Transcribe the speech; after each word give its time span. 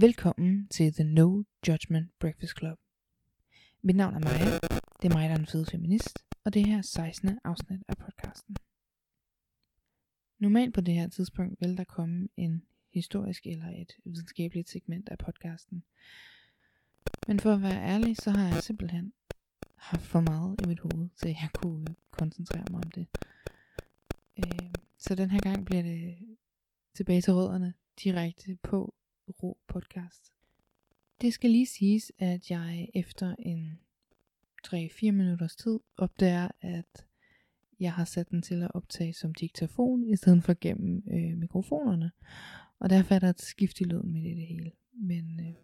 Velkommen 0.00 0.68
til 0.68 0.94
The 0.94 1.04
No 1.04 1.42
Judgment 1.68 2.18
Breakfast 2.18 2.58
Club. 2.58 2.78
Mit 3.82 3.96
navn 3.96 4.14
er 4.14 4.18
Maja. 4.18 4.54
Det 5.02 5.10
er 5.10 5.14
mig, 5.14 5.28
der 5.28 5.34
er 5.34 5.38
en 5.38 5.46
fed 5.46 5.66
feminist, 5.66 6.18
og 6.44 6.54
det 6.54 6.66
her 6.66 6.78
er 6.78 6.82
16. 6.82 7.38
afsnit 7.44 7.80
af 7.88 7.96
podcasten. 7.96 8.56
Normalt 10.38 10.74
på 10.74 10.80
det 10.80 10.94
her 10.94 11.08
tidspunkt 11.08 11.60
vil 11.60 11.76
der 11.76 11.84
komme 11.84 12.28
en 12.36 12.62
historisk 12.92 13.46
eller 13.46 13.68
et 13.68 13.92
videnskabeligt 14.04 14.70
segment 14.70 15.08
af 15.08 15.18
podcasten. 15.18 15.82
Men 17.26 17.40
for 17.40 17.54
at 17.54 17.62
være 17.62 17.82
ærlig, 17.82 18.16
så 18.16 18.30
har 18.30 18.48
jeg 18.48 18.62
simpelthen 18.62 19.12
haft 19.76 20.02
for 20.02 20.20
meget 20.20 20.60
i 20.64 20.66
mit 20.66 20.80
hoved, 20.80 21.08
så 21.16 21.28
jeg 21.28 21.48
kunne 21.54 21.86
koncentrere 22.10 22.64
mig 22.70 22.84
om 22.84 22.90
det. 22.90 23.06
Øh, 24.38 24.70
så 24.98 25.14
den 25.14 25.30
her 25.30 25.40
gang 25.40 25.66
bliver 25.66 25.82
det 25.82 26.16
tilbage 26.94 27.20
til 27.22 27.32
rødderne, 27.32 27.74
direkte 28.02 28.58
på 28.62 28.94
Ro 29.30 29.58
podcast. 29.68 30.32
Det 31.20 31.34
skal 31.34 31.50
lige 31.50 31.66
siges, 31.66 32.12
at 32.18 32.50
jeg 32.50 32.88
efter 32.94 33.34
en 33.38 33.80
3-4 34.66 35.10
minutters 35.10 35.56
tid 35.56 35.80
opdager, 35.96 36.48
at 36.60 37.06
jeg 37.80 37.92
har 37.92 38.04
sat 38.04 38.30
den 38.30 38.42
til 38.42 38.62
at 38.62 38.70
optage 38.74 39.12
som 39.12 39.34
diktafon, 39.34 40.04
i 40.04 40.16
stedet 40.16 40.44
for 40.44 40.56
gennem 40.60 41.02
øh, 41.10 41.38
mikrofonerne. 41.38 42.10
Og 42.78 42.90
derfor 42.90 43.14
er 43.14 43.18
der 43.18 43.30
et 43.30 43.40
skift 43.40 43.80
i 43.80 43.84
lyden 43.84 44.12
med 44.12 44.22
det, 44.22 44.36
det 44.36 44.46
hele. 44.46 44.72
Men 44.92 45.40
øh, 45.40 45.54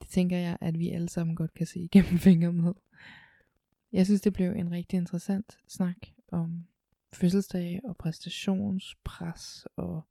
det 0.00 0.08
tænker 0.08 0.36
jeg, 0.36 0.58
at 0.60 0.78
vi 0.78 0.90
alle 0.90 1.08
sammen 1.08 1.36
godt 1.36 1.54
kan 1.54 1.66
se 1.66 1.80
igennem 1.92 2.18
fingre 2.18 2.52
med. 2.52 2.72
Jeg 3.92 4.06
synes, 4.06 4.20
det 4.20 4.32
blev 4.32 4.52
en 4.52 4.70
rigtig 4.70 4.96
interessant 4.96 5.58
snak 5.68 5.96
om 6.28 6.66
fødselsdage 7.12 7.80
og 7.84 7.96
præstationspres 7.96 9.66
og 9.76 10.02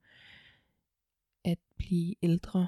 at 1.45 1.57
blive 1.77 2.15
ældre. 2.21 2.67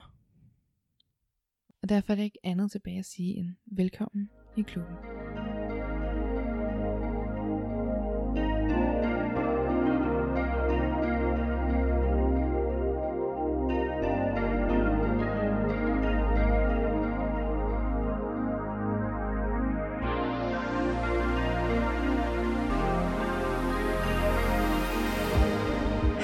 Og 1.82 1.90
derfor 1.90 2.14
er 2.14 2.16
der 2.16 2.24
ikke 2.24 2.40
andet 2.44 2.72
tilbage 2.72 3.00
at 3.00 3.06
sige 3.06 3.34
end 3.34 3.56
velkommen 3.66 4.30
i 4.58 4.62
klubben. 4.62 4.96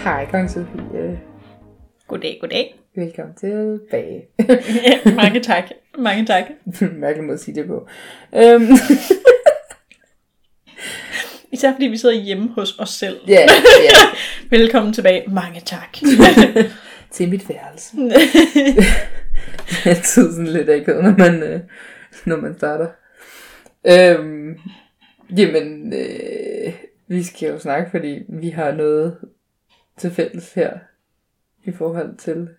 Hej, 0.04 0.32
Kong 0.32 0.50
Sofie. 0.50 1.31
Goddag, 2.12 2.38
goddag. 2.42 2.80
Velkommen 2.96 3.36
tilbage. 3.36 4.28
mange 5.22 5.40
tak. 5.40 5.64
Mange 5.98 6.26
tak. 6.26 6.44
Mærkelig 7.02 7.24
måde 7.24 7.34
at 7.34 7.40
sige 7.40 7.56
det 7.56 7.68
på. 7.68 7.88
Um, 8.32 8.62
Især 11.54 11.72
fordi 11.72 11.86
vi 11.86 11.98
sidder 11.98 12.16
hjemme 12.16 12.50
hos 12.50 12.80
os 12.80 12.90
selv. 12.90 13.20
Ja, 13.28 13.34
yeah, 13.34 13.50
yeah. 13.84 14.16
Velkommen 14.50 14.94
tilbage. 14.94 15.24
Mange 15.30 15.62
tak. 15.66 15.98
til 17.12 17.30
mit 17.30 17.50
værelse. 17.50 17.98
det 17.98 18.16
er 19.86 19.90
altid 19.90 20.32
sådan 20.32 20.48
lidt 20.48 20.70
akavet, 20.70 21.04
når 21.04 21.18
man, 21.18 21.44
øh, 21.44 21.60
når 22.26 22.36
man 22.36 22.58
starter. 22.58 22.88
Øhm, 23.86 24.60
jamen, 25.38 25.94
øh, 25.94 26.74
vi 27.08 27.24
skal 27.24 27.50
jo 27.50 27.60
snakke, 27.60 27.92
fordi 27.92 28.20
vi 28.30 28.50
har 28.50 28.72
noget 28.72 29.18
til 29.98 30.12
fælles 30.12 30.54
her 30.54 30.72
i 31.64 31.72
forhold 31.72 32.18
til 32.18 32.50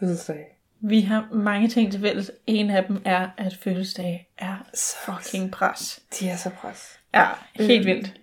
fødselsdag. 0.00 0.56
Vi 0.80 1.00
har 1.00 1.28
mange 1.32 1.68
ting 1.68 1.92
til 1.92 2.00
fælles. 2.00 2.30
En 2.46 2.70
af 2.70 2.84
dem 2.84 3.02
er, 3.04 3.28
at 3.36 3.54
fødselsdag 3.54 4.28
er 4.38 4.56
fucking 5.04 5.50
pres. 5.50 6.02
De 6.20 6.28
er 6.28 6.36
så 6.36 6.50
pres. 6.50 7.00
Ja, 7.14 7.26
helt 7.54 7.86
vildt. 7.86 8.20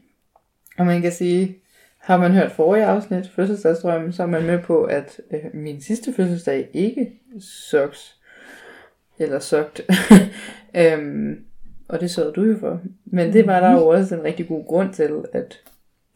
Og 0.78 0.86
man 0.86 1.02
kan 1.02 1.12
sige, 1.12 1.58
har 1.98 2.18
man 2.18 2.32
hørt 2.32 2.52
forrige 2.52 2.86
afsnit, 2.86 3.30
fødselsdagsdrømmen, 3.30 4.14
så 4.14 4.24
er 4.24 4.28
man 4.28 4.44
med 4.44 4.60
på, 4.60 4.84
at 4.84 5.22
øh, 5.32 5.40
min 5.54 5.82
sidste 5.82 6.14
fødselsdag 6.14 6.70
ikke 6.74 7.12
sucks. 7.40 8.18
Eller 9.20 9.40
sugt. 9.40 9.82
øhm, 10.76 11.46
og 11.88 12.00
det 12.00 12.12
sørgede 12.12 12.34
du 12.34 12.44
jo 12.44 12.60
for. 12.60 12.82
Men 13.06 13.34
det 13.34 13.48
var 13.48 13.60
der 13.60 13.72
jo 13.72 13.88
også 13.88 14.16
en 14.16 14.24
rigtig 14.24 14.48
god 14.48 14.66
grund 14.66 14.94
til, 14.94 15.26
at 15.34 15.60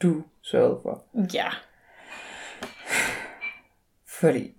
du 0.01 0.23
sørgede 0.41 0.79
for. 0.83 1.03
Ja. 1.33 1.47
Fordi 4.21 4.53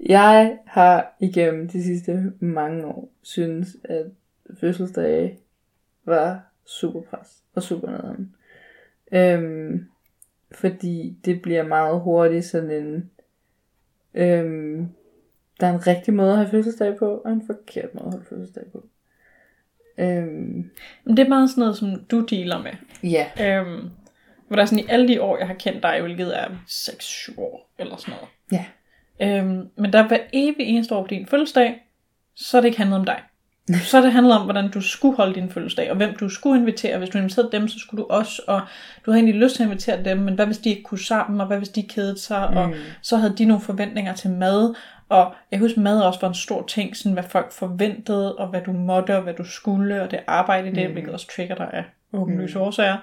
jeg 0.00 0.58
har 0.66 1.16
igennem 1.20 1.68
de 1.68 1.84
sidste 1.84 2.32
mange 2.40 2.86
år 2.86 3.08
synes, 3.22 3.76
at 3.84 4.06
fødselsdage 4.60 5.38
var 6.04 6.40
super 6.64 7.00
pres 7.00 7.42
og 7.54 7.62
super 7.62 7.90
nederen. 7.90 8.34
Øhm, 9.12 9.86
fordi 10.52 11.16
det 11.24 11.42
bliver 11.42 11.62
meget 11.62 12.00
hurtigt 12.00 12.44
sådan 12.44 12.70
en... 12.70 13.10
Øhm, 14.14 14.88
der 15.60 15.66
er 15.66 15.72
en 15.72 15.86
rigtig 15.86 16.14
måde 16.14 16.30
at 16.30 16.38
have 16.38 16.50
fødselsdag 16.50 16.96
på, 16.98 17.16
og 17.24 17.32
en 17.32 17.46
forkert 17.46 17.94
måde 17.94 18.06
at 18.06 18.12
have 18.12 18.24
fødselsdag 18.28 18.64
på. 18.72 18.86
Øhm, 19.98 20.70
Men 21.04 21.16
det 21.16 21.18
er 21.18 21.28
meget 21.28 21.50
sådan 21.50 21.60
noget, 21.60 21.76
som 21.76 22.04
du 22.10 22.24
dealer 22.24 22.62
med. 22.62 22.72
ja, 23.10 23.26
Øhm, 23.60 23.90
hvor 24.46 24.56
der 24.56 24.62
er 24.62 24.66
sådan 24.66 24.84
i 24.84 24.86
alle 24.88 25.08
de 25.08 25.22
år, 25.22 25.38
jeg 25.38 25.46
har 25.46 25.54
kendt 25.54 25.82
dig, 25.82 26.00
hvilket 26.02 26.38
er 26.38 26.48
6-7 26.68 27.40
år 27.40 27.70
eller 27.78 27.96
sådan 27.96 28.14
noget. 28.14 28.28
ja, 28.52 28.64
Øhm, 29.20 29.68
men 29.76 29.92
der 29.92 30.08
hver 30.08 30.18
evig 30.32 30.66
eneste 30.66 30.94
år 30.94 31.02
på 31.02 31.08
din 31.08 31.26
fødselsdag, 31.26 31.82
så 32.36 32.56
er 32.56 32.60
det 32.60 32.68
ikke 32.68 32.78
handlet 32.78 32.98
om 32.98 33.04
dig. 33.04 33.20
Så 33.82 33.96
er 33.96 34.00
det 34.00 34.12
handlet 34.12 34.36
om, 34.36 34.42
hvordan 34.42 34.70
du 34.70 34.80
skulle 34.80 35.16
holde 35.16 35.34
din 35.34 35.50
fødselsdag, 35.50 35.90
og 35.90 35.96
hvem 35.96 36.16
du 36.20 36.28
skulle 36.28 36.60
invitere. 36.60 36.98
Hvis 36.98 37.08
du 37.08 37.18
inviterede 37.18 37.52
dem, 37.52 37.68
så 37.68 37.78
skulle 37.78 38.02
du 38.02 38.08
også, 38.10 38.42
og 38.46 38.60
du 39.06 39.10
havde 39.10 39.24
egentlig 39.24 39.42
lyst 39.42 39.56
til 39.56 39.62
at 39.62 39.66
invitere 39.66 40.04
dem, 40.04 40.18
men 40.18 40.34
hvad 40.34 40.46
hvis 40.46 40.58
de 40.58 40.70
ikke 40.70 40.82
kunne 40.82 40.98
sammen, 40.98 41.40
og 41.40 41.46
hvad 41.46 41.58
hvis 41.58 41.68
de 41.68 41.82
kedede 41.82 42.18
sig, 42.18 42.48
mm. 42.50 42.56
og 42.56 42.74
så 43.02 43.16
havde 43.16 43.34
de 43.38 43.44
nogle 43.44 43.62
forventninger 43.62 44.14
til 44.14 44.30
mad, 44.30 44.74
og 45.08 45.34
jeg 45.50 45.58
husker, 45.58 45.80
mad 45.80 46.00
også 46.00 46.20
var 46.20 46.28
en 46.28 46.34
stor 46.34 46.66
ting, 46.66 46.96
sådan 46.96 47.12
hvad 47.12 47.22
folk 47.22 47.52
forventede, 47.52 48.36
og 48.36 48.48
hvad 48.48 48.60
du 48.66 48.72
måtte, 48.72 49.16
og 49.16 49.22
hvad 49.22 49.34
du 49.34 49.44
skulle, 49.44 50.02
og 50.02 50.10
det 50.10 50.20
arbejde 50.26 50.68
i 50.68 50.72
det, 50.72 50.86
mm. 50.86 50.92
hvilket 50.92 51.12
også 51.12 51.34
trigger 51.36 51.54
dig 51.54 51.70
af 51.72 51.84
åbenlyse 52.12 52.58
mm. 52.58 52.64
årsager. 52.64 52.96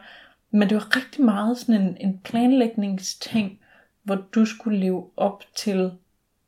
Men 0.54 0.70
det 0.70 0.76
var 0.76 0.96
rigtig 0.96 1.26
meget 1.26 1.58
sådan 1.58 1.82
en, 1.82 1.98
en 2.00 2.22
planlægningsting, 2.24 3.60
hvor 4.04 4.16
du 4.36 4.46
skulle 4.46 4.80
leve 4.80 5.10
op 5.18 5.44
til 5.56 5.92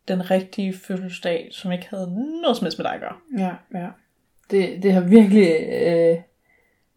den 0.07 0.31
rigtige 0.31 0.73
fødselsdag, 0.73 1.49
som 1.51 1.71
ikke 1.71 1.88
havde 1.89 2.13
noget 2.41 2.57
som 2.57 2.66
helst 2.66 2.77
med 2.79 2.85
dig 2.85 2.93
at 2.93 2.99
gøre. 2.99 3.16
ja, 3.38 3.79
ja. 3.79 3.88
Det, 4.51 4.83
det 4.83 4.93
har 4.93 5.01
virkelig... 5.01 5.49
Øh, 5.69 6.17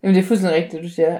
jamen 0.02 0.14
det 0.14 0.18
er 0.18 0.26
fuldstændig 0.26 0.62
rigtigt, 0.62 0.82
du 0.82 0.88
siger. 0.88 1.18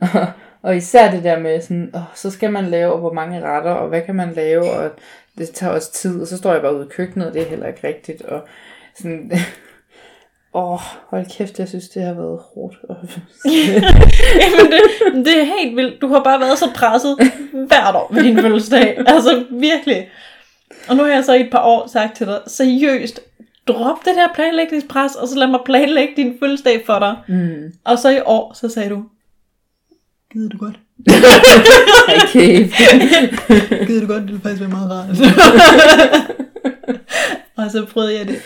og, 0.00 0.26
og 0.68 0.76
især 0.76 1.10
det 1.10 1.24
der 1.24 1.38
med 1.38 1.60
sådan, 1.60 1.90
åh, 1.94 2.02
så 2.14 2.30
skal 2.30 2.52
man 2.52 2.64
lave, 2.64 2.92
og 2.92 2.98
hvor 2.98 3.12
mange 3.12 3.40
retter, 3.40 3.70
og 3.70 3.88
hvad 3.88 4.02
kan 4.02 4.14
man 4.14 4.32
lave, 4.32 4.70
og 4.70 4.90
det 5.38 5.50
tager 5.50 5.72
også 5.72 5.92
tid, 5.92 6.20
og 6.20 6.26
så 6.26 6.36
står 6.36 6.52
jeg 6.52 6.62
bare 6.62 6.76
ude 6.76 6.86
i 6.86 6.94
køkkenet, 6.94 7.28
og 7.28 7.34
det 7.34 7.42
er 7.42 7.48
heller 7.48 7.66
ikke 7.66 7.88
rigtigt, 7.88 8.22
og 8.22 8.48
sådan, 8.94 9.32
åh, 10.54 10.80
hold 11.10 11.26
kæft, 11.36 11.58
jeg 11.58 11.68
synes, 11.68 11.88
det 11.88 12.02
har 12.02 12.14
været 12.14 12.40
hårdt. 12.54 12.76
Jamen 14.40 14.72
det, 14.72 14.80
det 15.26 15.40
er 15.40 15.44
helt 15.60 15.76
vildt. 15.76 16.00
Du 16.00 16.08
har 16.08 16.22
bare 16.22 16.40
været 16.40 16.58
så 16.58 16.70
presset 16.74 17.16
hvert 17.52 17.94
år 17.94 18.10
ved 18.14 18.22
din 18.22 18.38
fødselsdag. 18.40 18.98
Altså 19.06 19.44
virkelig. 19.50 20.08
Og 20.88 20.96
nu 20.96 21.02
har 21.02 21.10
jeg 21.10 21.24
så 21.24 21.34
i 21.34 21.40
et 21.40 21.50
par 21.50 21.62
år 21.64 21.86
sagt 21.86 22.16
til 22.16 22.26
dig, 22.26 22.40
seriøst, 22.46 23.20
drop 23.68 24.04
det 24.04 24.16
der 24.16 24.28
planlægningspres, 24.34 25.14
og 25.14 25.28
så 25.28 25.38
lad 25.38 25.46
mig 25.46 25.60
planlægge 25.64 26.12
din 26.16 26.36
fødselsdag 26.40 26.82
for 26.86 26.98
dig. 26.98 27.16
mm. 27.28 27.72
Og 27.84 27.98
så 27.98 28.08
i 28.08 28.20
år, 28.26 28.52
så 28.54 28.68
sagde 28.68 28.90
du, 28.90 29.04
gider 30.32 30.48
du 30.48 30.58
godt? 30.58 30.78
Okay. 32.28 32.68
Gider 33.86 34.00
du 34.00 34.06
godt, 34.06 34.22
det 34.22 34.26
ville 34.28 34.40
faktisk 34.42 34.60
være 34.60 34.70
meget 34.70 34.90
rart. 34.90 35.08
og 37.56 37.70
så 37.70 37.86
prøvede 37.92 38.18
jeg 38.18 38.28
det. 38.28 38.36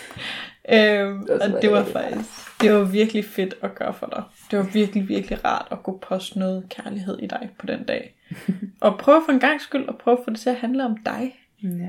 Øhm, 0.73 1.27
Det 1.27 1.39
var 1.41 1.57
og 1.57 1.63
det 1.63 1.71
var 1.71 1.85
faktisk, 1.85 2.61
det 2.61 2.73
var 2.73 2.85
virkelig 2.85 3.25
fedt 3.25 3.55
at 3.63 3.75
gøre 3.75 3.95
for 3.95 4.07
dig. 4.07 4.23
Det 4.51 4.59
var 4.59 4.65
virkelig, 4.65 5.09
virkelig 5.09 5.45
rart 5.45 5.69
at 5.71 5.83
kunne 5.83 5.99
poste 5.99 6.39
noget 6.39 6.65
kærlighed 6.69 7.19
i 7.19 7.27
dig 7.27 7.51
på 7.59 7.67
den 7.67 7.85
dag. 7.85 8.15
og 8.81 8.99
prøve 8.99 9.23
for 9.27 9.33
en 9.33 9.41
gang 9.41 9.61
skyld 9.61 9.89
at 9.89 9.99
prøve 9.99 10.19
at 10.19 10.25
få 10.25 10.31
det 10.31 10.39
til 10.41 10.51
at 10.51 10.57
handle 10.57 10.85
om 10.85 10.97
dig. 11.07 11.35
ja. 11.63 11.89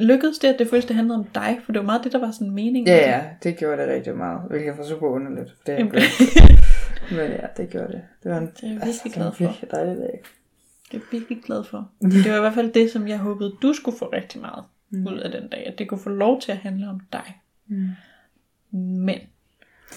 Lykkedes 0.00 0.38
det, 0.38 0.48
at 0.48 0.58
det 0.58 0.68
føltes, 0.70 0.84
det 0.86 0.96
handlede 0.96 1.18
om 1.18 1.24
dig? 1.24 1.60
For 1.64 1.72
det 1.72 1.78
var 1.78 1.86
meget 1.86 2.04
det, 2.04 2.12
der 2.12 2.18
var 2.18 2.30
sådan 2.30 2.50
meningen. 2.50 2.86
ja, 2.86 3.10
ja, 3.16 3.24
det 3.42 3.56
gjorde 3.56 3.82
det 3.82 3.88
rigtig 3.88 4.16
meget, 4.16 4.40
hvilket 4.50 4.78
var 4.78 4.84
super 4.84 5.06
underligt, 5.06 5.50
for 5.50 5.58
det 5.66 5.84
Men 7.10 7.30
ja, 7.30 7.46
det 7.56 7.70
gjorde 7.70 7.92
det. 7.92 8.02
Det 8.22 8.30
var 8.30 8.38
en, 8.38 8.46
Det 8.46 8.62
er 8.62 8.68
jeg 8.68 8.74
virkelig 8.74 8.94
det 9.04 9.12
glad 9.12 9.32
for. 9.32 9.44
virkelig 9.44 9.70
dejlig 9.70 9.96
dag. 9.96 10.20
Det 10.90 10.96
er 10.96 10.98
jeg 10.98 11.00
virkelig 11.12 11.42
glad 11.42 11.64
for. 11.64 11.90
Det 12.24 12.30
var 12.30 12.36
i 12.36 12.40
hvert 12.40 12.54
fald 12.54 12.72
det, 12.72 12.90
som 12.90 13.08
jeg 13.08 13.18
håbede, 13.18 13.52
du 13.62 13.72
skulle 13.72 13.98
få 13.98 14.04
rigtig 14.12 14.40
meget 14.40 14.64
ud 15.06 15.18
af 15.18 15.30
den 15.30 15.48
dag. 15.48 15.66
At 15.66 15.78
det 15.78 15.88
kunne 15.88 16.00
få 16.00 16.08
lov 16.10 16.40
til 16.40 16.52
at 16.52 16.58
handle 16.58 16.88
om 16.88 17.00
dig. 17.12 17.36
Mm. 17.68 17.88
Men 18.76 19.18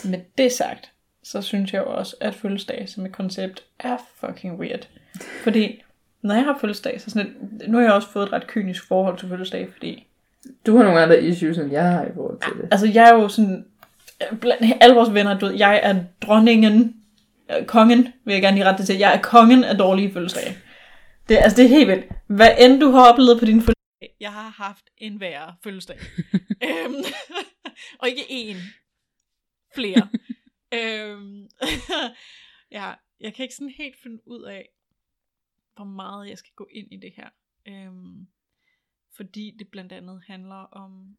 med 0.05 0.19
det 0.37 0.51
sagt, 0.51 0.91
så 1.23 1.41
synes 1.41 1.73
jeg 1.73 1.79
jo 1.79 1.93
også, 1.93 2.15
at 2.21 2.35
fødselsdag 2.35 2.89
som 2.89 3.05
et 3.05 3.11
koncept 3.11 3.63
er 3.79 3.97
fucking 4.19 4.59
weird. 4.59 4.87
Fordi 5.43 5.81
når 6.21 6.35
jeg 6.35 6.43
har 6.43 6.57
fødselsdag, 6.61 7.01
så 7.01 7.09
sådan 7.09 7.27
et, 7.61 7.69
nu 7.69 7.77
har 7.77 7.83
jeg 7.83 7.93
også 7.93 8.09
fået 8.09 8.25
et 8.27 8.33
ret 8.33 8.47
kynisk 8.47 8.87
forhold 8.87 9.17
til 9.17 9.29
fødselsdag, 9.29 9.69
fordi 9.73 10.07
Du 10.65 10.77
har 10.77 10.83
nogle 10.83 10.99
andre 11.01 11.23
issues, 11.23 11.57
end 11.57 11.71
jeg 11.71 11.91
har 11.91 12.05
i 12.05 12.09
forhold 12.15 12.39
til 12.41 12.61
det. 12.61 12.67
Altså, 12.71 12.87
jeg 12.87 13.09
er 13.09 13.13
jo 13.13 13.27
sådan, 13.27 13.65
blandt 14.41 14.65
alle 14.81 14.95
vores 14.95 15.13
venner, 15.13 15.39
du 15.39 15.45
ved, 15.45 15.55
jeg 15.55 15.79
er 15.83 15.95
dronningen, 16.21 16.95
øh, 17.51 17.65
kongen, 17.65 18.07
vil 18.25 18.33
jeg 18.33 18.41
gerne 18.41 18.57
lige 18.57 18.65
rette 18.65 18.77
det 18.77 18.87
til. 18.87 18.97
Jeg 18.97 19.15
er 19.15 19.21
kongen 19.21 19.63
af 19.63 19.77
dårlige 19.77 20.13
fødselsdage. 20.13 20.57
Det, 21.29 21.37
altså, 21.37 21.55
det 21.57 21.65
er 21.65 21.69
helt 21.69 21.87
vildt. 21.87 22.05
Hvad 22.27 22.49
end 22.59 22.79
du 22.79 22.91
har 22.91 23.11
oplevet 23.11 23.39
på 23.39 23.45
din 23.45 23.61
fødselsdag, 23.61 24.15
jeg 24.19 24.29
har 24.29 24.63
haft 24.63 24.83
en 24.97 25.19
værre 25.19 25.53
fødselsdag. 25.63 25.97
øhm, 26.67 27.03
og 27.99 28.09
ikke 28.09 28.21
én. 28.21 28.57
Flere. 29.75 30.09
øhm, 30.79 31.49
ja, 32.77 32.93
jeg 33.19 33.33
kan 33.33 33.43
ikke 33.43 33.55
sådan 33.55 33.73
helt 33.77 33.97
finde 33.97 34.27
ud 34.27 34.43
af, 34.43 34.69
hvor 35.75 35.85
meget 35.85 36.29
jeg 36.29 36.37
skal 36.37 36.53
gå 36.55 36.67
ind 36.71 36.93
i 36.93 36.97
det 36.97 37.11
her. 37.11 37.29
Øhm, 37.65 38.27
fordi 39.11 39.55
det 39.59 39.67
blandt 39.67 39.91
andet 39.91 40.23
handler 40.27 40.55
om, 40.55 41.17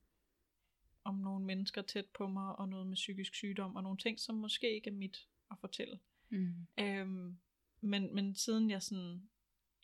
om 1.05 1.15
nogle 1.15 1.45
mennesker 1.45 1.83
tæt 1.83 2.07
på 2.07 2.29
mig, 2.29 2.57
og 2.57 2.69
noget 2.69 2.87
med 2.87 2.95
psykisk 2.95 3.35
sygdom, 3.35 3.77
og 3.77 3.83
nogle 3.83 3.99
ting, 3.99 4.21
som 4.21 4.35
måske 4.35 4.75
ikke 4.75 4.91
er 4.91 4.95
mit 4.95 5.29
at 5.51 5.59
fortælle. 5.61 5.99
Mm. 6.29 6.67
Øhm, 6.79 7.39
men, 7.81 8.15
men 8.15 8.35
siden 8.35 8.71
jeg 8.71 8.83
sådan, 8.83 9.29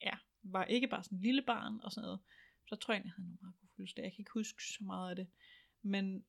ja, 0.02 0.12
var 0.42 0.64
ikke 0.64 0.88
bare 0.88 1.02
sådan 1.02 1.18
en 1.18 1.22
lille 1.22 1.42
barn 1.42 1.80
og 1.82 1.92
sådan 1.92 2.06
noget, 2.06 2.20
så 2.66 2.76
tror 2.76 2.94
jeg, 2.94 3.04
jeg 3.04 3.12
havde 3.12 3.26
nogle 3.28 3.38
meget 3.40 3.54
gode 3.60 3.70
fødselsdage. 3.76 4.04
Jeg 4.04 4.12
kan 4.12 4.20
ikke 4.20 4.32
huske 4.34 4.62
så 4.62 4.84
meget 4.84 5.10
af 5.10 5.16
det. 5.16 5.26
Men, 5.82 6.24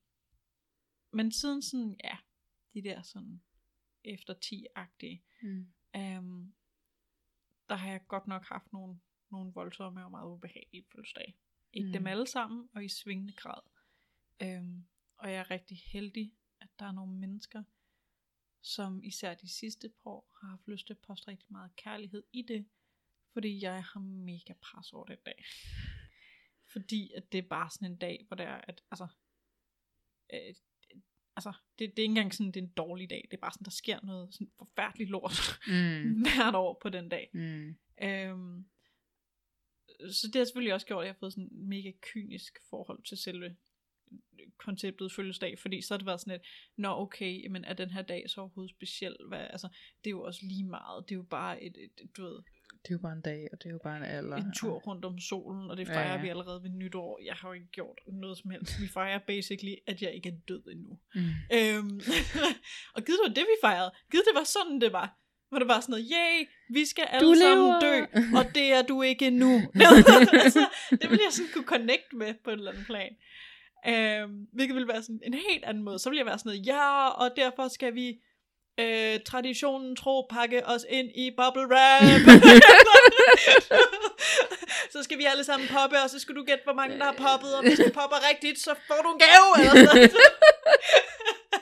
men 1.11 1.31
siden 1.31 1.61
sådan, 1.61 1.95
ja, 2.03 2.17
de 2.73 2.81
der 2.81 3.01
sådan 3.01 3.41
efter 4.03 4.33
10-agtige, 4.33 5.23
Mm. 5.41 5.73
øhm, 5.95 6.55
der 7.69 7.75
har 7.75 7.91
jeg 7.91 8.07
godt 8.07 8.27
nok 8.27 8.43
haft 8.43 8.73
nogle, 8.73 8.99
nogle 9.31 9.53
voldsomme 9.53 10.05
og 10.05 10.11
meget 10.11 10.31
ubehagelige 10.31 10.85
fødselsdage. 10.91 11.37
Ikke 11.73 11.87
mm. 11.87 11.93
dem 11.93 12.07
alle 12.07 12.27
sammen, 12.27 12.69
og 12.73 12.85
i 12.85 12.89
svingende 12.89 13.33
grad. 13.33 13.61
Øhm, 14.41 14.87
og 15.17 15.31
jeg 15.31 15.39
er 15.39 15.51
rigtig 15.51 15.77
heldig, 15.77 16.33
at 16.61 16.69
der 16.79 16.85
er 16.85 16.91
nogle 16.91 17.13
mennesker, 17.13 17.63
som 18.61 19.03
især 19.03 19.33
de 19.33 19.49
sidste 19.49 19.89
par 19.89 20.09
år 20.09 20.37
har 20.41 20.47
haft 20.47 20.67
lyst 20.67 20.87
til 20.87 20.93
at 20.93 20.99
poste 20.99 21.27
rigtig 21.27 21.47
meget 21.51 21.75
kærlighed 21.75 22.23
i 22.33 22.41
det, 22.41 22.69
fordi 23.33 23.61
jeg 23.63 23.83
har 23.83 23.99
mega 23.99 24.53
pres 24.53 24.93
over 24.93 25.05
den 25.05 25.17
dag. 25.25 25.45
Fordi 26.73 27.11
at 27.13 27.31
det 27.31 27.37
er 27.37 27.47
bare 27.47 27.69
sådan 27.69 27.91
en 27.91 27.97
dag, 27.97 28.25
hvor 28.27 28.35
det 28.35 28.45
er, 28.45 28.55
at 28.55 28.83
altså, 28.91 29.07
øh, 30.33 30.55
altså 31.37 31.53
det, 31.79 31.79
det 31.79 31.99
er 31.99 32.03
ikke 32.03 32.11
engang 32.11 32.33
sådan, 32.33 32.51
det 32.51 32.57
er 32.57 32.65
en 32.65 32.73
dårlig 32.77 33.09
dag. 33.09 33.27
Det 33.31 33.37
er 33.37 33.41
bare 33.41 33.51
sådan, 33.51 33.65
der 33.65 33.71
sker 33.71 33.99
noget 34.03 34.33
sådan 34.33 34.51
forfærdeligt 34.57 35.09
lort 35.09 35.59
Mm. 35.67 36.21
hvert 36.21 36.55
år 36.55 36.79
på 36.81 36.89
den 36.89 37.09
dag. 37.09 37.29
Mm. 37.33 37.77
Øhm, 38.01 38.65
så 40.11 40.27
det 40.27 40.35
har 40.35 40.45
selvfølgelig 40.45 40.73
også 40.73 40.87
gjort, 40.87 41.03
at 41.03 41.05
jeg 41.05 41.13
har 41.13 41.19
fået 41.19 41.33
sådan 41.33 41.49
en 41.51 41.69
mega 41.69 41.91
kynisk 42.01 42.57
forhold 42.69 43.03
til 43.03 43.17
selve 43.17 43.55
konceptet 44.57 45.11
fødselsdag, 45.11 45.59
fordi 45.59 45.81
så 45.81 45.93
har 45.93 45.97
det 45.97 46.05
været 46.05 46.19
sådan 46.19 46.35
et, 46.35 46.41
nå 46.75 46.89
okay, 46.89 47.47
men 47.47 47.65
er 47.65 47.73
den 47.73 47.89
her 47.89 48.01
dag 48.01 48.29
så 48.29 48.41
overhovedet 48.41 48.75
speciel? 48.75 49.15
Hvad, 49.27 49.39
altså, 49.39 49.67
det 50.03 50.07
er 50.09 50.11
jo 50.11 50.23
også 50.23 50.45
lige 50.45 50.63
meget, 50.63 51.09
det 51.09 51.15
er 51.15 51.19
jo 51.19 51.23
bare 51.23 51.63
et, 51.63 51.77
et, 51.77 51.91
et 52.01 52.17
du 52.17 52.23
ved, 52.23 52.39
Det 52.87 52.93
er 52.93 52.97
jo 52.99 53.01
bare 53.07 53.13
en 53.13 53.21
dag, 53.21 53.47
og 53.51 53.57
det 53.63 53.69
er 53.69 53.73
jo 53.73 53.79
bare 53.83 53.97
en 53.97 54.03
alder. 54.03 54.37
en 54.37 54.53
tur 54.53 54.73
rundt 54.87 55.05
om 55.05 55.19
solen, 55.19 55.71
og 55.71 55.77
det 55.77 55.87
Ja, 55.87 55.93
fejrer 55.93 56.15
ja. 56.15 56.21
vi 56.21 56.29
allerede 56.29 56.63
ved 56.63 56.69
nytår. 56.69 57.19
Jeg 57.25 57.33
har 57.33 57.47
jo 57.49 57.53
ikke 57.53 57.67
gjort 57.71 57.99
noget 58.07 58.37
som 58.37 58.49
helst. 58.51 58.81
Vi 58.81 58.87
fejrer 58.87 59.19
basically, 59.27 59.75
at 59.87 60.01
jeg 60.01 60.11
ikke 60.13 60.29
er 60.29 60.37
død 60.47 60.63
endnu. 60.71 60.99
Mm. 61.15 61.21
Øhm, 61.57 62.01
og 62.95 62.99
givet 63.05 63.19
det 63.19 63.27
var 63.27 63.33
det, 63.33 63.43
vi 63.53 63.55
fejrede. 63.63 63.91
Givet 64.11 64.25
det 64.29 64.35
var 64.39 64.43
sådan, 64.43 64.81
det 64.81 64.93
var. 64.93 65.17
Hvor 65.49 65.59
det 65.59 65.67
var 65.67 65.79
sådan 65.79 65.91
noget, 65.93 66.05
yay, 66.15 66.47
vi 66.73 66.85
skal 66.85 67.03
alle 67.09 67.27
Du 67.29 67.35
sammen 67.35 67.67
lever." 67.67 67.79
dø, 67.79 67.95
og 68.39 68.45
det 68.55 68.73
er 68.73 68.81
du 68.81 69.01
ikke 69.01 69.27
endnu. 69.27 69.53
altså, 70.45 70.65
det 70.91 71.09
ville 71.09 71.23
jeg 71.27 71.33
sådan 71.33 71.51
kunne 71.53 71.65
connect 71.75 72.13
med 72.13 72.33
på 72.43 72.49
et 72.49 72.53
eller 72.57 72.71
andet 72.71 72.85
plan. 72.85 73.11
Øhm, 73.91 74.47
hvilket 74.53 74.75
ville 74.75 74.87
være 74.87 75.01
sådan 75.01 75.21
en 75.23 75.33
helt 75.33 75.63
anden 75.65 75.83
måde. 75.83 75.99
Så 75.99 76.09
ville 76.09 76.19
jeg 76.19 76.25
være 76.25 76.39
sådan 76.39 76.49
noget, 76.49 76.65
ja, 76.67 77.07
og 77.07 77.29
derfor 77.35 77.67
skal 77.67 77.95
vi 77.95 78.19
øh, 78.79 79.19
traditionen 79.25 79.95
tro 79.95 80.27
pakke 80.29 80.65
os 80.65 80.85
ind 80.89 81.09
i 81.15 81.31
bubble 81.37 81.67
wrap. 81.71 82.03
så 84.93 85.03
skal 85.03 85.17
vi 85.17 85.23
alle 85.23 85.43
sammen 85.43 85.67
poppe, 85.67 85.95
og 86.03 86.09
så 86.09 86.19
skal 86.19 86.35
du 86.35 86.43
gætte, 86.43 86.63
hvor 86.63 86.73
mange 86.73 86.97
der 86.99 87.05
har 87.05 87.17
poppet, 87.27 87.55
og 87.57 87.61
hvis 87.61 87.79
du 87.79 87.89
popper 87.99 88.29
rigtigt, 88.29 88.59
så 88.59 88.75
får 88.87 88.99
du 89.03 89.09
en 89.13 89.19
gave. 89.27 89.49
Eller 89.59 89.91
sådan. 89.91 90.09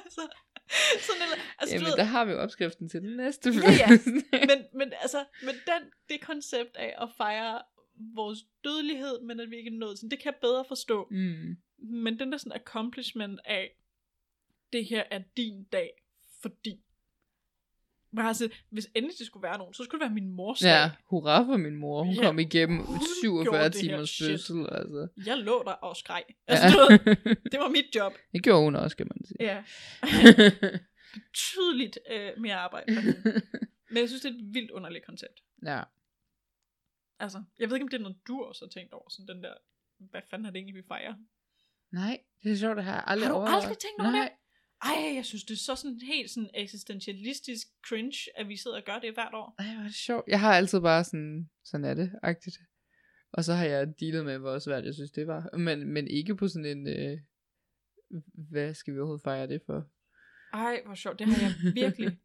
altså, 0.04 0.22
sådan 1.08 1.22
en, 1.22 1.40
altså, 1.60 1.76
Jamen, 1.76 1.88
ved, 1.88 1.96
der 1.98 2.04
har 2.04 2.26
vi 2.26 2.32
jo 2.32 2.38
opskriften 2.38 2.90
til 2.90 3.02
den 3.02 3.18
næste 3.18 3.50
Ja, 3.50 3.56
ja. 3.56 3.62
fødselsdag. 3.90 4.48
men, 4.52 4.60
men 4.74 4.94
altså, 5.02 5.26
men 5.42 5.56
den, 5.56 5.82
det 6.10 6.22
koncept 6.22 6.76
af 6.76 6.96
at 7.02 7.10
fejre 7.18 7.62
vores 8.16 8.40
dødelighed, 8.64 9.22
men 9.22 9.40
at 9.40 9.50
vi 9.50 9.56
ikke 9.58 9.70
er 9.70 9.80
nået 9.80 9.98
sådan, 9.98 10.10
det 10.10 10.20
kan 10.20 10.34
jeg 10.34 10.40
bedre 10.42 10.66
forstå. 10.68 11.08
Mm. 11.12 11.56
Men 11.80 12.20
den 12.20 12.32
der 12.32 12.38
sådan 12.38 12.62
accomplishment 12.62 13.40
af, 13.46 13.72
det 14.74 14.86
her 14.86 15.04
er 15.12 15.20
din 15.38 15.64
dag, 15.64 15.90
fordi. 16.42 16.82
Men 18.16 18.26
altså, 18.26 18.50
hvis 18.70 18.88
endelig 18.96 19.18
det 19.20 19.28
skulle 19.28 19.44
være 19.44 19.58
nogen, 19.58 19.74
så 19.74 19.84
skulle 19.84 20.00
det 20.00 20.06
være 20.10 20.14
min 20.16 20.30
mors 20.30 20.60
dag. 20.60 20.68
Ja, 20.70 20.92
hurra 21.06 21.44
for 21.46 21.58
min 21.58 21.76
mor. 21.76 22.04
Hun 22.04 22.14
Ja, 22.14 22.22
kom 22.22 22.40
igennem 22.40 22.78
hun 22.80 23.00
47 23.22 23.44
gjorde 23.44 23.64
det 23.64 23.76
her 23.76 23.82
timers 23.82 24.18
fødsel, 24.18 24.68
altså. 24.72 25.08
Jeg 25.26 25.38
lå 25.38 25.64
der 25.66 25.72
og 25.72 25.96
skreg. 25.98 26.24
Ja. 26.30 26.34
Altså, 26.54 26.78
du 26.80 26.80
ved, 26.90 27.00
det 27.52 27.60
var 27.60 27.70
mit 27.70 27.86
job. 27.96 28.14
det 28.34 28.44
gjorde 28.44 28.64
hun 28.64 28.76
også, 28.76 28.98
kan 28.98 29.08
man 29.16 29.26
sige. 29.26 29.38
Ja. 29.40 29.64
Betydeligt 31.14 32.00
øh, 32.12 32.32
mere 32.38 32.56
arbejde. 32.56 32.94
Men 33.92 33.98
jeg 33.98 34.08
synes, 34.10 34.22
det 34.22 34.30
er 34.32 34.36
et 34.36 34.54
vildt 34.54 34.72
underligt 34.72 35.06
koncept. 35.06 35.44
ja. 35.66 35.82
Altså, 37.20 37.44
jeg 37.60 37.70
ved 37.70 37.76
ikke, 37.76 37.84
om 37.84 37.88
det 37.90 37.98
er 37.98 38.02
noget, 38.02 38.18
du 38.28 38.44
også 38.44 38.66
har 38.66 38.70
tænkt 38.70 38.94
over, 38.94 39.10
sådan 39.10 39.28
den 39.36 39.44
der, 39.44 39.54
hvad 39.98 40.22
fanden 40.30 40.46
er 40.46 40.52
det 40.52 40.58
egentlig, 40.58 40.76
vi 40.76 40.88
fejrer? 40.88 41.14
Nej, 41.92 42.20
det 42.44 42.52
er 42.52 42.56
sjovt, 42.56 42.76
det 42.78 42.84
har 42.84 42.94
jeg 42.94 43.04
aldrig 43.08 43.28
Har 43.28 43.34
du 43.34 43.38
overvejet. 43.40 43.62
aldrig 43.64 43.78
tænkt 43.78 44.00
over 44.02 44.12
Nej. 44.12 44.22
det? 44.24 44.32
Ej, 44.82 45.16
jeg 45.16 45.26
synes, 45.26 45.44
det 45.44 45.54
er 45.54 45.58
så 45.58 45.76
sådan 45.76 46.00
helt 46.02 46.30
sådan 46.32 46.50
eksistentialistisk 46.54 47.68
cringe, 47.88 48.18
at 48.36 48.48
vi 48.48 48.58
sidder 48.58 48.78
og 48.78 48.84
gør 48.84 49.00
det 49.00 49.14
hvert 49.14 49.34
år. 49.34 49.56
Ej, 49.60 49.74
hvor 49.74 49.80
er 49.80 49.88
det 49.88 49.96
sjovt. 49.96 50.28
Jeg 50.28 50.40
har 50.40 50.54
altid 50.54 50.82
bare 50.82 51.04
sådan, 51.04 51.50
sådan 51.64 51.86
er 51.86 51.94
det, 51.94 52.12
agtigt. 52.24 52.58
Og 53.32 53.44
så 53.44 53.54
har 53.54 53.66
jeg 53.66 54.00
dealet 54.00 54.26
med, 54.26 54.38
hvor 54.38 54.60
svært 54.60 54.86
jeg 54.86 54.94
synes, 54.94 55.12
det 55.12 55.28
var. 55.28 55.58
Men, 55.58 55.88
men 55.88 56.08
ikke 56.08 56.36
på 56.36 56.48
sådan 56.48 56.78
en, 56.78 56.88
øh, 56.88 57.18
hvad 58.34 58.74
skal 58.74 58.94
vi 58.94 59.00
overhovedet 59.00 59.24
fejre 59.24 59.48
det 59.48 59.62
for? 59.66 59.88
Ej, 60.54 60.82
hvor 60.86 60.96
sjovt, 60.96 61.20
det 61.20 61.28
har 61.28 61.42
jeg 61.42 61.74
virkelig. 61.74 62.18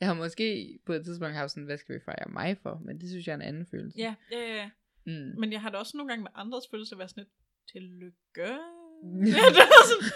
Jeg 0.00 0.08
har 0.08 0.14
måske 0.14 0.78
på 0.86 0.92
et 0.92 1.04
tidspunkt 1.04 1.34
haft 1.34 1.50
sådan, 1.50 1.64
hvad 1.64 1.78
skal 1.78 1.94
vi 1.94 2.00
fejre 2.04 2.30
mig 2.30 2.58
for? 2.62 2.80
Men 2.84 3.00
det 3.00 3.08
synes 3.08 3.26
jeg 3.26 3.32
er 3.32 3.36
en 3.36 3.42
anden 3.42 3.66
følelse. 3.66 3.98
ja, 3.98 4.14
ja, 4.32 4.54
ja. 4.54 4.70
Mm. 5.06 5.40
Men 5.40 5.52
jeg 5.52 5.60
har 5.60 5.70
da 5.70 5.76
også 5.76 5.96
nogle 5.96 6.08
gange 6.08 6.22
med 6.22 6.30
andres 6.34 6.64
følelser 6.70 6.96
været 6.96 7.10
sådan 7.10 7.22
et, 7.22 7.28
tillykke. 7.72 8.16
Ja, 8.36 9.44
det 9.56 9.66
var 9.72 9.86
sådan, 9.90 10.10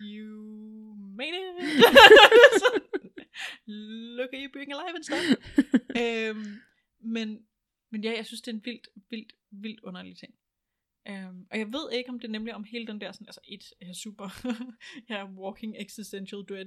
you 0.00 0.75
made 1.16 1.34
it. 1.40 1.46
Look 4.18 4.30
at 4.34 4.40
you 4.42 4.48
being 4.52 4.72
alive 4.72 4.94
and 4.94 5.04
stuff. 5.04 5.24
øhm, 6.02 6.44
men, 7.00 7.46
men 7.90 8.04
ja, 8.04 8.12
jeg 8.16 8.26
synes, 8.26 8.40
det 8.42 8.50
er 8.52 8.54
en 8.56 8.64
vildt, 8.64 8.88
vildt, 9.10 9.32
vildt 9.50 9.80
underlig 9.80 10.16
ting. 10.16 10.34
Um, 11.10 11.46
og 11.50 11.58
jeg 11.58 11.66
ved 11.72 11.92
ikke, 11.92 12.10
om 12.10 12.18
det 12.20 12.26
er 12.28 12.32
nemlig 12.32 12.54
om 12.54 12.64
hele 12.64 12.86
den 12.86 13.00
der, 13.00 13.12
sådan, 13.12 13.26
altså 13.26 13.40
et, 13.48 13.64
jeg 13.80 13.88
er 13.88 13.92
super, 13.92 14.28
jeg 15.08 15.18
er 15.20 15.24
walking 15.24 15.74
existential 15.78 16.42
dread, 16.48 16.66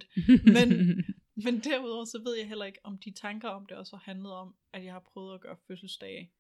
Men- 0.54 1.04
men 1.44 1.60
derudover 1.60 2.06
så 2.06 2.22
ved 2.26 2.36
jeg 2.38 2.48
heller 2.48 2.66
ikke, 2.66 2.80
om 2.84 2.98
de 2.98 3.12
tanker 3.12 3.48
om 3.50 3.66
det 3.66 3.78
også 3.78 3.96
har 3.96 4.04
handlet 4.12 4.32
om, 4.32 4.56
at 4.74 4.84
jeg 4.84 4.94
har 4.94 5.00
prøvet 5.14 5.34
at 5.36 5.42
gøre 5.42 5.58
fødselsdage 5.68 6.32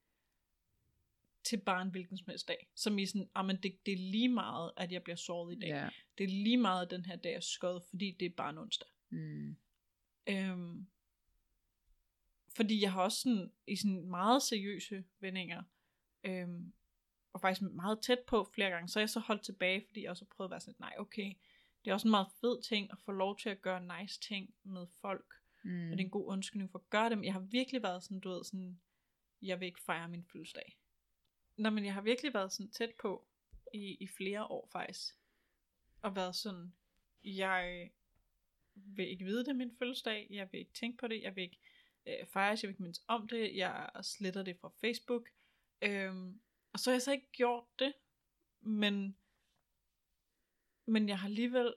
til 1.49 1.57
bare 1.57 1.81
en 1.81 1.89
hvilken 1.89 2.17
som 2.17 2.25
helst 2.29 2.47
dag. 2.47 2.67
Som 2.75 2.99
i 2.99 3.05
sådan, 3.05 3.29
ah, 3.35 3.45
men 3.45 3.55
det, 3.63 3.85
det 3.85 3.91
er 3.93 3.97
lige 3.97 4.29
meget, 4.29 4.71
at 4.77 4.91
jeg 4.91 5.03
bliver 5.03 5.15
såret 5.15 5.55
i 5.55 5.59
dag. 5.59 5.69
ja. 5.83 5.89
Det 6.17 6.23
er 6.23 6.27
lige 6.27 6.57
meget, 6.57 6.85
at 6.85 6.91
den 6.91 7.05
her 7.05 7.15
dag 7.15 7.33
er 7.33 7.39
skød, 7.39 7.81
fordi 7.89 8.11
det 8.19 8.25
er 8.25 8.29
bare 8.29 8.49
en 8.49 8.57
onsdag. 8.57 8.87
Mm. 9.09 9.55
Øhm, 10.29 10.87
fordi 12.55 12.81
jeg 12.81 12.91
har 12.93 13.01
også 13.01 13.21
sådan, 13.21 13.51
i 13.67 13.75
sådan 13.75 14.05
meget 14.09 14.43
seriøse 14.43 15.03
vendinger, 15.19 15.63
øhm, 16.23 16.73
og 17.33 17.41
faktisk 17.41 17.61
meget 17.71 17.99
tæt 18.01 18.19
på 18.19 18.49
flere 18.53 18.69
gange, 18.69 18.87
så 18.87 18.99
er 18.99 19.01
jeg 19.01 19.09
så 19.09 19.19
holdt 19.19 19.41
tilbage, 19.43 19.83
fordi 19.87 20.01
jeg 20.01 20.09
også 20.11 20.25
har 20.25 20.35
prøvet 20.35 20.47
at 20.47 20.51
være 20.51 20.59
sådan, 20.59 20.75
nej 20.79 20.93
okay, 20.97 21.33
det 21.85 21.89
er 21.91 21.93
også 21.93 22.07
en 22.07 22.11
meget 22.11 22.27
fed 22.41 22.61
ting 22.61 22.91
at 22.91 22.97
få 23.05 23.11
lov 23.11 23.37
til 23.37 23.49
at 23.49 23.61
gøre 23.61 23.99
nice 24.01 24.19
ting 24.19 24.53
med 24.63 24.87
folk, 25.01 25.33
Mm. 25.63 25.85
og 25.85 25.97
det 25.97 25.99
er 25.99 26.05
en 26.05 26.09
god 26.11 26.27
undskyldning 26.27 26.71
for 26.71 26.79
at 26.79 26.89
gøre 26.89 27.09
dem. 27.09 27.23
Jeg 27.23 27.33
har 27.33 27.39
virkelig 27.39 27.83
været 27.83 28.03
sådan, 28.03 28.19
du 28.19 28.29
ved, 28.29 28.43
sådan, 28.43 28.79
jeg 29.41 29.59
vil 29.59 29.65
ikke 29.65 29.81
fejre 29.81 30.09
min 30.09 30.23
fødselsdag. 30.23 30.77
Nå, 31.59 31.69
men 31.69 31.85
jeg 31.85 31.93
har 31.93 32.01
virkelig 32.01 32.33
været 32.33 32.53
sådan 32.53 32.71
tæt 32.71 32.95
på 33.01 33.27
i, 33.73 33.97
i 33.99 34.07
flere 34.07 34.45
år 34.45 34.69
faktisk, 34.71 35.15
og 36.01 36.15
været 36.15 36.35
sådan, 36.35 36.73
jeg 37.23 37.91
vil 38.75 39.07
ikke 39.07 39.25
vide, 39.25 39.39
det 39.39 39.47
er 39.47 39.53
min 39.53 39.77
fødselsdag, 39.79 40.27
jeg 40.29 40.51
vil 40.51 40.59
ikke 40.59 40.73
tænke 40.73 40.97
på 40.97 41.07
det, 41.07 41.21
jeg 41.21 41.35
vil 41.35 41.43
ikke 41.43 41.59
øh, 42.05 42.27
fejre, 42.27 42.49
jeg 42.49 42.59
vil 42.61 42.69
ikke 42.69 42.83
mindst 42.83 43.03
om 43.07 43.27
det, 43.27 43.55
jeg 43.55 43.89
sletter 44.01 44.43
det 44.43 44.57
fra 44.57 44.71
Facebook. 44.81 45.29
Øhm, 45.81 46.41
og 46.73 46.79
så 46.79 46.89
har 46.89 46.95
jeg 46.95 47.01
så 47.01 47.11
ikke 47.11 47.31
gjort 47.31 47.65
det, 47.79 47.93
men, 48.61 49.17
men 50.85 51.09
jeg 51.09 51.19
har 51.19 51.27
alligevel 51.27 51.73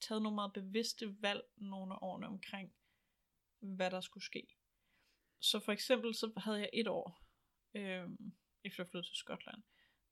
taget 0.00 0.22
nogle 0.22 0.34
meget 0.34 0.52
bevidste 0.52 1.22
valg 1.22 1.42
nogle 1.56 1.94
af 1.94 1.98
årene 2.02 2.26
omkring, 2.26 2.72
hvad 3.58 3.90
der 3.90 4.00
skulle 4.00 4.24
ske. 4.24 4.46
Så 5.40 5.60
for 5.60 5.72
eksempel 5.72 6.14
så 6.14 6.32
havde 6.36 6.58
jeg 6.58 6.70
et 6.72 6.88
år, 6.88 7.24
øhm, 7.74 8.32
efter 8.64 8.82
jeg 8.82 8.88
flyttede 8.88 9.10
til 9.10 9.16
Skotland, 9.16 9.62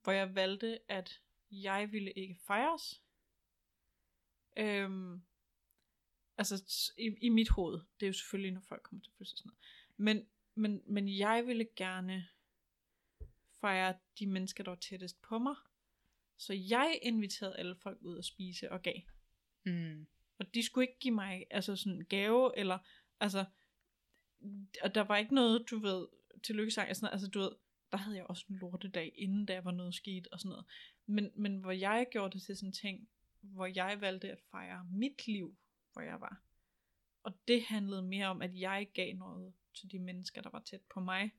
hvor 0.03 0.13
jeg 0.13 0.35
valgte, 0.35 0.79
at 0.89 1.21
jeg 1.51 1.93
ville 1.93 2.13
ikke 2.13 2.35
fejres. 2.47 3.03
Øhm, 4.57 5.23
altså 6.39 6.93
i, 6.99 7.17
i 7.23 7.29
mit 7.29 7.49
hoved. 7.49 7.81
Det 8.01 8.07
er 8.07 8.09
jo 8.09 8.13
selvfølgelig, 8.13 8.53
når 8.53 8.61
folk 8.61 8.83
kommer 8.83 9.03
til 9.03 9.13
fødselsdag 9.19 9.47
og 9.47 9.57
sådan 9.97 10.07
noget. 10.07 10.17
Men, 10.17 10.29
men, 10.55 10.83
men 10.95 11.19
jeg 11.19 11.47
ville 11.47 11.69
gerne 11.77 12.29
fejre 13.61 13.95
de 14.19 14.27
mennesker, 14.27 14.65
der 14.65 14.71
var 14.71 14.77
tættest 14.77 15.23
på 15.23 15.39
mig. 15.39 15.55
Så 16.37 16.53
jeg 16.53 16.99
inviterede 17.03 17.59
alle 17.59 17.77
folk 17.77 17.99
ud 18.01 18.19
at 18.19 18.25
spise 18.25 18.73
og 18.73 18.83
gav. 18.83 18.95
Mm. 19.65 20.07
Og 20.39 20.55
de 20.55 20.63
skulle 20.63 20.89
ikke 20.89 20.99
give 20.99 21.15
mig 21.15 21.47
altså 21.51 21.77
sådan 21.77 21.99
en 21.99 22.05
gave, 22.05 22.59
eller 22.59 22.79
altså, 23.21 23.45
og 24.83 24.95
der 24.95 25.01
var 25.01 25.17
ikke 25.17 25.35
noget, 25.35 25.71
du 25.71 25.79
ved, 25.79 26.07
til 26.45 26.55
lykkesang, 26.55 26.89
altså, 26.89 27.07
altså 27.07 27.29
du 27.29 27.39
ved, 27.41 27.51
der 27.93 27.99
havde 27.99 28.17
jeg 28.17 28.27
også 28.27 28.45
en 28.51 28.57
lortedag, 28.57 29.13
inden 29.17 29.49
der 29.49 29.61
var 29.61 29.71
noget 29.71 29.95
sket 29.95 30.29
og 30.33 30.41
sådan 30.41 30.49
noget. 30.49 30.67
Men, 31.07 31.31
men 31.35 31.59
hvor 31.59 31.71
jeg 31.71 32.07
gjorde 32.11 32.33
det 32.33 32.43
til 32.43 32.57
sådan 32.57 32.69
en 32.69 32.73
ting, 32.73 33.09
hvor 33.41 33.67
jeg 33.67 34.01
valgte 34.01 34.33
at 34.33 34.41
fejre 34.51 34.87
mit 34.91 35.27
liv, 35.27 35.57
hvor 35.93 36.03
jeg 36.03 36.21
var. 36.21 36.43
Og 37.23 37.33
det 37.49 37.63
handlede 37.63 38.03
mere 38.03 38.27
om, 38.27 38.43
at 38.43 38.61
jeg 38.61 38.89
gav 38.95 39.15
noget 39.15 39.53
til 39.75 39.91
de 39.93 39.99
mennesker, 39.99 40.43
der 40.43 40.51
var 40.51 40.61
tæt 40.61 40.81
på 40.81 41.01
mig. 41.01 41.31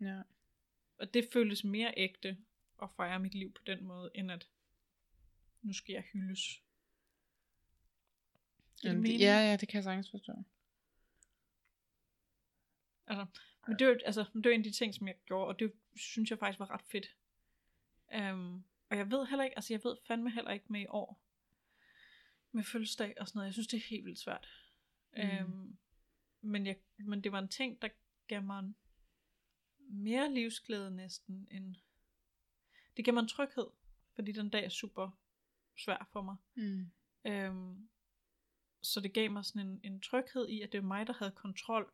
Ja. 0.00 0.22
Og 0.98 1.14
det 1.14 1.28
føltes 1.32 1.64
mere 1.64 1.94
ægte 1.96 2.36
at 2.82 2.90
fejre 2.90 3.20
mit 3.20 3.34
liv 3.34 3.52
på 3.52 3.62
den 3.66 3.84
måde, 3.84 4.10
end 4.14 4.32
at 4.32 4.48
nu 5.62 5.72
skal 5.72 5.92
jeg 5.92 6.02
hyldes. 6.12 6.62
Jamen, 8.84 9.04
det, 9.04 9.20
ja, 9.20 9.50
ja, 9.50 9.56
det 9.56 9.68
kan 9.68 9.76
jeg 9.76 9.84
sagtens 9.84 10.10
forstå. 10.10 10.32
Altså, 13.12 13.40
men 13.66 13.78
det 13.78 13.86
var, 13.86 13.96
altså, 14.04 14.24
det 14.34 14.44
var 14.44 14.50
en 14.50 14.60
af 14.60 14.64
de 14.64 14.70
ting, 14.70 14.94
som 14.94 15.06
jeg 15.06 15.16
gjorde, 15.26 15.46
og 15.46 15.58
det 15.58 15.72
synes 15.96 16.30
jeg 16.30 16.38
faktisk 16.38 16.58
var 16.58 16.70
ret 16.70 16.82
fedt. 16.82 17.16
Um, 18.32 18.64
og 18.90 18.96
jeg 18.96 19.10
ved 19.10 19.26
heller 19.26 19.44
ikke, 19.44 19.58
altså 19.58 19.74
jeg 19.74 19.80
ved 19.84 19.96
fandme 20.06 20.30
heller 20.30 20.50
ikke 20.50 20.64
med 20.68 20.80
i 20.80 20.86
år, 20.88 21.20
med 22.52 22.64
fødselsdag 22.64 23.14
og 23.20 23.28
sådan 23.28 23.38
noget. 23.38 23.46
Jeg 23.46 23.52
synes, 23.52 23.68
det 23.68 23.76
er 23.76 23.88
helt 23.88 24.04
vildt 24.04 24.18
svært. 24.18 24.48
Mm. 25.16 25.22
Mm. 25.22 25.52
Um, 25.52 25.78
men, 26.40 26.66
jeg, 26.66 26.76
men 26.96 27.24
det 27.24 27.32
var 27.32 27.38
en 27.38 27.48
ting, 27.48 27.82
der 27.82 27.88
gav 28.26 28.42
mig 28.42 28.58
en 28.58 28.76
mere 29.78 30.34
livsglæde 30.34 30.90
næsten, 30.90 31.48
end... 31.50 31.76
Det 32.96 33.04
gav 33.04 33.14
mig 33.14 33.20
en 33.20 33.28
tryghed, 33.28 33.66
fordi 34.14 34.32
den 34.32 34.50
dag 34.50 34.64
er 34.64 34.68
super 34.68 35.10
svær 35.76 36.08
for 36.12 36.22
mig. 36.22 36.36
Mm. 36.54 36.90
Øhm, 37.24 37.88
så 38.82 39.00
det 39.00 39.12
gav 39.12 39.30
mig 39.30 39.44
sådan 39.44 39.68
en, 39.68 39.80
en 39.84 40.00
tryghed 40.00 40.48
i, 40.48 40.60
at 40.60 40.72
det 40.72 40.82
var 40.82 40.88
mig, 40.88 41.06
der 41.06 41.12
havde 41.12 41.32
kontrol, 41.32 41.92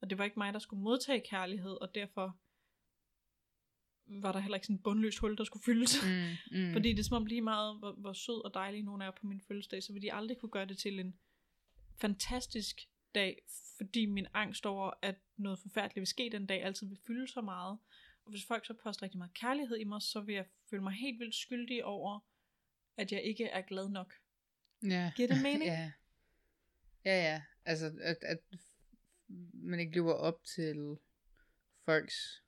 og 0.00 0.10
det 0.10 0.18
var 0.18 0.24
ikke 0.24 0.38
mig, 0.38 0.52
der 0.52 0.58
skulle 0.58 0.82
modtage 0.82 1.20
kærlighed, 1.20 1.80
og 1.80 1.94
derfor 1.94 2.38
var 4.06 4.32
der 4.32 4.40
heller 4.40 4.56
ikke 4.56 4.66
sådan 4.66 4.76
et 4.76 4.82
bundløst 4.82 5.18
hul, 5.18 5.36
der 5.36 5.44
skulle 5.44 5.64
fyldes. 5.64 5.96
Mm. 6.02 6.36
Mm. 6.58 6.72
Fordi 6.72 6.92
det 6.92 6.98
er 6.98 7.04
som 7.04 7.16
om 7.16 7.26
lige 7.26 7.40
meget, 7.40 7.78
hvor, 7.78 7.92
hvor 7.92 8.12
sød 8.12 8.44
og 8.44 8.54
dejlig 8.54 8.82
nogen 8.82 9.02
er 9.02 9.10
på 9.10 9.26
min 9.26 9.40
fødselsdag, 9.40 9.82
så 9.82 9.92
vil 9.92 10.02
de 10.02 10.12
aldrig 10.12 10.38
kunne 10.38 10.50
gøre 10.50 10.66
det 10.66 10.78
til 10.78 11.00
en 11.00 11.18
fantastisk 12.00 12.80
dag, 13.14 13.42
fordi 13.76 14.06
min 14.06 14.26
angst 14.34 14.66
over, 14.66 14.90
at 15.02 15.16
noget 15.36 15.58
forfærdeligt 15.58 16.00
vil 16.00 16.06
ske 16.06 16.28
den 16.32 16.46
dag, 16.46 16.62
altid 16.62 16.86
vil 16.86 16.98
fylde 17.06 17.28
så 17.28 17.40
meget. 17.40 17.78
Og 18.24 18.30
hvis 18.30 18.46
folk 18.46 18.66
så 18.66 18.74
poster 18.74 19.02
rigtig 19.02 19.18
meget 19.18 19.34
kærlighed 19.34 19.76
i 19.76 19.84
mig, 19.84 20.02
så 20.02 20.20
vil 20.20 20.34
jeg 20.34 20.46
føle 20.70 20.82
mig 20.82 20.92
helt 20.92 21.18
vildt 21.18 21.34
skyldig 21.34 21.84
over, 21.84 22.20
at 22.96 23.12
jeg 23.12 23.22
ikke 23.22 23.44
er 23.44 23.62
glad 23.62 23.88
nok. 23.88 24.14
Ja. 24.82 25.12
Giver 25.16 25.28
det 25.28 25.42
mening? 25.48 25.64
ja. 25.64 25.92
Ja, 27.04 27.32
ja. 27.32 27.42
Altså, 27.64 27.86
at, 28.00 28.16
at 28.22 28.38
man 29.54 29.80
ikke 29.80 29.94
lever 29.94 30.12
op 30.12 30.44
til 30.44 30.98
folks 31.84 32.42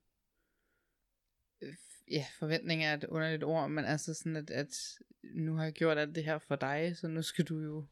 øh, 1.63 1.75
ja, 2.11 2.27
forventninger 2.39 2.89
er 2.89 2.95
et 2.95 3.05
underligt 3.05 3.45
ord, 3.45 3.71
men 3.71 3.85
altså 3.85 4.15
sådan, 4.15 4.37
at, 4.37 4.51
at 4.51 4.99
nu 5.23 5.55
har 5.57 5.65
jeg 5.65 5.73
gjort 5.73 5.99
alt 5.99 6.15
det 6.15 6.25
her 6.25 6.39
for 6.39 6.57
dig, 6.57 6.97
så 6.97 7.09
nu 7.09 7.23
skal 7.23 7.45
du 7.45 7.59
jo... 7.59 7.87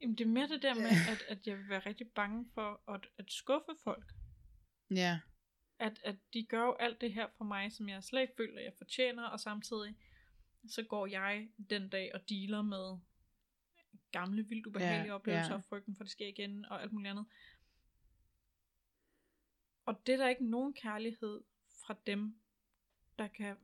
Jamen 0.00 0.18
det 0.18 0.24
er 0.24 0.28
mere 0.28 0.48
det 0.48 0.62
der 0.62 0.74
med, 0.74 0.90
at, 1.12 1.24
at 1.28 1.46
jeg 1.46 1.58
vil 1.58 1.68
være 1.68 1.86
rigtig 1.86 2.08
bange 2.14 2.46
for 2.54 2.90
at, 2.94 3.06
at 3.18 3.24
skuffe 3.28 3.72
folk. 3.84 4.12
Ja. 4.90 5.20
At, 5.78 6.00
at 6.04 6.16
de 6.32 6.46
gør 6.46 6.62
jo 6.62 6.76
alt 6.80 7.00
det 7.00 7.12
her 7.12 7.26
for 7.36 7.44
mig, 7.44 7.72
som 7.72 7.88
jeg 7.88 8.04
slet 8.04 8.20
ikke 8.20 8.34
føler, 8.36 8.60
jeg 8.60 8.72
fortjener, 8.78 9.26
og 9.28 9.40
samtidig 9.40 9.94
så 10.68 10.82
går 10.82 11.06
jeg 11.06 11.48
den 11.70 11.88
dag 11.88 12.10
og 12.14 12.20
dealer 12.28 12.62
med 12.62 12.98
gamle, 14.12 14.48
vildt 14.48 14.66
ubehagelige 14.66 15.06
Ja, 15.06 15.14
oplevelser, 15.14 15.50
ja. 15.50 15.56
og 15.56 15.64
frygten 15.64 15.96
for, 15.96 16.02
at 16.02 16.04
det 16.04 16.12
sker 16.12 16.26
igen, 16.26 16.64
og 16.64 16.82
alt 16.82 16.92
muligt 16.92 17.10
andet. 17.10 17.26
Og 19.88 20.06
det 20.06 20.12
er 20.12 20.16
der 20.16 20.28
ikke 20.28 20.44
nogen 20.50 20.74
kærlighed 20.74 21.44
fra 21.68 21.96
dem, 22.06 22.40
der 23.18 23.28
kan, 23.28 23.56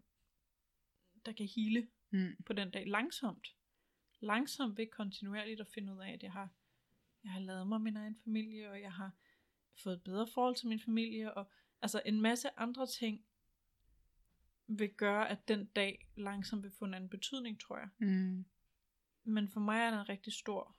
der 1.26 1.33
kan 1.33 1.47
hele 1.47 1.88
Mm. 2.11 2.37
på 2.47 2.52
den 2.52 2.71
dag 2.71 2.87
langsomt. 2.87 3.57
Langsomt 4.21 4.78
ved 4.78 4.87
kontinuerligt 4.87 5.61
at 5.61 5.69
finde 5.69 5.95
ud 5.95 5.99
af, 5.99 6.12
at 6.12 6.23
jeg 6.23 6.33
har, 6.33 6.49
jeg 7.25 7.33
har 7.33 7.40
lavet 7.40 7.66
mig 7.66 7.81
min 7.81 7.97
egen 7.97 8.16
familie, 8.25 8.71
og 8.71 8.81
jeg 8.81 8.93
har 8.93 9.12
fået 9.83 9.95
et 9.95 10.02
bedre 10.02 10.26
forhold 10.26 10.57
til 10.57 10.69
min 10.69 10.81
familie, 10.81 11.35
og 11.35 11.50
altså 11.83 12.02
en 12.07 12.21
masse 12.21 12.59
andre 12.59 12.87
ting 12.87 13.25
vil 14.66 14.95
gøre, 14.95 15.28
at 15.28 15.49
den 15.49 15.64
dag 15.66 16.09
langsomt 16.16 16.62
vil 16.62 16.71
få 16.71 16.85
en 16.85 16.95
anden 16.95 17.11
betydning, 17.11 17.61
tror 17.61 17.78
jeg. 17.78 17.88
Mm. 17.99 18.45
Men 19.25 19.49
for 19.49 19.61
mig 19.61 19.81
er 19.81 19.90
den 19.90 20.09
rigtig 20.09 20.33
stor. 20.33 20.76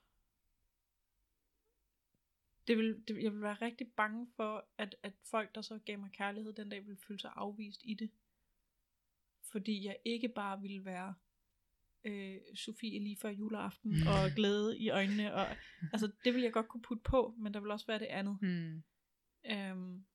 Det 2.68 2.78
vil, 2.78 3.04
det, 3.08 3.24
jeg 3.24 3.32
vil 3.34 3.42
være 3.42 3.54
rigtig 3.62 3.88
bange 3.98 4.28
for, 4.36 4.68
at, 4.78 4.96
at 5.04 5.14
folk, 5.32 5.56
der 5.56 5.62
så 5.62 5.80
gav 5.86 6.00
mig 6.00 6.12
kærlighed 6.12 6.54
den 6.54 6.70
dag, 6.70 6.88
vil 6.88 6.98
føle 7.08 7.20
sig 7.20 7.32
afvist 7.36 7.82
i 7.84 7.94
det. 7.94 8.10
Fordi 9.52 9.86
jeg 9.86 9.98
ikke 10.06 10.30
bare 10.30 10.62
ville 10.62 10.86
være 10.86 11.14
øh, 12.04 12.38
Sofie 12.56 13.00
lige 13.00 13.18
før 13.22 13.30
juleaften, 13.30 14.08
og 14.08 14.32
glæde 14.36 14.78
i 14.80 14.90
øjnene. 14.90 15.34
Og, 15.34 15.48
altså, 15.94 16.12
det 16.26 16.34
vil 16.34 16.42
jeg 16.44 16.54
godt 16.54 16.68
kunne 16.68 16.82
putte 16.82 17.04
på, 17.04 17.36
men 17.38 17.54
der 17.54 17.60
vil 17.60 17.72
også 17.72 17.88
være 17.88 18.00
det 18.00 18.06
andet. 18.06 18.38
Mm. 18.42 18.84
Øhm, 19.52 20.06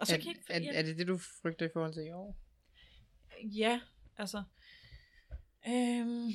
og 0.00 0.06
så 0.06 0.14
er, 0.14 0.18
kan 0.18 0.26
jeg 0.26 0.36
ikke... 0.36 0.52
er, 0.52 0.60
jeg- 0.60 0.78
er 0.78 0.82
det 0.82 0.98
det, 0.98 1.06
du 1.08 1.18
frygter 1.42 1.66
i 1.66 1.70
forhold 1.72 1.92
til 1.94 2.06
i 2.06 2.10
år? 2.10 2.36
Ja, 3.44 3.80
altså... 4.16 4.42
Øhm, 5.68 6.28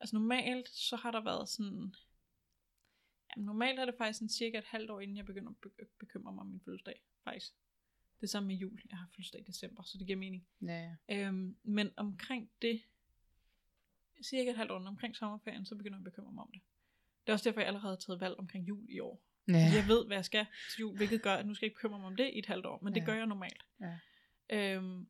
altså 0.00 0.16
normalt, 0.16 0.68
så 0.68 0.96
har 0.96 1.10
der 1.10 1.20
været 1.24 1.48
sådan... 1.48 1.94
Normalt 3.44 3.78
er 3.80 3.84
det 3.84 3.94
faktisk 3.98 4.18
sådan 4.18 4.28
cirka 4.28 4.58
et 4.58 4.64
halvt 4.64 4.90
år, 4.90 5.00
inden 5.00 5.16
jeg 5.16 5.26
begynder 5.26 5.50
at 5.50 5.56
be- 5.56 5.84
bekymre 5.98 6.32
mig 6.32 6.40
om 6.40 6.46
min 6.46 6.60
fødselsdag, 6.64 7.02
faktisk. 7.24 7.52
Det 8.20 8.30
samme 8.30 8.46
med 8.46 8.56
jul. 8.56 8.80
Jeg 8.90 8.98
har 8.98 9.06
fødselsdag 9.16 9.40
i 9.40 9.44
december, 9.44 9.82
så 9.82 9.98
det 9.98 10.06
giver 10.06 10.18
mening. 10.18 10.46
Ja, 10.62 10.94
ja. 11.08 11.26
Øhm, 11.26 11.56
men 11.62 11.90
omkring 11.96 12.50
det, 12.62 12.82
cirka 14.22 14.50
et 14.50 14.56
halvt 14.56 14.70
år 14.70 14.86
omkring 14.86 15.16
sommerferien, 15.16 15.66
så 15.66 15.74
begynder 15.76 15.98
jeg 15.98 16.06
at 16.06 16.12
bekymre 16.12 16.32
mig 16.32 16.42
om 16.42 16.50
det. 16.52 16.60
Det 17.26 17.28
er 17.28 17.32
også 17.32 17.48
derfor, 17.48 17.60
jeg 17.60 17.66
allerede 17.66 17.90
har 17.92 17.96
taget 17.96 18.20
valg 18.20 18.34
omkring 18.38 18.68
jul 18.68 18.86
i 18.90 18.98
år. 19.00 19.22
Ja. 19.48 19.52
Jeg 19.52 19.84
ved, 19.88 20.06
hvad 20.06 20.16
jeg 20.16 20.24
skal 20.24 20.46
til 20.74 20.80
jul, 20.80 20.96
hvilket 20.96 21.22
gør, 21.22 21.34
at 21.34 21.46
nu 21.46 21.54
skal 21.54 21.66
jeg 21.66 21.70
ikke 21.70 21.76
bekymre 21.76 21.98
mig 21.98 22.06
om 22.06 22.16
det 22.16 22.30
i 22.34 22.38
et 22.38 22.46
halvt 22.46 22.66
år, 22.66 22.80
men 22.82 22.94
det 22.94 23.00
Ja. 23.00 23.06
gør 23.06 23.14
jeg 23.14 23.26
normalt. 23.26 23.62
Ja. 23.80 23.98
Øhm, 24.50 25.00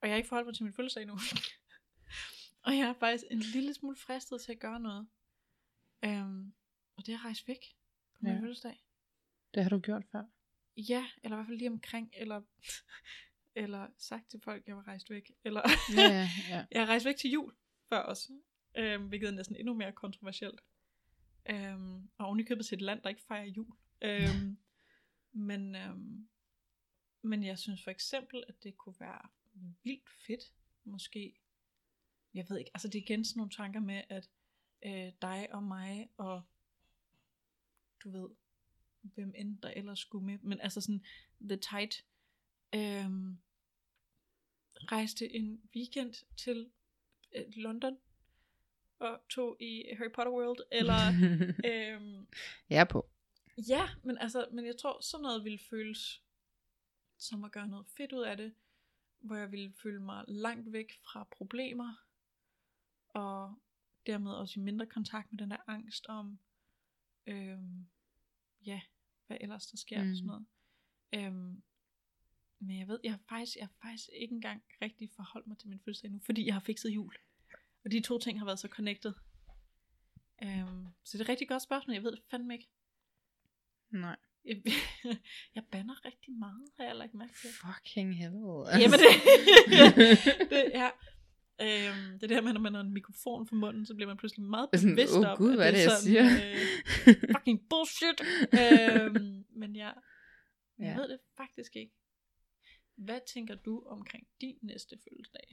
og 0.00 0.08
jeg 0.08 0.10
har 0.10 0.16
ikke 0.16 0.28
forholdt 0.28 0.46
mig 0.46 0.54
til 0.54 0.64
min 0.64 0.72
fødselsdag 0.72 1.06
nu. 1.06 1.12
og 2.66 2.72
jeg 2.78 2.88
er 2.88 2.92
faktisk 3.00 3.24
en 3.30 3.38
lille 3.38 3.74
smule 3.74 3.96
fristet 3.96 4.40
til 4.40 4.52
at 4.52 4.58
gøre 4.58 4.80
noget. 4.80 5.06
Øhm, 6.04 6.52
og 6.96 7.06
det 7.06 7.14
er 7.14 7.18
at 7.18 7.24
rejse 7.24 7.48
væk 7.48 7.76
på 8.12 8.18
min 8.20 8.32
Ja. 8.32 8.40
fødselsdag. 8.40 8.84
Det 9.54 9.62
har 9.62 9.70
du 9.70 9.78
gjort 9.80 10.04
før. 10.12 10.24
Ja, 10.76 11.06
eller 11.22 11.36
i 11.36 11.38
hvert 11.38 11.46
fald 11.46 11.58
lige 11.58 11.70
omkring, 11.70 12.10
eller, 12.16 12.42
eller 13.62 13.88
sagt 13.98 14.30
til 14.30 14.40
folk, 14.40 14.62
at 14.62 14.68
jeg 14.68 14.76
var 14.76 14.86
rejst 14.88 15.10
væk. 15.10 15.30
Eller 15.44 15.62
Ja, 15.96 16.28
ja, 16.54 16.66
jeg 16.70 16.80
har 16.82 16.86
rejst 16.86 17.06
væk 17.06 17.16
til 17.16 17.30
jul 17.30 17.54
før 17.88 17.98
også, 17.98 18.32
øhm, 18.76 19.08
hvilket 19.08 19.26
er 19.26 19.32
næsten 19.32 19.56
endnu 19.56 19.74
mere 19.74 19.92
kontroversielt. 19.92 20.60
Øhm, 21.50 22.10
og 22.18 22.26
oven 22.26 22.40
i 22.40 22.42
købet 22.42 22.66
til 22.66 22.76
et 22.76 22.82
land, 22.82 23.02
der 23.02 23.08
ikke 23.08 23.22
fejrer 23.22 23.44
jul. 23.44 23.76
Øhm, 24.02 24.58
men, 25.48 25.74
øhm, 25.76 26.28
men 27.22 27.44
jeg 27.44 27.58
synes 27.58 27.84
for 27.84 27.90
eksempel, 27.90 28.44
at 28.48 28.62
det 28.62 28.76
kunne 28.76 28.94
være 29.00 29.28
vildt 29.82 30.10
fedt, 30.26 30.52
måske. 30.84 31.40
Jeg 32.34 32.46
ved 32.48 32.58
ikke, 32.58 32.70
altså 32.74 32.88
det 32.88 32.94
er 32.98 33.02
igen 33.02 33.24
sådan 33.24 33.38
nogle 33.38 33.50
tanker 33.52 33.80
med, 33.80 34.02
at 34.08 34.30
øh, 34.86 35.12
dig 35.22 35.48
og 35.54 35.62
mig 35.62 36.08
og 36.16 36.42
du 38.04 38.10
ved, 38.10 38.28
hvem 39.02 39.34
end 39.36 39.58
der 39.58 39.70
ellers 39.70 39.98
skulle 39.98 40.26
med, 40.26 40.38
men 40.38 40.60
altså 40.60 40.80
sådan 40.80 41.04
The 41.40 41.56
Tight, 41.56 42.04
øhm, 42.74 43.38
rejste 44.76 45.34
en 45.34 45.62
weekend 45.76 46.14
til 46.36 46.70
øh, 47.34 47.44
London 47.56 47.98
og 48.98 49.20
tog 49.28 49.56
i 49.60 49.84
Harry 49.98 50.12
Potter 50.14 50.32
World, 50.32 50.58
eller 50.72 51.00
øhm, 51.70 52.26
jeg 52.70 52.80
er 52.80 52.84
på. 52.84 53.10
ja, 53.68 53.88
men 54.02 54.18
altså, 54.18 54.48
men 54.52 54.66
jeg 54.66 54.76
tror 54.76 55.00
sådan 55.00 55.22
noget 55.22 55.44
ville 55.44 55.58
føles 55.58 56.22
som 57.18 57.44
at 57.44 57.52
gøre 57.52 57.68
noget 57.68 57.86
fedt 57.96 58.12
ud 58.12 58.22
af 58.22 58.36
det, 58.36 58.54
hvor 59.20 59.36
jeg 59.36 59.52
ville 59.52 59.72
føle 59.82 60.00
mig 60.02 60.24
langt 60.28 60.72
væk 60.72 60.92
fra 61.02 61.24
problemer, 61.30 61.94
og 63.08 63.54
dermed 64.06 64.32
også 64.32 64.60
i 64.60 64.62
mindre 64.62 64.86
kontakt 64.86 65.32
med 65.32 65.38
den 65.38 65.50
der 65.50 65.56
angst 65.66 66.06
om, 66.06 66.38
øhm, 67.26 67.86
ja, 68.66 68.80
hvad 69.26 69.36
ellers 69.40 69.66
der 69.66 69.76
sker 69.76 70.02
mm. 70.04 70.10
og 70.10 70.16
sådan 70.16 70.24
Mm. 70.24 70.26
noget. 70.26 70.46
Øhm, 71.34 71.62
Men 72.58 72.78
jeg 72.78 72.88
ved, 72.88 73.00
jeg 73.04 73.12
har 73.12 73.20
faktisk, 73.28 73.56
jeg 73.56 73.66
har 73.66 73.88
faktisk 73.88 74.08
ikke 74.12 74.34
engang 74.34 74.62
rigtig 74.82 75.10
forholdt 75.16 75.46
mig 75.46 75.58
til 75.58 75.68
min 75.68 75.80
fødselsdag 75.84 76.10
nu, 76.10 76.20
fordi 76.24 76.46
jeg 76.46 76.54
har 76.54 76.60
fikset 76.60 76.90
jul. 76.90 77.14
Og 77.84 77.90
de 77.90 78.00
to 78.00 78.18
ting 78.18 78.38
har 78.38 78.44
været 78.46 78.58
så 78.58 78.68
connected. 78.68 79.12
Um, 80.42 80.86
så 81.04 81.18
det 81.18 81.20
er 81.20 81.24
et 81.24 81.28
rigtig 81.28 81.48
godt 81.48 81.62
spørgsmål. 81.62 81.94
Jeg 81.94 82.02
ved 82.02 82.12
det 82.12 82.22
fandme 82.30 82.54
ikke. 82.54 82.68
Nej. 83.90 84.16
Jeg, 84.44 84.62
jeg 85.54 85.64
banner 85.70 86.04
rigtig 86.04 86.32
meget, 86.32 86.68
har 86.76 86.84
jeg 86.84 86.96
lagt 86.96 87.14
mærke 87.14 87.32
til. 87.40 87.50
Fucking 87.50 88.16
helvede. 88.16 88.66
Jamen 88.80 88.98
det, 88.98 89.10
det 90.50 90.76
er, 90.76 90.90
øhm, 91.60 92.18
det 92.18 92.30
er 92.30 92.34
her 92.34 92.40
med, 92.42 92.52
når 92.52 92.60
man 92.60 92.74
har 92.74 92.80
en 92.80 92.92
mikrofon 92.94 93.46
for 93.48 93.54
munden, 93.54 93.86
så 93.86 93.94
bliver 93.94 94.08
man 94.08 94.16
pludselig 94.16 94.44
meget 94.46 94.68
bevidst 94.72 95.14
om, 95.16 95.36
gud, 95.36 95.50
at 95.50 95.56
hvad 95.56 95.66
er 95.66 95.70
det, 95.70 95.82
jeg 95.82 95.90
sådan, 95.90 96.02
siger? 96.02 96.24
Øh, 96.24 97.14
fucking 97.36 97.60
bullshit. 97.70 98.18
øhm, 98.62 99.44
men 99.56 99.76
jeg, 99.76 99.94
jeg 100.78 100.86
Ja. 100.86 100.96
ved 100.96 101.08
det 101.08 101.18
faktisk 101.36 101.76
ikke. 101.76 101.92
Hvad 102.96 103.20
tænker 103.34 103.54
du 103.54 103.82
omkring 103.86 104.26
din 104.40 104.58
næste 104.62 104.96
fødselsdag? 105.04 105.48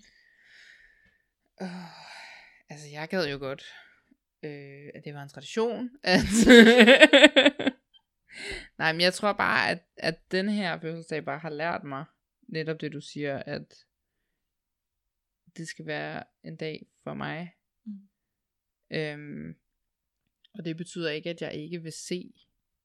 Oh, 1.62 1.68
altså, 2.70 2.88
jeg 2.92 3.08
gad 3.10 3.30
jo 3.32 3.38
godt, 3.38 3.64
øh, 4.44 4.90
at 4.96 5.02
det 5.06 5.14
var 5.14 5.24
en 5.24 5.30
tradition. 5.30 5.90
At 6.04 6.20
Nej, 8.78 8.92
men 8.94 9.02
jeg 9.02 9.14
tror 9.14 9.34
bare, 9.34 9.70
at, 9.70 9.80
at 9.98 10.32
den 10.32 10.50
her 10.50 10.80
fødselsdag 10.80 11.26
bare 11.26 11.40
har 11.40 11.50
lært 11.50 11.84
mig 11.84 12.06
netop 12.48 12.82
det, 12.82 12.94
du 12.94 13.02
siger, 13.02 13.44
at 13.46 13.74
det 15.58 15.68
skal 15.68 15.86
være 15.86 16.24
en 16.44 16.56
dag 16.56 16.88
for 17.04 17.14
mig. 17.14 17.56
Mm. 17.86 18.00
Øhm, 18.92 19.56
og 20.54 20.66
det 20.66 20.78
betyder 20.78 21.12
ikke, 21.12 21.30
at 21.30 21.42
jeg 21.42 21.54
ikke 21.54 21.84
vil 21.84 21.92
se 21.92 22.34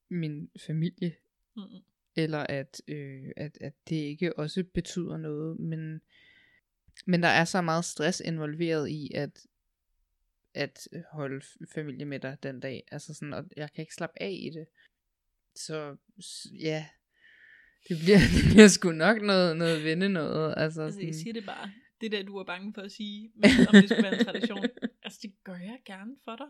min 0.08 0.50
familie, 0.66 1.16
Mm-mm. 1.56 1.82
eller 2.16 2.38
at, 2.38 2.82
øh, 2.88 3.30
at, 3.36 3.58
at 3.60 3.72
det 3.88 3.96
ikke 3.96 4.38
også 4.38 4.64
betyder 4.74 5.16
noget, 5.16 5.60
men, 5.60 6.00
men 7.06 7.22
der 7.22 7.28
er 7.28 7.44
så 7.44 7.62
meget 7.62 7.84
stress 7.84 8.22
involveret 8.24 8.88
i 8.88 9.10
at, 9.14 9.46
at 10.54 10.88
holde 11.12 11.46
familie 11.74 12.04
med 12.04 12.20
dig 12.20 12.36
den 12.42 12.60
dag, 12.60 12.84
altså 12.90 13.14
sådan, 13.14 13.34
og 13.34 13.44
jeg 13.56 13.72
kan 13.72 13.82
ikke 13.82 13.94
slappe 13.94 14.22
af 14.22 14.38
i 14.40 14.50
det. 14.50 14.66
Så 15.54 15.96
ja, 16.52 16.86
det 17.88 17.96
bliver, 17.98 18.18
det 18.36 18.52
bliver 18.52 18.68
sgu 18.68 18.92
nok 18.92 19.22
noget, 19.22 19.56
noget 19.56 19.84
vende 19.84 20.08
noget. 20.08 20.54
Altså, 20.56 20.82
Altså, 20.82 20.82
jeg 20.82 20.92
sådan, 20.92 21.14
siger 21.14 21.32
det 21.32 21.46
bare. 21.46 21.72
Det 22.00 22.12
der, 22.12 22.22
du 22.22 22.36
er 22.36 22.44
bange 22.44 22.74
for 22.74 22.82
at 22.82 22.92
sige, 22.92 23.30
men 23.34 23.50
om 23.68 23.72
det 23.72 23.88
skulle 23.90 24.02
være 24.02 24.18
en 24.18 24.24
tradition. 24.24 24.64
Altså, 25.04 25.18
det 25.22 25.34
gør 25.44 25.54
jeg 25.56 25.78
gerne 25.84 26.16
for 26.24 26.36
dig. 26.36 26.46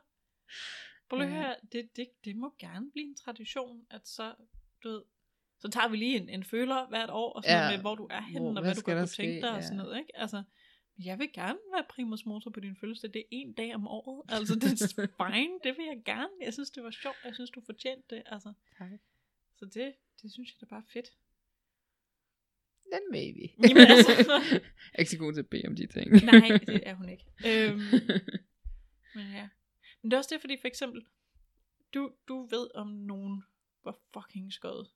Prøv 1.08 1.18
lige 1.20 1.28
Ja. 1.30 1.42
høre, 1.42 1.56
det, 1.72 1.96
det, 1.96 2.08
det 2.24 2.36
må 2.36 2.54
gerne 2.58 2.90
blive 2.90 3.06
en 3.06 3.14
tradition, 3.16 3.86
at 3.90 4.08
så, 4.08 4.34
du 4.82 4.88
ved, 4.88 5.02
så 5.58 5.68
tager 5.68 5.88
vi 5.88 5.96
lige 5.96 6.16
en, 6.16 6.28
en 6.28 6.44
føler 6.44 6.88
hvert 6.88 7.10
år, 7.10 7.32
og 7.32 7.42
sådan 7.42 7.56
Ja. 7.56 7.62
noget 7.64 7.78
med, 7.78 7.82
hvor 7.82 7.94
du 7.94 8.06
er 8.10 8.20
henne, 8.22 8.40
Hvor- 8.40 8.48
og 8.48 8.52
hvad 8.52 8.62
hvad 8.62 8.74
du 8.74 8.80
godt 8.80 8.98
kunne 8.98 9.06
tænke 9.06 9.40
dig, 9.40 9.50
og 9.50 9.56
Ja. 9.56 9.62
sådan 9.62 9.76
noget, 9.76 9.98
ikke? 9.98 10.16
Altså, 10.16 10.42
jeg 11.04 11.18
vil 11.18 11.32
gerne 11.32 11.58
være 11.74 11.84
primus 11.90 12.26
motor 12.26 12.50
på 12.50 12.60
din 12.60 12.76
fødselsdag. 12.76 13.10
Det 13.14 13.20
er 13.20 13.26
en 13.30 13.52
dag 13.52 13.74
om 13.74 13.88
året. 13.88 14.22
Altså, 14.28 14.54
det 14.54 14.64
er 14.72 15.06
fine. 15.32 15.58
Det 15.64 15.76
vil 15.78 15.84
jeg 15.86 16.02
gerne. 16.04 16.28
Jeg 16.42 16.52
synes, 16.52 16.70
det 16.70 16.82
var 16.84 16.90
sjovt. 16.90 17.16
Jeg 17.24 17.34
synes, 17.34 17.50
du 17.50 17.60
fortjente 17.66 18.16
det. 18.16 18.22
Altså, 18.26 18.52
Tak. 18.78 18.90
så 19.56 19.64
det, 19.64 19.94
det 20.22 20.32
synes 20.32 20.48
jeg 20.52 20.60
da 20.60 20.66
bare 20.66 20.82
er 20.88 20.90
fedt. 20.92 21.08
Den 22.96 23.04
maybe. 23.16 23.44
Jamen, 23.68 23.86
altså. 23.92 24.12
jeg 24.52 24.94
er 24.94 24.98
ikke 24.98 25.10
så 25.10 25.18
god 25.18 25.32
til 25.32 25.40
at 25.40 25.48
bede 25.48 25.66
om 25.70 25.76
de 25.76 25.86
ting. 25.86 26.10
Nej, 26.10 26.48
det 26.66 26.88
er 26.88 26.94
hun 26.94 27.08
ikke. 27.08 27.24
Øhm, 27.50 27.78
men 29.16 29.26
ja. 29.38 29.48
Men 30.02 30.10
det 30.10 30.12
er 30.16 30.18
også 30.18 30.30
det, 30.34 30.40
fordi 30.40 30.56
for 30.60 30.68
eksempel, 30.68 31.00
du, 31.94 32.02
du 32.28 32.46
ved 32.46 32.66
om 32.74 32.88
nogen, 32.88 33.42
hvor 33.82 33.98
fucking 34.14 34.52
skød 34.52 34.86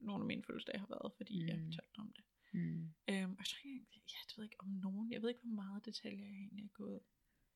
nogle 0.00 0.22
af 0.22 0.26
mine 0.26 0.42
fødselsdage 0.46 0.78
har 0.78 0.86
været, 0.86 1.12
fordi 1.16 1.42
mm. 1.42 1.48
jeg 1.48 1.58
fortalte 1.58 1.98
om 1.98 2.12
det. 2.16 2.24
mm. 2.52 2.82
Øhm, 3.08 3.32
og 3.38 3.44
ikke, 3.64 3.86
jeg, 3.94 4.02
jeg 4.12 4.22
ved 4.36 4.44
ikke 4.44 4.60
om 4.60 4.68
nogen, 4.68 5.12
jeg 5.12 5.22
ved 5.22 5.28
ikke, 5.28 5.40
hvor 5.44 5.62
meget 5.62 5.84
detaljer 5.84 6.26
jeg 6.26 6.36
egentlig 6.36 6.64
er 6.64 6.68
gået. 6.82 7.00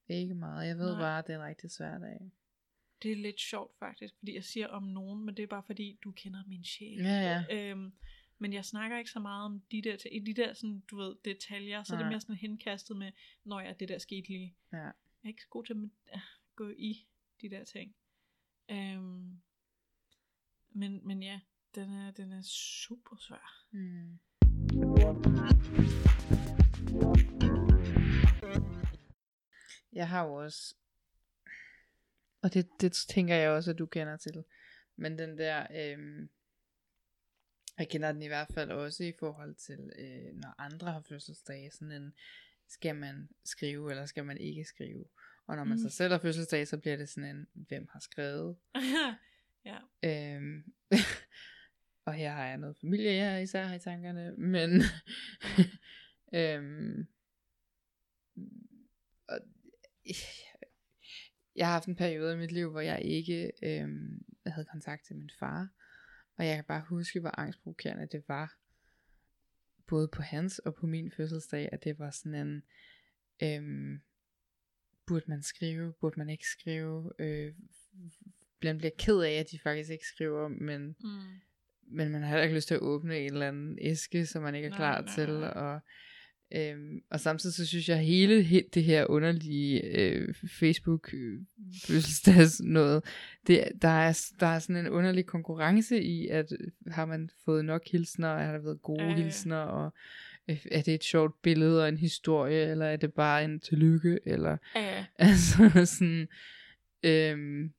Ikke 0.09 0.35
meget. 0.35 0.69
Jeg 0.69 0.79
ved 0.79 0.93
Nej. 0.93 1.01
bare, 1.01 1.19
at 1.19 1.27
det 1.27 1.33
er 1.33 1.39
en 1.39 1.45
rigtig 1.45 1.71
svær 1.71 1.99
dag. 1.99 2.31
Det 3.03 3.13
er 3.13 3.17
lidt 3.17 3.41
sjovt 3.41 3.79
faktisk, 3.79 4.15
fordi 4.19 4.35
jeg 4.35 4.45
siger 4.45 4.67
om 4.69 4.83
nogen, 4.83 5.25
men 5.25 5.37
det 5.37 5.43
er 5.43 5.47
bare 5.47 5.63
fordi, 5.63 5.99
du 6.05 6.13
kender 6.13 6.43
min 6.47 6.65
sjæl. 6.65 6.99
Ja, 6.99 7.45
ja. 7.51 7.71
Øhm, 7.71 7.93
men 8.39 8.53
jeg 8.53 8.65
snakker 8.65 8.99
ikke 8.99 9.11
så 9.11 9.21
meget 9.21 9.45
om 9.45 9.61
de 9.71 9.83
der, 9.83 9.97
i 10.13 10.19
de 10.19 10.35
der 10.35 10.53
sådan, 10.53 10.81
du 10.91 10.97
ved, 10.97 11.17
detaljer, 11.25 11.83
så 11.83 11.95
er 11.95 11.99
det 11.99 12.05
Nej. 12.05 12.11
mere 12.11 12.21
sådan 12.21 12.37
henkastet 12.37 12.97
med, 12.97 13.13
når 13.45 13.61
jeg 13.61 13.81
det 13.81 13.89
der 13.89 13.99
skete 13.99 14.29
lige. 14.29 14.57
Ja. 14.73 14.77
Jeg 14.77 14.93
er 15.25 15.29
ikke 15.29 15.43
så 15.43 15.49
god 15.49 15.65
til 15.65 15.91
at 16.07 16.21
gå 16.57 16.69
i 16.69 17.07
de 17.41 17.51
der 17.51 17.65
ting. 17.65 17.95
Øhm, 18.71 19.41
men, 20.71 21.07
men 21.07 21.23
ja, 21.23 21.41
den 21.75 21.91
er, 21.91 22.11
den 22.11 22.33
er 22.33 22.43
super 22.43 23.17
svær. 23.17 23.67
Mm. 23.71 24.19
Jeg 29.93 30.09
har 30.09 30.25
jo 30.27 30.35
også, 30.35 30.75
og 32.43 32.55
det, 32.55 32.69
det 32.81 32.93
tænker 32.93 33.35
jeg 33.35 33.51
også, 33.51 33.71
at 33.71 33.79
du 33.79 33.87
kender 33.87 34.17
til, 34.17 34.45
men 34.97 35.19
den 35.19 35.39
der, 35.39 35.67
øhm, 35.71 36.31
jeg 37.79 37.89
kender 37.89 38.13
den 38.13 38.23
i 38.23 38.27
hvert 38.27 38.49
fald 38.55 38.71
også 38.71 39.05
i 39.05 39.13
forhold 39.19 39.55
til, 39.55 39.91
øh, 39.99 40.35
når 40.35 40.55
andre 40.59 40.93
har 40.93 41.01
fødselsdag, 41.01 41.73
sådan 41.73 41.93
en, 41.93 42.13
skal 42.69 42.97
man 42.97 43.29
skrive, 43.45 43.91
eller 43.91 44.07
skal 44.07 44.25
man 44.25 44.39
ikke 44.39 44.65
skrive? 44.65 45.05
Og 45.47 45.57
når 45.57 45.65
man 45.65 45.79
Mm. 45.79 45.83
så 45.83 45.97
selv 45.97 46.13
har 46.13 46.19
fødselsdag, 46.19 46.69
så 46.69 46.79
bliver 46.79 46.97
det 46.97 47.09
sådan 47.09 47.37
en, 47.37 47.47
hvem 47.55 47.89
har 47.91 48.01
skrevet? 48.01 48.57
ja. 49.65 49.79
Øhm, 50.05 50.73
og 52.07 52.15
her 52.15 52.31
har 52.33 52.47
jeg 52.47 52.59
noget 52.59 52.77
familie, 52.81 53.13
jeg 53.13 53.43
især 53.43 53.65
har 53.65 53.75
i 53.75 53.79
tankerne, 53.79 54.35
men 54.37 54.83
øhm, 56.41 57.07
og, 59.29 59.39
jeg 61.57 61.67
har 61.67 61.73
haft 61.73 61.89
en 61.89 61.97
periode 61.97 62.35
i 62.35 62.37
mit 62.37 62.53
liv, 62.53 62.71
hvor 62.71 62.81
jeg 62.81 63.03
ikke 63.03 63.53
øhm, 63.63 64.25
havde 64.47 64.65
kontakt 64.65 65.07
til 65.07 65.17
min 65.17 65.31
far, 65.39 65.69
og 66.39 66.47
jeg 66.47 66.55
kan 66.55 66.65
bare 66.65 66.85
huske, 66.89 67.21
hvor 67.21 67.41
angstprovokerende 67.41 68.07
det 68.13 68.25
var, 68.29 68.57
både 69.87 70.09
på 70.09 70.23
hans 70.23 70.59
og 70.59 70.75
på 70.75 70.87
min 70.87 71.11
fødselsdag, 71.13 71.69
at 71.73 71.85
det 71.85 71.99
var 71.99 72.11
sådan 72.11 72.35
en, 72.47 72.63
øhm, 73.43 74.01
burde 75.07 75.25
man 75.29 75.43
skrive, 75.43 75.93
burde 76.01 76.19
man 76.19 76.31
ikke 76.31 76.47
skrive, 76.47 77.13
øh, 77.19 77.55
man 78.63 78.79
bliver 78.79 78.91
ked 78.99 79.21
af, 79.21 79.33
at 79.33 79.51
de 79.51 79.59
faktisk 79.59 79.91
ikke 79.91 80.07
skriver, 80.07 80.49
men, 80.49 80.97
Mm. 81.01 81.41
men 81.83 82.11
man 82.13 82.23
har 82.23 82.29
heller 82.29 82.43
ikke 82.43 82.55
lyst 82.55 82.69
til 82.69 82.75
at 82.75 82.81
åbne 82.81 83.19
en 83.19 83.33
eller 83.33 83.49
anden 83.49 83.79
æske, 83.81 84.27
som 84.27 84.43
man 84.43 84.55
ikke 84.55 84.67
er 84.67 84.71
Nej, 84.71 84.79
klar 84.79 85.01
nej, 85.01 85.15
til, 85.15 85.29
nej. 85.41 85.49
og 85.49 85.81
Øhm, 86.55 87.03
og 87.11 87.21
samtidig 87.21 87.55
så 87.55 87.67
synes 87.67 87.89
jeg 87.89 87.99
hele 87.99 88.43
he- 88.43 88.69
det 88.75 88.85
her 88.85 89.07
underlige 89.07 89.85
øh, 89.85 90.35
Facebook 90.35 91.15
øh, 91.15 91.41
fødselsdags 91.87 92.61
noget, 92.61 93.05
det, 93.47 93.69
der, 93.83 93.89
er, 93.89 94.31
der 94.41 94.47
er 94.47 94.59
sådan 94.59 94.77
en 94.77 94.89
underlig 94.93 95.27
konkurrence 95.27 96.03
i, 96.03 96.29
at 96.29 96.53
øh, 96.53 96.93
har 96.93 97.05
man 97.07 97.31
fået 97.45 97.65
nok 97.65 97.89
hilsner, 97.89 98.29
og 98.29 98.41
har 98.41 98.53
der 98.53 98.59
været 98.59 98.83
gode 98.83 99.05
ja. 99.05 99.15
hilsner, 99.17 99.57
og 99.57 99.93
øh, 100.49 100.67
er 100.71 100.83
det 100.83 100.95
et 100.95 101.05
sjovt 101.05 101.43
billede 101.43 101.83
og 101.83 101.89
en 101.89 101.99
historie, 101.99 102.71
eller 102.71 102.87
er 102.87 102.97
det 102.97 103.13
bare 103.15 103.45
en 103.45 103.61
tillykke, 103.61 104.19
eller 104.27 104.57
ja. 104.75 105.05
Altså 105.19 105.85
sådan, 105.85 106.29
øhm, 107.03 107.73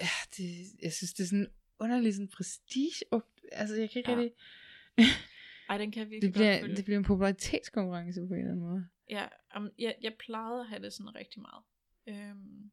ja, 0.00 0.08
det, 0.36 0.66
jeg 0.82 0.92
synes, 0.92 1.12
det 1.12 1.22
er 1.22 1.28
sådan 1.28 1.48
underlig 1.78 2.14
sådan 2.14 2.28
prestige, 2.28 3.04
altså 3.52 3.76
jeg 3.76 3.90
kan 3.90 3.98
ikke 3.98 4.10
ja. 4.10 4.18
rigtig, 4.18 4.36
Ej, 5.70 5.78
den 5.78 5.92
kan 5.92 6.00
jeg 6.00 6.10
virkelig 6.10 6.34
det 6.34 6.40
bliver, 6.40 6.60
godt 6.60 6.76
det 6.76 6.84
bliver 6.84 6.98
en 6.98 7.04
popularitetskonkurrence 7.04 8.20
på 8.20 8.34
en 8.34 8.40
eller 8.40 8.50
anden 8.50 8.66
måde. 8.66 8.88
Ja, 9.10 9.28
um, 9.56 9.70
jeg, 9.78 9.96
jeg 10.02 10.14
plejede 10.18 10.60
at 10.60 10.66
have 10.66 10.82
det 10.82 10.92
sådan 10.92 11.14
rigtig 11.14 11.42
meget. 11.42 11.64
Øhm, 12.06 12.70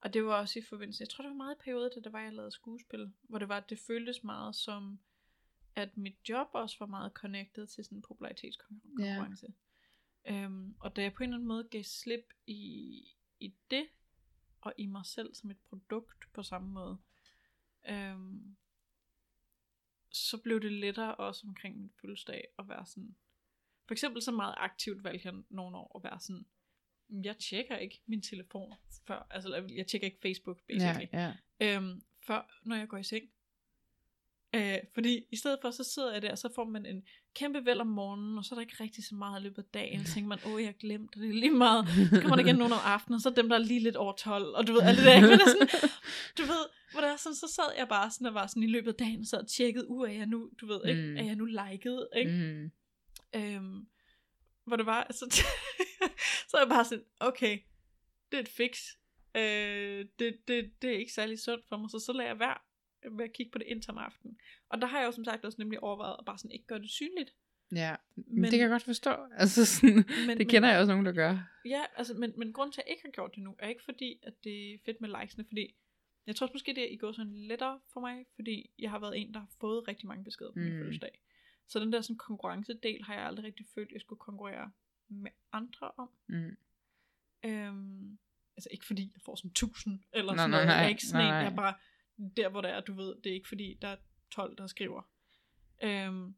og 0.00 0.14
det 0.14 0.24
var 0.24 0.34
også 0.34 0.58
i 0.58 0.62
forbindelse, 0.62 1.02
jeg 1.02 1.08
tror 1.08 1.22
det 1.22 1.30
var 1.30 1.36
meget 1.36 1.54
i 1.54 1.62
perioder, 1.64 1.88
da 1.88 2.00
det 2.00 2.12
var, 2.12 2.20
jeg 2.20 2.32
lavede 2.32 2.50
skuespil, 2.50 3.12
hvor 3.22 3.38
det 3.38 3.48
var, 3.48 3.56
at 3.56 3.70
det 3.70 3.78
føltes 3.78 4.24
meget 4.24 4.56
som, 4.56 5.00
at 5.74 5.96
mit 5.96 6.16
job 6.28 6.48
også 6.52 6.76
var 6.78 6.86
meget 6.86 7.12
connected 7.12 7.66
til 7.66 7.84
sådan 7.84 7.98
en 7.98 8.02
popularitetskonkurrence. 8.02 9.46
Øhm, 10.24 10.76
og 10.80 10.96
da 10.96 11.02
jeg 11.02 11.12
på 11.12 11.22
en 11.22 11.28
eller 11.28 11.36
anden 11.36 11.48
måde 11.48 11.68
gav 11.70 11.82
slip 11.82 12.32
i, 12.46 12.62
i 13.40 13.54
det, 13.70 13.86
og 14.60 14.72
i 14.78 14.86
mig 14.86 15.06
selv 15.06 15.34
som 15.34 15.50
et 15.50 15.58
produkt 15.68 16.32
på 16.32 16.42
samme 16.42 16.68
måde, 16.68 16.98
øhm, 17.88 18.56
så 20.12 20.38
blev 20.38 20.60
det 20.60 20.72
lettere 20.72 21.14
også 21.14 21.46
omkring 21.46 21.78
min 21.78 21.90
fødselsdag 22.00 22.44
at 22.58 22.68
være 22.68 22.86
sådan, 22.86 23.16
for 23.86 23.94
eksempel 23.94 24.22
så 24.22 24.32
meget 24.32 24.54
aktivt 24.56 25.04
valgte 25.04 25.28
jeg 25.28 25.34
nogle 25.50 25.76
år 25.76 25.96
at 25.98 26.04
være 26.10 26.20
sådan, 26.20 26.46
"Mm, 27.08 27.22
jeg 27.24 27.36
tjekker 27.38 27.76
ikke 27.76 28.00
min 28.06 28.22
telefon 28.22 28.74
før, 29.06 29.26
altså 29.30 29.68
jeg 29.76 29.86
tjekker 29.86 30.06
ikke 30.06 30.18
Facebook 30.22 30.60
basically, 30.68 31.08
Ja, 31.12 31.34
ja. 31.60 31.76
øhm, 31.76 32.02
før 32.26 32.60
når 32.64 32.76
jeg 32.76 32.88
går 32.88 32.96
i 32.98 33.04
seng. 33.04 33.30
Øh, 34.54 34.78
fordi 34.94 35.24
i 35.30 35.36
stedet 35.36 35.58
for, 35.62 35.70
så 35.70 35.84
sidder 35.84 36.12
jeg 36.12 36.22
der, 36.22 36.30
og 36.30 36.38
så 36.38 36.48
får 36.54 36.64
man 36.64 36.86
en 36.86 37.02
kæmpe 37.34 37.64
væld 37.64 37.80
om 37.80 37.86
morgenen, 37.86 38.38
og 38.38 38.44
så 38.44 38.54
er 38.54 38.56
der 38.56 38.60
ikke 38.60 38.76
rigtig 38.84 39.04
så 39.04 39.14
meget 39.14 39.40
i 39.40 39.42
løbet 39.42 39.58
af 39.58 39.64
dagen. 39.74 40.06
Så 40.06 40.14
tænker 40.14 40.28
man, 40.28 40.38
åh, 40.46 40.62
jeg 40.62 40.74
glemte 40.80 41.20
det 41.20 41.34
lige 41.34 41.50
meget. 41.50 41.88
Så 41.88 42.20
kommer 42.20 42.36
der 42.36 42.44
igen 42.44 42.56
nogen 42.56 42.72
om 42.72 42.78
aftenen, 42.84 43.14
og 43.14 43.20
så 43.20 43.28
er 43.28 43.34
dem, 43.34 43.48
der 43.48 43.56
er 43.56 43.60
lige 43.62 43.80
lidt 43.80 43.96
over 43.96 44.12
12, 44.12 44.44
og 44.44 44.66
du 44.66 44.72
ved, 44.72 44.82
alt 44.82 44.98
det 44.98 45.06
der. 45.06 45.20
Men 45.20 45.30
det 45.30 45.40
sådan, 45.40 45.68
du 46.38 46.42
ved, 46.42 46.64
hvor 46.92 47.00
der 47.00 47.08
er 47.12 47.16
sådan, 47.16 47.36
så 47.36 47.46
sad 47.54 47.64
jeg 47.78 47.88
bare 47.88 48.10
sådan, 48.10 48.26
og 48.26 48.34
var 48.34 48.46
sådan 48.46 48.62
i 48.62 48.66
løbet 48.66 48.88
af 48.88 48.94
dagen, 48.94 49.20
og 49.20 49.26
så 49.26 49.44
tjekkede, 49.56 49.88
uh, 49.90 50.08
er 50.10 50.12
jeg 50.12 50.26
nu, 50.26 50.50
du 50.60 50.66
ved, 50.66 50.80
ikke, 50.88 51.02
Mm. 51.02 51.16
er 51.16 51.22
jeg 51.24 51.34
nu 51.36 51.44
liket, 51.44 52.08
ikke? 52.16 52.30
Mm. 52.30 52.70
Øhm, 53.40 53.86
hvor 54.66 54.76
det 54.76 54.86
var, 54.86 55.04
altså, 55.04 55.24
så 56.50 56.56
er 56.56 56.60
jeg 56.60 56.68
bare 56.68 56.84
sådan, 56.84 57.04
okay, 57.20 57.58
det 58.30 58.36
er 58.36 58.40
et 58.42 58.48
fix. 58.48 58.78
Øh, 59.36 60.06
det, 60.18 60.36
det, 60.48 60.70
det 60.82 60.90
er 60.94 60.98
ikke 60.98 61.12
særlig 61.12 61.38
sundt 61.38 61.64
for 61.68 61.76
mig, 61.76 61.90
så 61.90 61.98
så 62.06 62.12
lader 62.12 62.28
jeg 62.28 62.38
være 62.38 62.58
med 63.10 63.24
at 63.24 63.32
kigge 63.32 63.52
på 63.52 63.58
det 63.58 63.66
indtil 63.66 63.90
om 63.90 63.98
aftenen. 63.98 64.38
Og 64.68 64.80
der 64.80 64.86
har 64.86 64.98
jeg 64.98 65.06
jo 65.06 65.12
som 65.12 65.24
sagt 65.24 65.44
også 65.44 65.56
nemlig 65.60 65.80
overvejet 65.82 66.16
at 66.18 66.24
bare 66.24 66.38
sådan 66.38 66.50
ikke 66.52 66.66
gøre 66.66 66.78
det 66.78 66.90
synligt. 66.90 67.34
Ja, 67.72 67.96
men, 68.16 68.24
Men- 68.28 68.42
det 68.44 68.50
kan 68.50 68.60
jeg 68.60 68.68
godt 68.70 68.82
forstå. 68.82 69.10
Altså 69.36 69.64
sådan, 69.64 70.04
Men, 70.26 70.38
det 70.38 70.48
kender 70.48 70.68
jeg 70.68 70.78
også 70.80 70.92
nogen, 70.92 71.06
der 71.06 71.12
gør. 71.12 71.38
Ja, 71.64 71.82
altså, 71.96 72.14
men, 72.14 72.32
men 72.36 72.52
grund 72.52 72.72
til, 72.72 72.80
at 72.80 72.84
jeg 72.86 72.92
ikke 72.92 73.02
har 73.04 73.10
gjort 73.12 73.34
det 73.34 73.42
nu, 73.42 73.56
er 73.58 73.68
ikke 73.68 73.84
fordi, 73.84 74.20
at 74.22 74.44
det 74.44 74.74
er 74.74 74.78
fedt 74.84 75.00
med 75.00 75.20
likesene, 75.20 75.44
fordi 75.44 75.74
jeg 76.26 76.36
tror 76.36 76.44
også 76.46 76.54
måske, 76.54 76.74
det 76.74 76.82
er 76.82 76.88
i 76.88 76.96
går 76.96 77.12
sådan 77.12 77.32
lettere 77.34 77.80
for 77.92 78.00
mig, 78.00 78.26
fordi 78.34 78.70
jeg 78.78 78.90
har 78.90 78.98
været 78.98 79.18
en, 79.20 79.34
der 79.34 79.40
har 79.40 79.48
fået 79.60 79.88
rigtig 79.88 80.06
mange 80.08 80.24
beskeder 80.24 80.52
på 80.52 80.58
min 80.58 80.72
Mm. 80.72 80.78
fødselsdag. 80.78 81.20
Så 81.68 81.80
den 81.80 81.92
der 81.92 82.00
sådan 82.00 82.16
konkurrencedel 82.16 83.04
har 83.04 83.14
jeg 83.14 83.22
aldrig 83.26 83.44
rigtig 83.44 83.66
følt, 83.74 83.88
at 83.88 83.92
jeg 83.92 84.00
skulle 84.00 84.18
konkurrere 84.18 84.70
med 85.08 85.30
andre 85.52 85.90
om. 85.96 86.10
Mm. 86.26 86.56
Øhm, 87.44 88.18
altså 88.56 88.68
ikke 88.72 88.86
fordi 88.86 89.10
jeg 89.14 89.20
får 89.24 89.36
sådan 89.36 89.50
1000 89.50 90.00
eller 90.12 90.32
Nej, 90.32 90.36
sådan 90.42 90.50
nej, 90.50 90.58
noget. 90.58 90.66
Jeg 90.66 90.76
er 90.78 90.82
nej, 90.82 90.88
ikke 90.88 91.06
sådan 91.06 91.24
nej, 91.24 91.28
en, 91.30 91.34
nej. 91.34 91.48
jeg 91.48 91.56
bare 91.56 91.74
der, 92.36 92.48
hvor 92.48 92.60
det 92.60 92.70
er, 92.70 92.80
du 92.80 92.94
ved, 92.94 93.14
det 93.24 93.30
er 93.30 93.34
ikke 93.34 93.48
fordi, 93.48 93.78
der 93.82 93.88
er 93.88 93.96
12, 94.30 94.56
der 94.56 94.66
skriver. 94.66 95.02
Øhm, 95.82 96.34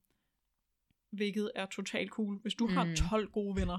hvilket 1.11 1.51
er 1.55 1.67
totalt 1.67 2.11
cool. 2.11 2.39
Hvis 2.43 2.55
du 2.55 2.67
har 2.67 2.85
Mm. 2.85 2.97
12 2.97 3.31
gode 3.31 3.61
venner. 3.61 3.79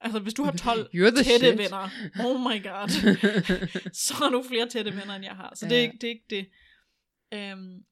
Altså 0.00 0.18
hvis 0.20 0.34
du 0.34 0.42
har 0.42 0.52
12 0.52 0.80
You're 0.94 1.10
the 1.14 1.24
tætte 1.24 1.46
shit. 1.46 1.58
venner. 1.58 1.88
Oh 2.26 2.40
my 2.40 2.62
god. 2.62 2.88
så 4.06 4.14
har 4.14 4.28
du 4.30 4.42
flere 4.48 4.68
tætte 4.68 4.90
venner, 4.90 5.14
end 5.14 5.24
jeg 5.24 5.36
har. 5.36 5.54
Så 5.54 5.66
det 5.68 5.72
er 5.76 5.82
Ja. 5.82 5.86
ikke 5.86 5.98
det. 6.00 6.08
Er 6.08 6.10
ikke 6.10 6.26
det. 6.30 6.50
Øhm, 7.32 7.84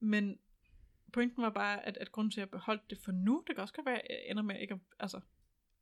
men 0.00 0.38
pointen 1.12 1.42
var 1.42 1.50
bare, 1.50 1.86
at, 1.86 1.96
at 1.96 2.12
grunden 2.12 2.30
til, 2.30 2.40
at 2.40 2.42
jeg 2.46 2.50
beholdt 2.50 2.90
det 2.90 2.98
for 3.04 3.12
nu, 3.12 3.44
det 3.46 3.56
kan 3.56 3.62
også 3.62 3.74
godt 3.74 3.86
være, 3.86 3.98
at 3.98 4.06
jeg 4.10 4.30
ender 4.30 4.42
med 4.42 4.60
ikke 4.60 4.74
at 4.74 4.80
altså, 5.00 5.20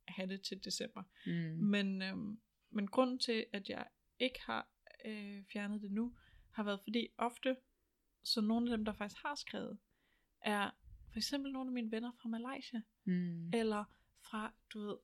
have 0.09 0.29
det 0.29 0.43
til 0.43 0.65
december. 0.65 1.03
mm. 1.27 1.33
Men, 1.67 2.03
øhm, 2.03 2.41
men 2.71 2.87
grunden 2.89 3.19
til, 3.19 3.45
at 3.53 3.69
jeg 3.69 3.85
ikke 4.19 4.41
har 4.43 4.69
øh, 5.05 5.43
fjernet 5.53 5.83
det 5.83 5.91
nu, 5.93 6.15
har 6.53 6.63
været 6.63 6.81
fordi 6.83 7.09
ofte, 7.19 7.57
så 8.23 8.41
nogle 8.41 8.71
af 8.73 8.77
dem, 8.79 8.85
der 8.85 8.93
faktisk 8.93 9.23
har 9.23 9.35
skrevet, 9.35 9.79
er 10.41 10.71
for 11.11 11.17
eksempel 11.19 11.53
nogle 11.53 11.69
af 11.69 11.73
mine 11.73 11.91
venner 11.91 12.13
fra 12.23 12.29
Malaysia, 12.29 12.83
Mm. 13.05 13.51
eller 13.55 13.85
fra, 14.21 14.53
du 14.73 14.87
ved, 14.87 14.97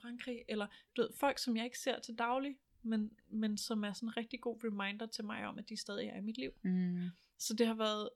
Frankrig, 0.00 0.44
eller 0.48 0.66
du 0.96 1.02
ved, 1.02 1.10
folk, 1.20 1.38
som 1.38 1.56
jeg 1.56 1.64
ikke 1.64 1.78
ser 1.78 2.00
til 2.00 2.14
daglig, 2.18 2.56
men, 2.82 3.10
men 3.28 3.58
som 3.58 3.84
er 3.84 3.92
sådan 3.92 4.08
en 4.08 4.16
rigtig 4.16 4.40
god 4.40 4.64
reminder 4.64 5.06
til 5.06 5.24
mig 5.24 5.46
om, 5.46 5.58
at 5.58 5.68
de 5.68 5.76
stadig 5.76 6.08
er 6.08 6.16
i 6.16 6.20
mit 6.20 6.38
liv. 6.38 6.50
Mm. 6.62 7.08
Så 7.38 7.54
det 7.54 7.66
har 7.66 7.74
været 7.74 8.08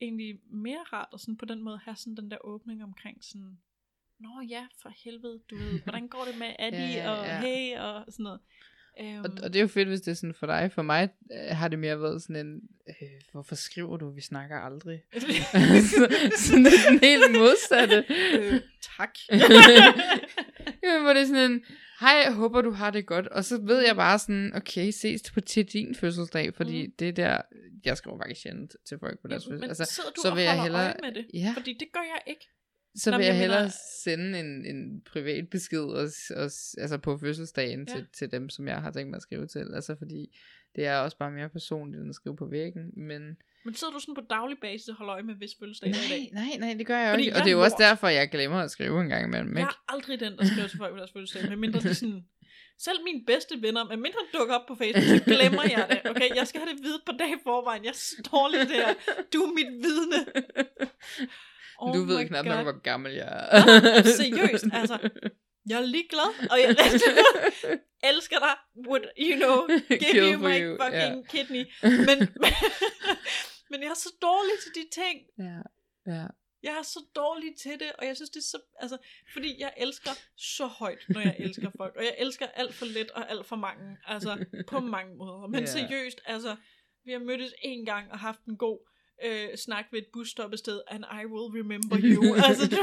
egentlig 0.00 0.40
mere 0.44 0.82
rart 0.92 1.08
at 1.12 1.20
sådan 1.20 1.36
på 1.36 1.44
den 1.44 1.62
måde 1.62 1.78
have 1.78 1.96
sådan 1.96 2.16
den 2.16 2.30
der 2.30 2.38
åbning 2.40 2.82
omkring 2.84 3.24
sådan, 3.24 3.58
Nå 4.18 4.40
ja, 4.40 4.66
for 4.82 4.88
helvede, 5.04 5.38
du 5.50 5.56
ved, 5.56 5.80
hvordan 5.82 6.08
går 6.08 6.24
det 6.24 6.38
med 6.38 6.54
Adi, 6.58 6.76
Ja, 6.96 7.02
ja, 7.04 7.10
og 7.10 7.26
ja. 7.26 7.40
hey, 7.40 7.78
og 7.78 8.12
sådan 8.12 8.22
noget. 8.24 8.40
Um, 9.00 9.18
Og, 9.24 9.30
og 9.42 9.52
det 9.52 9.56
er 9.56 9.60
jo 9.60 9.66
fedt, 9.68 9.88
hvis 9.88 10.00
det 10.00 10.10
er 10.10 10.14
sådan 10.14 10.34
for 10.34 10.46
dig. 10.46 10.70
For 10.74 10.82
mig 10.82 11.08
øh, 11.32 11.56
har 11.56 11.68
det 11.68 11.78
mere 11.78 12.00
været 12.00 12.22
sådan 12.22 12.46
en, 12.46 12.60
øh, 12.88 13.08
hvorfor 13.32 13.54
skriver 13.54 13.96
du, 13.96 14.10
vi 14.10 14.20
snakker 14.20 14.56
aldrig? 14.58 15.02
så, 15.12 16.08
sådan 16.46 16.64
den 16.88 16.98
helt 17.02 17.30
modsatte. 17.38 18.04
øh, 18.38 18.60
tak. 18.96 19.10
Jamen, 20.84 21.02
hvor 21.02 21.12
det 21.12 21.22
er 21.22 21.26
sådan 21.26 21.50
en, 21.50 21.64
hej, 22.00 22.22
jeg 22.24 22.34
håber, 22.34 22.60
du 22.62 22.70
har 22.70 22.90
det 22.90 23.06
godt. 23.06 23.26
Og 23.28 23.44
så 23.44 23.60
ved 23.62 23.86
jeg 23.86 23.96
bare 23.96 24.18
sådan, 24.18 24.52
okay, 24.54 24.90
ses 24.90 25.30
på 25.30 25.40
til 25.40 25.64
din 25.64 25.94
fødselsdag, 25.94 26.54
fordi 26.54 26.86
Mm. 26.86 26.92
det 26.98 27.08
er 27.08 27.12
der, 27.12 27.40
jeg 27.84 27.96
skriver 27.96 28.18
faktisk 28.18 28.40
sjældent 28.42 28.76
til 28.88 28.98
folk 28.98 29.18
på 29.22 29.28
deres 29.28 29.44
Ja, 29.46 29.50
men 29.50 29.60
fødselsdag. 29.60 29.82
Altså, 29.84 29.94
sidder 29.94 30.10
du 30.10 30.20
så 30.22 30.30
og 30.30 30.36
vil 30.36 30.44
jeg 30.44 30.62
hellere- 30.62 30.94
med 31.02 31.12
det? 31.14 31.26
ja. 31.34 31.52
Fordi 31.56 31.72
det 31.80 31.88
gør 31.92 32.00
jeg 32.00 32.22
ikke. 32.26 32.48
Så 32.96 33.10
Nå, 33.10 33.16
vil 33.16 33.24
jeg, 33.26 33.32
jeg 33.32 33.40
hellere 33.40 33.60
mener- 33.60 33.72
sende 34.04 34.40
en, 34.40 34.66
en 34.66 35.00
privat 35.12 35.48
besked 35.50 35.80
og, 35.84 36.08
og, 36.36 36.50
altså 36.78 36.98
på 37.02 37.18
fødselsdagen 37.18 37.86
Ja. 37.88 37.94
til, 37.94 38.06
til 38.18 38.30
dem, 38.32 38.48
som 38.48 38.68
jeg 38.68 38.76
har 38.82 38.90
tænkt 38.90 39.10
mig 39.10 39.16
at 39.16 39.22
skrive 39.22 39.46
til. 39.46 39.66
Altså 39.74 39.96
fordi 39.98 40.36
det 40.76 40.86
er 40.86 40.96
også 40.98 41.16
bare 41.18 41.30
mere 41.30 41.48
personligt, 41.48 42.00
end 42.00 42.08
at 42.08 42.14
skrive 42.14 42.36
på 42.36 42.46
væggen. 42.46 42.90
Men 42.96 43.22
Men 43.64 43.74
sidder 43.74 43.92
du 43.92 43.98
sådan 44.00 44.14
på 44.14 44.20
daglig 44.30 44.56
basis 44.60 44.88
og 44.88 44.94
holder 44.94 45.14
øje 45.14 45.22
med, 45.22 45.34
hvis 45.34 45.50
fødselsdag 45.60 45.90
er 45.90 45.94
i 45.94 46.08
dag? 46.10 46.30
nej, 46.32 46.42
nej, 46.44 46.56
nej, 46.58 46.74
det 46.78 46.86
gør 46.86 46.98
jeg 46.98 47.12
jo 47.12 47.18
ikke. 47.18 47.30
jeg 47.30 47.36
Og 47.40 47.44
det 47.44 47.50
er 47.50 47.56
jo 47.56 47.62
også 47.62 47.76
derfor, 47.80 48.08
jeg 48.08 48.28
glemmer 48.30 48.58
at 48.58 48.70
skrive 48.70 49.00
en 49.02 49.08
gang 49.08 49.24
imellem. 49.26 49.52
Jeg 49.56 49.60
Ikke? 49.62 49.68
er 49.88 49.92
aldrig 49.94 50.20
den, 50.20 50.32
der 50.38 50.44
skriver 50.44 50.68
til 50.68 50.78
folk 50.78 50.92
på 50.92 50.98
deres 50.98 51.12
fødselsdag, 51.12 51.48
medmindre 51.50 51.80
det 51.80 51.96
sådan... 51.96 52.24
Selv 52.78 52.98
mine 53.04 53.22
bedste 53.26 53.54
venner, 53.62 53.84
medmindre 53.84 54.18
det 54.26 54.38
dukker 54.38 54.54
op 54.54 54.66
på 54.68 54.74
Facebook, 54.74 55.06
så 55.18 55.24
glemmer 55.34 55.62
jeg 55.62 55.86
det. 55.90 56.10
Okay, 56.10 56.28
jeg 56.36 56.46
skal 56.46 56.60
have 56.60 56.70
det 56.76 56.82
vide 56.84 57.00
på 57.06 57.12
dag 57.18 57.32
forvejen. 57.42 57.84
Jeg 57.84 57.90
er 57.90 57.92
til 58.60 58.68
det 58.70 58.76
her. 58.84 58.94
Du 59.32 59.38
er 59.46 59.52
mit 59.58 59.72
vidne. 59.86 60.18
Oh 61.78 61.94
du 61.94 62.04
ved 62.04 62.26
knap 62.28 62.44
nok, 62.44 62.62
hvor 62.62 62.80
gammel 62.82 63.12
jeg 63.12 63.48
er. 63.50 64.02
seriøst, 64.02 64.64
altså. 64.72 64.98
Jeg 65.68 65.76
er 65.82 65.86
ligeglad, 65.86 66.50
og 66.50 66.58
jeg 66.60 66.76
elsker 68.10 68.38
dig. 68.38 68.54
Would, 68.88 69.04
you 69.18 69.36
know, 69.36 69.66
give 69.88 69.98
Kill 69.98 70.32
you 70.34 70.38
my 70.38 70.62
you, 70.64 70.76
fucking 70.82 71.16
ja. 71.16 71.22
kidney. 71.28 71.64
Men, 72.08 72.18
men 73.70 73.82
jeg 73.82 73.90
er 73.90 73.94
så 73.94 74.12
dårlig 74.22 74.52
til 74.62 74.72
de 74.82 74.88
ting. 75.02 75.20
ja, 75.38 75.60
ja. 76.14 76.26
Jeg 76.62 76.74
er 76.78 76.82
så 76.82 77.00
dårlig 77.16 77.56
til 77.56 77.72
det, 77.72 77.92
og 77.98 78.06
jeg 78.06 78.16
synes, 78.16 78.30
det 78.30 78.36
er 78.40 78.42
så... 78.44 78.58
Altså, 78.80 78.98
fordi 79.32 79.56
jeg 79.58 79.72
elsker 79.76 80.10
så 80.36 80.66
højt, 80.66 80.98
når 81.08 81.20
jeg 81.20 81.36
elsker 81.38 81.70
folk. 81.76 81.94
Og 81.96 82.04
jeg 82.04 82.14
elsker 82.18 82.46
alt 82.46 82.74
for 82.74 82.86
let 82.86 83.10
og 83.10 83.30
alt 83.30 83.46
for 83.46 83.56
mange. 83.56 83.96
Altså, 84.06 84.44
på 84.68 84.80
mange 84.80 85.14
måder. 85.16 85.46
Men 85.46 85.60
Ja. 85.60 85.66
seriøst, 85.66 86.20
altså... 86.26 86.56
Vi 87.04 87.12
har 87.12 87.18
mødtes 87.18 87.52
en 87.62 87.84
gang 87.84 88.12
og 88.12 88.18
haft 88.18 88.44
en 88.44 88.56
god 88.56 88.78
øh, 89.24 89.56
snak 89.56 89.84
ved 89.92 89.98
et 89.98 90.06
busstoppested, 90.12 90.80
and 90.88 91.04
I 91.04 91.26
will 91.26 91.48
remember 91.60 91.96
you. 92.12 92.34
altså, 92.48 92.66
du, 92.68 92.80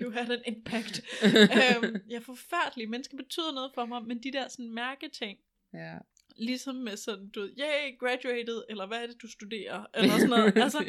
you 0.00 0.10
had 0.10 0.30
an 0.30 0.42
impact. 0.46 0.94
øhm, 1.22 1.96
jeg 2.10 2.16
er 2.16 2.26
forfærdelig. 2.32 2.90
Mennesker 2.90 3.16
betyder 3.16 3.52
noget 3.52 3.70
for 3.74 3.84
mig, 3.86 4.02
men 4.04 4.22
de 4.22 4.32
der 4.32 4.48
sådan 4.48 4.70
mærketing, 4.70 5.38
ja. 5.74 5.98
ligesom 6.36 6.74
med 6.74 6.96
sådan, 6.96 7.28
du 7.30 7.40
ved, 7.40 7.50
yay, 7.58 7.98
graduated, 7.98 8.62
eller 8.68 8.86
hvad 8.86 9.02
er 9.02 9.06
det, 9.06 9.22
du 9.22 9.28
studerer, 9.28 9.86
eller 9.94 10.12
sådan 10.12 10.28
noget. 10.28 10.56
Altså, 10.64 10.80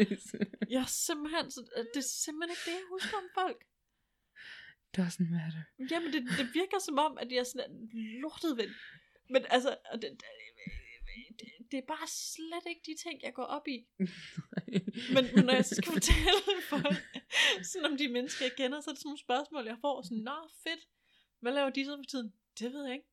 jeg 0.69 0.81
er 0.81 0.91
simpelthen, 1.07 1.51
så, 1.51 1.61
det 1.93 1.99
er 1.99 2.09
simpelthen 2.25 2.51
ikke 2.55 2.65
det, 2.65 2.75
jeg 2.81 2.87
husker 2.95 3.17
om 3.17 3.29
folk. 3.41 3.61
Doesn't 4.97 5.29
matter. 5.37 5.63
Jamen, 5.91 6.13
det, 6.13 6.21
det 6.39 6.47
virker 6.53 6.79
som 6.87 6.97
om, 6.97 7.17
at 7.21 7.31
jeg 7.31 7.37
er 7.37 7.43
sådan 7.43 7.71
en 7.71 7.89
lortet 8.21 8.57
ven. 8.57 8.71
Men 9.29 9.41
altså, 9.49 9.77
det, 9.93 10.01
det, 10.01 10.25
det 11.71 11.77
er 11.77 11.87
bare 11.87 12.07
slet 12.07 12.65
ikke 12.69 12.81
de 12.85 12.95
ting, 12.95 13.23
jeg 13.23 13.33
går 13.33 13.43
op 13.43 13.67
i. 13.67 13.85
Men, 15.13 15.25
men 15.35 15.45
når 15.45 15.53
jeg 15.53 15.65
så 15.65 15.75
skal 15.75 15.93
fortælle 15.99 16.61
folk, 16.69 16.95
sådan 17.63 17.91
om 17.91 17.97
de 17.97 18.07
mennesker, 18.07 18.45
jeg 18.45 18.55
kender, 18.57 18.81
så 18.81 18.89
er 18.89 18.93
det 18.93 18.99
sådan 18.99 19.07
nogle 19.07 19.19
spørgsmål, 19.19 19.65
jeg 19.65 19.77
får. 19.81 20.01
Sådan, 20.01 20.17
nå, 20.17 20.37
fedt. 20.63 20.87
Hvad 21.39 21.51
laver 21.51 21.69
de 21.69 21.85
så 21.85 21.97
for 21.97 22.03
tiden? 22.03 22.33
Det 22.59 22.73
ved 22.73 22.85
jeg 22.85 22.93
ikke. 22.93 23.09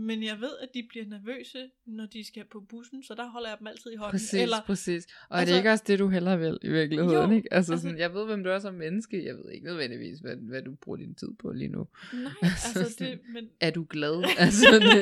Men 0.00 0.22
jeg 0.22 0.40
ved, 0.40 0.50
at 0.62 0.68
de 0.74 0.82
bliver 0.88 1.06
nervøse, 1.06 1.70
når 1.86 2.06
de 2.06 2.24
skal 2.26 2.44
på 2.52 2.60
bussen, 2.60 3.02
så 3.02 3.14
der 3.14 3.26
holder 3.28 3.48
jeg 3.48 3.58
dem 3.58 3.66
altid 3.66 3.90
i 3.92 3.96
hånden. 3.96 4.10
Præcis, 4.10 4.34
Eller, 4.42 4.56
præcis. 4.66 5.04
Og 5.04 5.10
altså, 5.12 5.24
er 5.30 5.36
altså- 5.38 5.52
det 5.54 5.58
ikke 5.58 5.70
også 5.70 5.84
det, 5.86 5.98
du 5.98 6.08
heller 6.08 6.36
vil 6.36 6.58
i 6.62 6.68
virkeligheden, 6.68 7.30
Jo, 7.30 7.36
ikke? 7.36 7.48
Altså, 7.54 7.72
altså- 7.72 7.82
sådan, 7.86 7.98
jeg 7.98 8.14
ved, 8.14 8.24
hvem 8.26 8.44
du 8.44 8.50
er 8.50 8.58
som 8.58 8.74
menneske. 8.74 9.24
Jeg 9.24 9.34
ved 9.36 9.50
ikke 9.54 9.66
nødvendigvis, 9.66 10.18
hvad, 10.18 10.36
hvad 10.36 10.62
du 10.62 10.74
bruger 10.82 10.96
din 10.98 11.14
tid 11.14 11.28
på 11.38 11.52
lige 11.52 11.68
nu. 11.68 11.86
nej, 12.12 12.32
Altså 12.42 12.78
altså 12.78 12.92
sådan- 12.98 13.12
det, 13.12 13.20
men, 13.34 13.48
Er 13.60 13.70
du 13.70 13.86
glad? 13.90 14.16
altså, 14.44 14.66
det... 14.86 14.94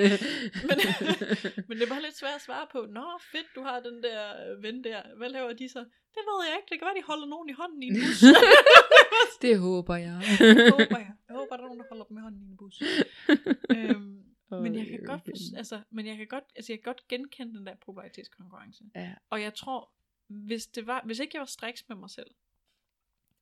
men, 0.68 0.76
men 1.68 1.74
det 1.78 1.84
er 1.87 1.90
bare 1.94 2.02
lidt 2.02 2.16
svært 2.22 2.37
at 2.37 2.42
svare 2.48 2.66
på. 2.72 2.80
Nå, 2.98 3.04
fedt, 3.32 3.46
du 3.54 3.61
har 3.68 3.80
den 3.80 3.96
der 4.06 4.20
øh, 4.56 4.62
ven 4.62 4.84
der. 4.84 5.00
Hvad 5.18 5.28
laver 5.30 5.52
de 5.52 5.68
så? 5.68 5.78
Det 6.16 6.22
ved 6.30 6.38
jeg 6.48 6.54
ikke. 6.58 6.68
Det 6.70 6.76
kan 6.78 6.87
være, 6.88 6.98
de 7.00 7.06
holder 7.12 7.26
nogen 7.34 7.48
i 7.48 7.52
hånden 7.61 7.82
i 7.82 7.87
en 7.87 7.94
bus. 8.04 8.20
det 9.44 9.58
håber 9.58 9.96
jeg. 9.96 10.16
Det 10.38 10.70
håber 10.72 10.98
jeg. 11.06 11.12
Jeg 11.28 11.34
håber, 11.40 11.54
der 11.56 11.62
er 11.64 11.68
nogen, 11.70 11.78
der 11.82 11.88
holder 11.92 12.04
dem 12.04 12.16
i 12.18 12.20
hånden 12.20 12.40
i 12.46 12.48
en 12.52 12.56
bus. 12.62 12.76
øhm, 13.76 14.16
men 14.50 14.74
jeg 14.74 14.87
kan 14.87 15.00
Øj, 15.00 15.06
godt, 15.06 15.56
altså, 15.56 15.82
men 15.90 16.06
jeg 16.06 16.16
kan 16.16 16.26
godt, 16.26 16.44
altså 16.56 16.72
jeg 16.72 16.78
kan 16.78 16.84
godt 16.94 17.08
genkende 17.08 17.58
den 17.58 17.66
der 17.66 17.74
popularitetskonkurrence. 17.74 18.84
Ja. 18.94 19.14
Og 19.30 19.42
jeg 19.42 19.54
tror, 19.54 19.90
hvis 20.26 20.66
det 20.66 20.87
var, 20.87 21.02
hvis 21.06 21.18
ikke 21.18 21.30
jeg 21.34 21.40
var 21.40 21.46
striks 21.46 21.88
med 21.88 21.96
mig 21.96 22.11
selv, 22.11 22.30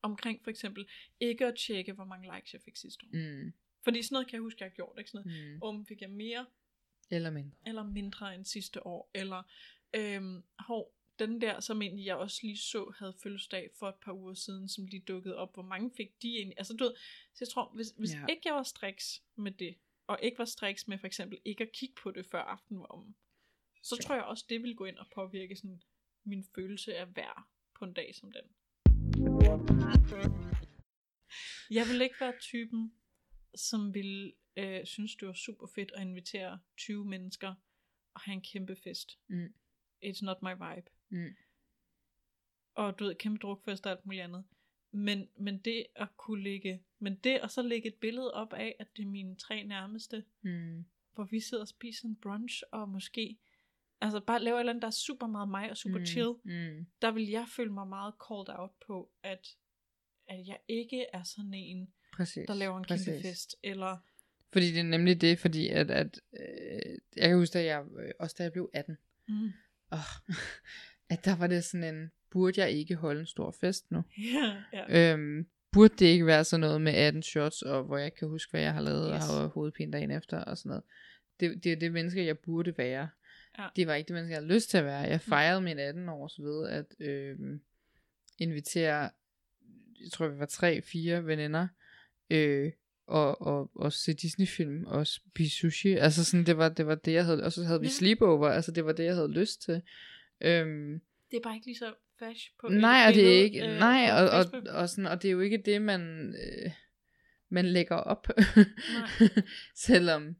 omkring 0.03 0.43
for 0.45 0.51
eksempel 0.51 0.87
ikke 1.21 1.47
at 1.47 1.55
tjekke, 1.57 1.93
hvor 1.93 2.05
mange 2.05 2.35
likes 2.37 2.53
jeg 2.53 2.61
fik 2.63 2.77
sidste 2.77 3.07
år. 3.07 3.43
Mm. 3.45 3.53
Fordi 3.85 4.03
sådan 4.03 4.15
noget 4.15 4.27
kan 4.29 4.35
jeg 4.37 4.41
huske, 4.43 4.59
jeg 4.65 4.71
har 4.71 4.75
gjort. 4.75 4.95
Ikke? 4.99 5.11
Sådan 5.11 5.27
noget, 5.31 5.53
Mm. 5.55 5.63
om 5.63 5.87
fik 5.87 6.01
jeg 6.01 6.11
mere 6.11 6.47
Eller 7.11 7.31
mindre. 7.31 7.57
eller 7.67 7.83
mindre 7.83 8.35
end 8.35 8.45
sidste 8.45 8.87
år, 8.87 9.11
eller 9.15 9.43
øhm, 9.97 10.43
hov, 10.59 10.93
den 11.19 11.41
der, 11.41 11.61
som 11.61 11.83
egentlig 11.83 12.05
jeg 12.07 12.17
også 12.17 12.41
lige 12.43 12.59
så, 12.59 12.93
havde 12.99 13.15
fødselsdag 13.23 13.71
for 13.79 13.89
et 13.89 13.95
par 13.95 14.13
uger 14.13 14.35
siden, 14.35 14.69
som 14.69 14.87
lige 14.87 15.01
dukkede 15.09 15.37
op, 15.37 15.55
hvor 15.55 15.63
mange 15.63 15.91
fik 15.97 16.23
de 16.23 16.29
egentlig, 16.37 16.55
altså 16.59 16.75
du 16.75 16.85
ved, 16.85 16.93
så 17.35 17.39
jeg 17.41 17.49
tror, 17.49 17.73
hvis, 17.75 17.95
hvis 17.99 18.13
ja. 18.15 18.27
ikke 18.27 18.43
jeg 18.45 18.55
var 18.55 18.63
striks 18.63 19.23
med 19.37 19.53
det, 19.53 19.77
og 20.07 20.19
ikke 20.23 20.39
var 20.39 20.45
striks 20.45 20.89
med 20.89 20.99
for 20.99 21.07
eksempel 21.07 21.39
ikke 21.45 21.65
at 21.65 21.73
kigge 21.73 21.95
på 22.03 22.11
det, 22.11 22.27
før 22.27 22.43
aftenen 22.43 22.81
var 22.81 22.87
om, 22.87 23.15
så 23.83 23.97
tror 24.03 24.15
jeg 24.15 24.25
også, 24.25 24.45
det 24.49 24.63
ville 24.63 24.77
gå 24.77 24.85
ind 24.85 24.99
og 24.99 25.07
påvirke 25.15 25.57
sådan, 25.57 25.83
min 26.25 26.45
følelse 26.55 26.93
er 26.93 27.05
værd 27.05 27.49
på 27.75 27.85
en 27.85 27.93
dag 27.93 28.15
som 28.15 28.33
den. 28.33 28.45
Jeg 31.71 31.87
vil 31.87 32.03
ikke 32.03 32.21
være 32.21 32.39
typen, 32.41 32.93
som 33.55 33.95
vil 33.95 34.35
øh, 34.57 34.87
synes, 34.87 35.17
det 35.17 35.29
var 35.29 35.35
super 35.35 35.67
fedt 35.75 35.93
at 35.95 36.03
invitere 36.03 36.61
20 36.77 37.05
mennesker 37.05 37.55
og 38.15 38.21
have 38.21 38.33
en 38.33 38.43
kæmpe 38.43 38.77
fest. 38.77 39.19
Mm. 39.27 39.55
It's 40.05 40.25
not 40.25 40.43
my 40.43 40.53
vibe. 40.53 40.91
Mm. 41.09 41.37
Og 42.75 42.99
du 42.99 43.05
ved, 43.05 43.15
kæmpe 43.15 43.39
drukfest 43.39 43.87
og 43.87 43.93
alt 43.93 44.07
muligt 44.07 44.23
andet. 44.23 44.45
Men, 44.93 45.29
men 45.39 45.59
det 45.59 45.87
at 45.97 46.09
kunne 46.17 46.43
lægge, 46.43 46.83
men 46.99 47.15
det 47.15 47.41
og 47.41 47.51
så 47.51 47.63
lægge 47.63 47.89
et 47.89 47.95
billede 47.95 48.35
op 48.35 48.53
af, 48.53 48.77
at 48.79 48.87
det 48.97 49.03
er 49.03 49.07
mine 49.07 49.37
tre 49.37 49.63
nærmeste, 49.65 50.25
Mm. 50.43 50.85
hvor 51.15 51.25
vi 51.25 51.41
sidder 51.41 51.63
og 51.63 51.69
spiser 51.69 52.09
en 52.09 52.17
brunch, 52.17 52.63
og 52.73 52.89
måske, 52.89 53.37
altså 54.01 54.21
bare 54.21 54.43
lave 54.43 54.57
et 54.57 54.61
eller 54.61 54.73
andet, 54.73 54.83
der 54.83 54.89
er 54.89 54.93
super 55.07 55.27
meget 55.27 55.49
mig 55.49 55.71
og 55.71 55.77
super 55.77 55.99
mm. 55.99 56.07
chill, 56.07 56.29
Mm. 56.45 56.87
der 57.03 57.11
vil 57.11 57.29
jeg 57.29 57.47
føle 57.57 57.73
mig 57.73 57.87
meget 57.89 58.15
called 58.29 58.59
out 58.59 58.71
på, 58.87 59.11
at, 59.23 59.49
at 60.29 60.47
jeg 60.47 60.59
ikke 60.69 61.07
er 61.13 61.23
sådan 61.23 61.55
en, 61.55 61.93
Præcis. 62.13 62.47
der 62.47 62.55
laver 62.55 62.79
en 62.79 62.85
præcis. 62.85 63.07
kæmpe 63.07 63.23
fest, 63.23 63.57
eller 63.63 63.97
Fordi 64.53 64.67
det 64.67 64.79
er 64.79 64.83
nemlig 64.85 65.21
det, 65.21 65.39
fordi 65.39 65.69
at, 65.69 65.91
at 65.91 66.21
øh, 66.41 66.99
jeg 67.17 67.29
kan 67.29 67.37
huske, 67.39 67.59
at 67.59 67.65
jeg, 67.65 67.85
øh, 67.99 68.11
også 68.19 68.35
da 68.39 68.43
jeg 68.43 68.53
blev 68.53 68.71
18, 68.75 68.97
mm, 69.29 69.53
åh, 69.93 69.99
at 71.13 71.25
der 71.25 71.37
var 71.37 71.47
det 71.47 71.65
sådan 71.65 71.95
en, 71.95 72.11
burde 72.31 72.61
jeg 72.61 72.71
ikke 72.71 72.95
holde 72.95 73.21
en 73.21 73.27
stor 73.27 73.51
fest 73.51 73.91
nu? 73.91 74.03
ja, 74.35 74.57
ja. 74.73 75.13
Øhm, 75.13 75.47
burde 75.73 75.95
det 75.99 76.07
ikke 76.07 76.27
være 76.27 76.45
sådan 76.45 76.61
noget 76.61 76.81
med 76.81 76.93
18 76.93 77.23
shots, 77.23 77.63
og 77.63 77.83
hvor 77.85 77.97
jeg 77.97 78.07
ikke 78.07 78.17
kan 78.17 78.29
huske, 78.29 78.51
hvad 78.51 78.61
jeg 78.61 78.75
har 78.75 78.81
lavet, 78.81 79.13
yes. 79.15 79.29
og 79.31 79.35
har 79.41 79.47
hovedpine 79.47 79.93
dagen 79.93 80.11
efter, 80.11 80.39
og 80.39 80.59
sådan 80.59 80.69
noget. 80.69 80.83
Det, 81.41 81.65
det 81.65 81.73
er 81.73 81.77
det 81.77 81.93
menneske, 81.93 82.27
jeg 82.27 82.39
burde 82.39 82.79
være. 82.79 83.09
Ja. 83.59 83.67
Det 83.77 83.87
var 83.87 83.95
ikke 83.95 84.09
det 84.09 84.15
menneske, 84.15 84.33
jeg 84.33 84.41
havde 84.43 84.55
lyst 84.55 84.71
til 84.71 84.79
at 84.79 84.85
være. 84.85 85.01
Jeg 85.01 85.21
fejrede 85.21 85.61
min 85.61 85.79
18 85.79 86.09
års 86.09 86.41
ved 86.41 86.69
at 86.69 86.87
øhm, 87.01 87.61
invitere, 88.39 89.11
jeg 90.01 90.11
tror 90.13 90.29
vi 90.29 90.39
var 90.39 90.47
tre, 90.47 90.83
fire 90.83 91.27
veninder, 91.27 91.69
øh, 92.31 92.73
og, 93.07 93.43
og, 93.43 93.71
og 93.75 93.93
se 93.93 94.13
Disney-film 94.15 94.85
og 94.87 95.07
spise 95.07 95.57
sushi. 95.57 95.93
Altså 95.93 96.25
sådan, 96.25 96.47
det 96.47 96.57
var 96.57 96.69
det, 96.69 96.87
var 96.87 96.95
det 96.95 97.13
jeg 97.13 97.25
havde, 97.25 97.45
og 97.45 97.53
så 97.53 97.65
havde 97.65 97.81
vi 97.81 97.87
Ja. 97.87 97.93
sleepover, 97.93 98.49
altså 98.49 98.73
det 98.73 98.85
var 98.85 98.93
det, 98.93 99.05
jeg 99.05 99.15
havde 99.15 99.33
lyst 99.33 99.63
til. 99.63 99.83
Øhm, 100.41 101.01
Det 101.31 101.37
er 101.37 101.41
bare 101.43 101.55
ikke 101.55 101.67
lige 101.67 101.79
så 101.79 101.95
fash 102.19 102.51
på 102.61 102.69
Nej, 102.69 103.05
og 103.09 103.15
det 103.15 103.39
er 103.39 103.43
ikke, 103.43 103.69
øh, 103.69 103.79
nej, 103.79 104.11
og, 104.13 104.31
og, 104.31 104.63
og, 104.75 104.89
sådan, 104.89 105.07
og 105.07 105.23
det 105.23 105.29
er 105.29 105.33
jo 105.33 105.41
ikke 105.41 105.63
det, 105.65 105.83
man, 105.83 106.35
øh, 106.35 106.71
man 107.49 107.67
lægger 107.67 107.97
op, 107.97 108.27
selvom 109.87 110.37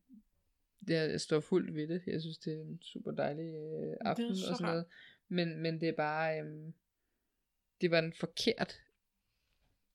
det 0.89 0.95
jeg 0.95 1.21
står 1.21 1.41
fuldt 1.41 1.75
ved 1.75 1.89
det. 1.89 2.03
Jeg 2.07 2.21
synes, 2.21 2.39
det 2.39 2.53
er 2.53 2.61
en 2.61 2.83
super 2.83 3.11
dejlig 3.11 3.55
øh, 3.55 3.97
aften 4.01 4.37
så 4.37 4.51
og 4.51 4.57
sådan 4.57 4.73
noget. 4.73 4.87
Men, 5.29 5.63
men 5.63 5.81
det 5.81 5.89
er 5.89 5.97
bare, 5.97 6.41
øh, 6.41 6.73
det 7.81 7.91
var 7.91 7.99
en 7.99 8.13
forkert 8.13 8.81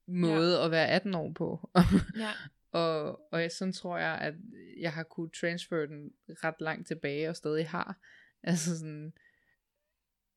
måde 0.08 0.58
ja. 0.58 0.65
at 0.65 0.72
være 0.72 0.88
18 0.88 1.15
år 1.15 1.32
på. 1.34 1.70
Ja, 2.17 2.32
og, 2.80 3.22
og 3.34 3.41
jeg, 3.41 3.52
sådan 3.52 3.74
tror 3.74 3.98
jeg, 3.98 4.17
at 4.22 4.34
jeg 4.80 4.94
har 4.94 5.04
kunne 5.04 5.30
transfer 5.30 5.86
den 5.86 6.12
ret 6.30 6.62
langt 6.62 6.88
tilbage, 6.88 7.30
og 7.30 7.36
stadig 7.36 7.70
har. 7.70 8.00
Altså 8.44 8.80
sådan, 8.80 9.13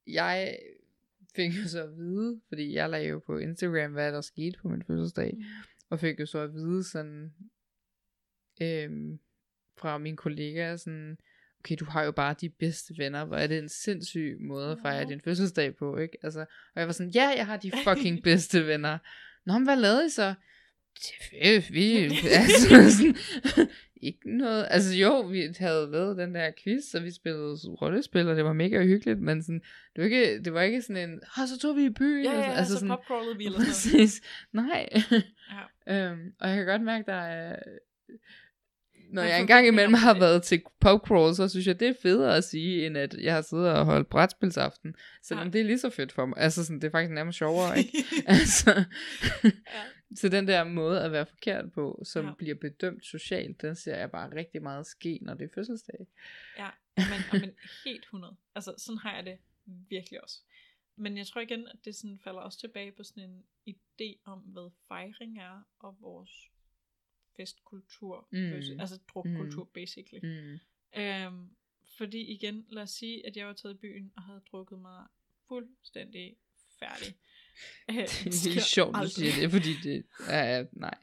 jeg 0.07 0.59
fik 1.37 1.53
jo 1.63 1.69
så 1.69 1.83
at 1.83 1.97
vide, 1.97 2.41
fordi 2.49 2.75
jeg 2.75 2.91
lagde 2.91 3.09
jo 3.09 3.23
på 3.27 3.39
Instagram, 3.39 3.93
hvad 3.93 4.13
der 4.13 4.21
skete 4.21 4.59
på 4.63 4.69
min 4.69 4.83
fødselsdag, 4.87 5.35
Mm. 5.37 5.43
og 5.91 6.01
fik 6.01 6.21
jo 6.21 6.27
så 6.27 6.39
at 6.39 6.55
vide 6.55 6.85
sådan, 6.85 7.33
øhm, 8.63 9.19
fra 9.79 9.99
mine 9.99 10.17
kollegaer, 10.17 10.77
sådan, 10.77 11.17
okay, 11.61 11.77
du 11.81 11.85
har 11.85 12.03
jo 12.03 12.13
bare 12.13 12.35
de 12.41 12.49
bedste 12.49 12.95
venner, 12.99 13.25
hvor 13.25 13.37
er 13.37 13.47
det 13.47 13.59
en 13.59 13.69
sindssyg 13.69 14.37
måde 14.41 14.73
at 14.73 14.79
fejre 14.83 15.09
din 15.09 15.21
fødselsdag 15.21 15.77
på, 15.77 15.97
ikke? 15.97 16.19
Altså, 16.23 16.41
og 16.41 16.81
jeg 16.81 16.87
var 16.87 16.93
sådan, 16.93 17.13
ja, 17.13 17.29
jeg 17.37 17.47
har 17.47 17.57
de 17.57 17.73
fucking 17.85 18.23
bedste 18.23 18.67
venner. 18.67 18.99
Nå, 19.47 19.53
men 19.53 19.65
hvad 19.65 19.77
lavede 19.77 20.07
I 20.07 20.11
så? 20.11 20.35
Det 20.95 21.73
vi, 21.73 21.97
altså, 22.41 22.91
sådan, 22.91 23.17
ikke 24.03 24.37
noget, 24.37 24.67
altså 24.71 24.95
jo, 24.95 25.21
vi 25.21 25.49
havde 25.59 25.91
lavet 25.93 26.17
den 26.17 26.35
der 26.35 26.51
quiz, 26.65 26.95
og 26.95 27.05
vi 27.05 27.11
spillede 27.11 27.57
rollespil, 27.83 28.29
og 28.29 28.37
det 28.37 28.45
var 28.45 28.53
mega 28.53 28.85
hyggeligt, 28.85 29.21
men 29.21 29.43
sådan, 29.43 29.61
det 29.97 29.99
var 29.99 30.05
ikke, 30.05 30.43
det 30.45 30.55
var 30.55 30.63
ikke 30.63 30.83
sådan 30.83 31.11
en, 31.11 31.21
ah, 31.37 31.49
så 31.49 31.59
tog 31.59 31.77
vi 31.77 31.85
i 31.85 31.91
byen, 31.91 32.25
ja, 32.25 32.39
ja, 32.39 32.53
altså 32.53 32.73
så 32.73 32.79
sådan, 32.79 32.89
popcrawlede 32.89 33.37
vi 33.37 33.47
eller. 33.47 33.59
Præcis. 33.59 34.23
Nej. 34.53 34.89
Ja. 35.87 36.11
øhm, 36.11 36.33
og 36.41 36.49
jeg 36.49 36.57
kan 36.57 36.67
godt 36.67 36.83
mærke, 36.83 37.05
der 37.07 37.15
er... 37.15 37.57
Når 39.13 39.23
jeg 39.23 39.41
engang 39.41 39.67
imellem 39.67 39.95
har 39.95 40.19
været 40.19 40.43
til 40.43 40.63
popcrawl, 40.81 41.35
så 41.35 41.49
synes 41.49 41.67
jeg, 41.67 41.81
det 41.81 41.89
er 41.89 41.95
federe 42.03 42.37
at 42.37 42.45
sige, 42.45 42.87
end 42.87 42.99
at 42.99 43.15
jeg 43.15 43.35
har 43.35 43.43
siddet 43.43 43.69
og 43.69 43.85
holdt 43.85 44.09
brætspilsaften. 44.09 44.95
Selvom 45.23 45.47
Ja. 45.47 45.51
det 45.53 45.61
er 45.61 45.65
lige 45.65 45.79
så 45.79 45.91
fedt 45.91 46.13
for 46.13 46.27
mig. 46.27 46.39
Altså, 46.39 46.65
sådan, 46.65 46.81
det 46.81 46.87
er 46.87 46.91
faktisk 46.91 47.13
nærmest 47.13 47.39
sjovere, 47.39 47.79
ikke? 47.79 48.05
altså, 48.27 48.85
ja. 49.45 49.51
Så 50.15 50.29
den 50.29 50.49
der 50.49 50.65
måde 50.65 51.03
at 51.05 51.13
være 51.13 51.27
forkert 51.27 51.73
på, 51.73 52.03
som 52.05 52.27
Ja. 52.27 52.33
bliver 52.39 52.55
bedømt 52.55 53.05
socialt, 53.05 53.63
den 53.63 53.77
ser 53.77 53.97
jeg 53.97 54.11
bare 54.11 54.35
rigtig 54.37 54.63
meget 54.63 54.87
ske, 54.87 55.19
når 55.23 55.35
det 55.35 55.45
er 55.45 55.55
fødselsdag. 55.55 56.07
Ja, 56.59 56.71
men, 56.97 57.41
men 57.41 57.51
helt 57.85 58.03
100. 58.05 58.37
Altså, 58.55 58.75
sådan 58.79 58.99
har 58.99 59.15
jeg 59.15 59.25
det 59.27 59.39
virkelig 59.89 60.23
også. 60.23 60.41
Men 60.97 61.17
jeg 61.19 61.27
tror 61.27 61.41
igen, 61.41 61.69
at 61.69 61.85
det 61.85 61.95
sådan 61.95 62.19
falder 62.19 62.41
også 62.41 62.59
tilbage 62.61 62.93
på 62.93 63.03
sådan 63.03 63.31
en 63.31 63.45
idé 63.75 64.21
om, 64.25 64.39
hvad 64.39 64.71
fejring 64.89 65.39
er, 65.39 65.63
og 65.79 65.97
vores 66.01 66.51
festkultur, 67.37 68.29
Mm. 68.31 68.81
altså 68.81 68.99
drukkultur, 69.15 69.65
basically. 69.65 70.21
Mm. 70.23 70.59
Øhm, 71.01 71.49
fordi 71.99 72.21
igen, 72.33 72.67
lad 72.69 72.83
os 72.83 72.91
sige, 72.91 73.27
at 73.27 73.37
jeg 73.37 73.47
var 73.47 73.53
taget 73.53 73.75
i 73.75 73.79
byen 73.79 74.13
og 74.17 74.23
havde 74.23 74.43
drukket 74.53 74.79
mig 74.79 75.07
fuldstændig 75.49 76.37
færdig. 76.79 77.15
Øh, 77.91 77.97
Det 78.45 78.57
er 78.57 78.61
sjovt, 78.61 78.95
du 78.95 78.99
aldrig. 78.99 79.13
siger 79.13 79.33
det, 79.41 79.51
fordi 79.51 79.73
det 79.83 80.05
er, 80.29 80.67
nej. 80.73 80.99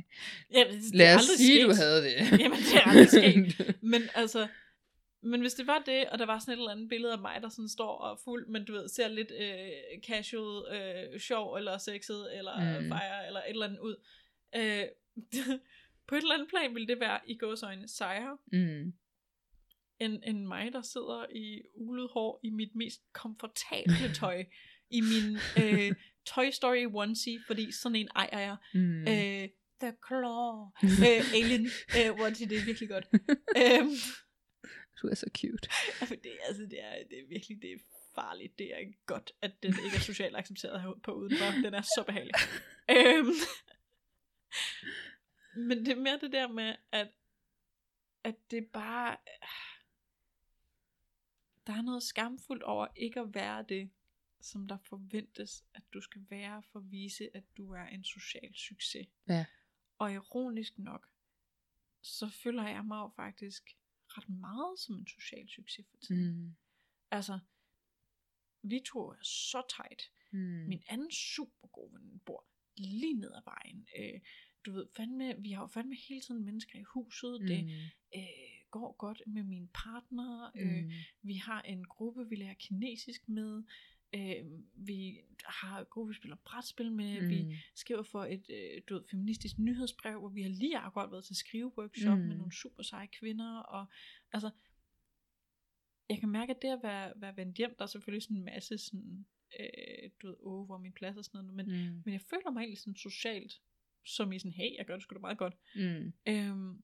Ja, 0.53 0.63
det, 0.71 0.95
Lad 0.95 1.15
os 1.15 1.21
sige, 1.23 1.59
sket. 1.61 1.69
du 1.69 1.73
havde 1.75 2.03
det. 2.03 2.11
Jamen, 2.41 2.57
det 2.57 2.75
er 2.75 2.87
aldrig 2.89 3.09
sket. 3.09 3.75
Men 3.91 4.01
altså, 4.15 4.47
men 5.23 5.41
hvis 5.41 5.53
det 5.53 5.67
var 5.67 5.83
det, 5.85 6.09
og 6.09 6.19
der 6.19 6.25
var 6.25 6.39
sådan 6.39 6.53
et 6.53 6.57
eller 6.57 6.71
andet 6.71 6.89
billede 6.89 7.13
af 7.13 7.19
mig, 7.19 7.41
der 7.41 7.49
sådan 7.49 7.69
står 7.69 7.97
og 7.97 8.19
fuld, 8.23 8.47
men 8.47 8.65
du 8.65 8.73
ved, 8.73 8.87
ser 8.89 9.07
lidt 9.07 9.31
øh, 9.39 10.01
casual, 10.07 10.75
øh, 10.75 11.19
sjov, 11.19 11.55
eller 11.55 11.77
sexet, 11.77 12.37
eller 12.37 12.79
mm. 12.79 12.87
fire, 12.87 13.27
eller 13.27 13.39
et 13.39 13.49
eller 13.49 13.65
andet 13.65 13.79
ud. 13.79 13.95
Øh, 14.55 14.85
på 16.07 16.15
et 16.15 16.21
eller 16.21 16.33
andet 16.33 16.49
plan 16.49 16.75
ville 16.75 16.87
det 16.87 16.99
være 16.99 17.19
i 17.27 17.37
gåsøjne 17.37 17.87
sejre, 17.87 18.37
Mm. 18.53 18.93
end, 19.99 20.23
end 20.27 20.45
mig, 20.45 20.73
der 20.73 20.81
sidder 20.81 21.25
i 21.35 21.61
ulet 21.75 22.09
hår 22.13 22.39
i 22.43 22.49
mit 22.49 22.75
mest 22.75 23.01
komfortable 23.13 24.13
tøj, 24.13 24.45
i 24.89 25.01
min 25.01 25.37
øh, 25.63 25.91
Toy 26.25 26.49
Story 26.51 26.85
onesie, 26.93 27.39
fordi 27.47 27.71
sådan 27.71 27.95
en 27.95 28.07
ejer 28.15 28.39
jeg. 28.39 28.55
Mm. 28.73 29.01
Øh, 29.07 29.49
The 29.81 29.93
Claw. 30.07 30.71
øh, 30.83 31.33
Alien 31.37 31.65
øh, 31.97 32.19
onesie, 32.25 32.49
det 32.49 32.57
er 32.57 32.65
virkelig 32.65 32.89
godt. 32.89 33.07
øhm, 33.61 33.95
Du 35.01 35.07
er 35.07 35.15
så 35.15 35.29
cute. 35.37 35.69
Altså, 36.01 36.15
det, 36.23 36.31
altså, 36.47 36.63
det, 36.63 36.83
er, 36.83 36.95
det 37.09 37.19
er 37.19 37.27
virkelig 37.27 37.61
det 37.61 37.71
er 37.71 37.77
farligt. 38.15 38.59
Det 38.59 38.73
er 38.75 38.91
godt, 39.05 39.31
at 39.41 39.51
den 39.63 39.75
ikke 39.85 39.95
er 39.97 39.99
socialt 40.01 40.35
accepteret 40.37 40.81
her 40.81 40.99
på 41.03 41.11
udenfor. 41.13 41.45
Den 41.63 41.73
er 41.73 41.81
så 41.81 42.03
behagelig. 42.07 42.33
øhm, 42.89 43.33
men 45.55 45.85
det 45.85 45.87
er 45.87 45.95
mere 45.95 46.19
det 46.21 46.31
der 46.31 46.47
med, 46.47 46.75
at, 46.91 47.07
at 48.23 48.35
det 48.51 48.67
bare... 48.73 49.17
Der 51.67 51.73
er 51.73 51.81
noget 51.81 52.03
skamfuldt 52.03 52.63
over 52.63 52.87
ikke 52.95 53.19
at 53.19 53.33
være 53.33 53.65
det, 53.69 53.89
som 54.45 54.67
der 54.67 54.77
forventes, 54.77 55.65
at 55.73 55.83
du 55.93 56.01
skal 56.01 56.25
være 56.29 56.63
for 56.63 56.79
at 56.79 56.91
vise, 56.91 57.29
at 57.37 57.43
du 57.57 57.71
er 57.71 57.83
en 57.87 58.03
social 58.03 58.53
succes. 58.55 59.07
Ja. 59.29 59.45
Og 59.97 60.13
ironisk 60.13 60.77
nok, 60.77 61.07
så 62.01 62.29
føler 62.29 62.67
jeg 62.67 62.85
mig 62.85 62.97
jo 62.97 63.11
faktisk 63.15 63.63
ret 64.07 64.29
meget 64.29 64.79
som 64.79 64.95
en 64.95 65.07
social 65.07 65.49
succes 65.49 65.85
for 65.89 65.97
tiden. 65.97 66.41
Mm. 66.45 66.55
Altså, 67.11 67.39
vi 68.63 68.79
to 68.85 69.09
er 69.09 69.15
så 69.23 69.61
tight. 69.77 70.11
Mm. 70.31 70.39
Min 70.39 70.83
anden 70.87 71.11
super 71.11 71.67
god 71.67 71.91
ven 71.91 72.19
bor 72.25 72.47
lige 72.77 73.13
ned 73.13 73.31
ad 73.31 73.41
vejen. 73.45 73.87
Øh, 73.99 74.19
du 74.65 74.71
ved, 74.71 74.87
fandme, 74.97 75.35
vi 75.41 75.51
har 75.51 75.61
jo 75.61 75.67
fandme 75.67 75.95
hele 75.95 76.21
tiden 76.21 76.45
mennesker 76.45 76.79
i 76.79 76.83
huset. 76.83 77.41
Mm. 77.41 77.47
Det 77.47 77.71
øh, 78.15 78.21
går 78.71 78.91
godt 78.97 79.21
med 79.27 79.43
min 79.43 79.67
partner. 79.73 80.51
Mm. 80.55 80.59
Øh, 80.61 80.83
Mm. 80.83 80.91
vi 81.21 81.33
har 81.35 81.61
en 81.61 81.83
gruppe, 81.85 82.29
vi 82.29 82.35
lærer 82.35 82.53
kinesisk 82.53 83.29
med. 83.29 83.63
Øh, 84.15 84.45
vi 84.73 85.19
har 85.45 85.79
en 85.79 85.85
gruppe, 85.89 86.09
vi 86.09 86.15
spiller 86.15 86.37
brætspil 86.45 86.91
med. 86.91 87.21
Mm. 87.21 87.29
Vi 87.29 87.55
skriver 87.75 88.03
for 88.03 88.25
et 88.25 88.49
øh, 88.49 88.81
du 88.89 88.93
ved, 88.93 89.03
feministisk 89.11 89.59
nyhedsbrev, 89.59 90.19
hvor 90.19 90.29
vi 90.29 90.41
har 90.41 90.49
lige 90.49 90.77
akkurat 90.77 91.11
været 91.11 91.25
til 91.25 91.35
skriveworkshop 91.35 92.17
mm. 92.17 92.25
med 92.25 92.35
nogle 92.35 92.53
super 92.53 92.83
seje 92.83 93.07
kvinder. 93.07 93.59
Og 93.59 93.85
altså, 94.31 94.49
jeg 96.09 96.19
kan 96.19 96.29
mærke, 96.29 96.55
at 96.55 96.61
det 96.61 96.67
at 96.67 96.79
være, 96.83 97.13
være 97.15 97.37
vendt 97.37 97.57
hjem, 97.57 97.75
der 97.77 97.83
er 97.83 97.87
selvfølgelig 97.87 98.23
sådan 98.23 98.37
en 98.37 98.45
masse 98.45 98.77
sådan, 98.77 99.25
øh, 99.59 100.09
du 100.21 100.27
ved, 100.27 100.35
åh, 100.39 100.65
hvor 100.65 100.77
min 100.77 100.93
plads 100.93 101.17
og 101.17 101.25
sådan 101.25 101.45
noget, 101.45 101.53
men. 101.53 101.65
Mm. 101.65 102.01
men 102.05 102.13
jeg 102.13 102.21
føler 102.21 102.51
mig 102.51 102.59
egentlig 102.59 102.79
sådan 102.79 102.95
socialt, 102.95 103.61
som 104.05 104.31
i 104.31 104.39
sådan, 104.39 104.51
hey, 104.51 104.77
jeg 104.77 104.85
gør 104.85 104.93
det 104.93 105.03
sgu 105.03 105.13
da 105.13 105.19
meget 105.19 105.37
godt. 105.37 105.57
Mm. 105.75 106.13
Øhm, 106.27 106.83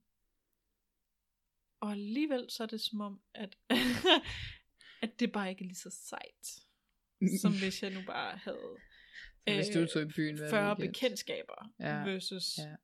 og 1.80 1.92
alligevel 1.92 2.46
så 2.50 2.64
er 2.64 2.68
det 2.68 2.82
som 2.82 3.02
om, 3.02 3.22
at, 3.34 3.58
at 5.04 5.20
det 5.20 5.32
bare 5.32 5.50
ikke 5.50 5.64
er 5.64 5.68
lige 5.68 5.76
så 5.76 5.90
sejt. 5.90 6.67
Som 7.42 7.52
hvis 7.64 7.84
jeg 7.84 7.94
nu 7.94 8.00
bare 8.06 8.38
havde 8.38 8.78
Så 9.48 9.56
hvis 9.56 9.68
du 9.68 9.86
tog 9.86 10.02
i 10.02 10.14
byen 10.16 10.38
hver 10.38 10.50
40 10.50 10.70
weekend. 10.70 10.94
bekendtskaber 10.94 11.74
Ja, 11.80 11.96
versus, 12.04 12.58
ja. 12.58 12.76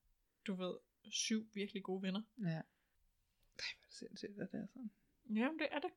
du 0.48 0.54
ved, 0.56 0.76
syv 1.12 1.50
virkelig 1.54 1.84
gode 1.84 2.02
venner. 2.02 2.22
Ja. 2.38 2.46
Ej, 2.46 2.62
hvor 3.56 3.86
er 3.86 3.88
det 3.88 3.94
sindssygt, 3.98 4.40
at 4.42 4.52
det 4.52 4.60
er 4.60 4.68
sådan. 4.68 4.92
Jamen, 5.30 5.60
det 5.60 5.68
er 5.72 5.80
det. 5.80 5.92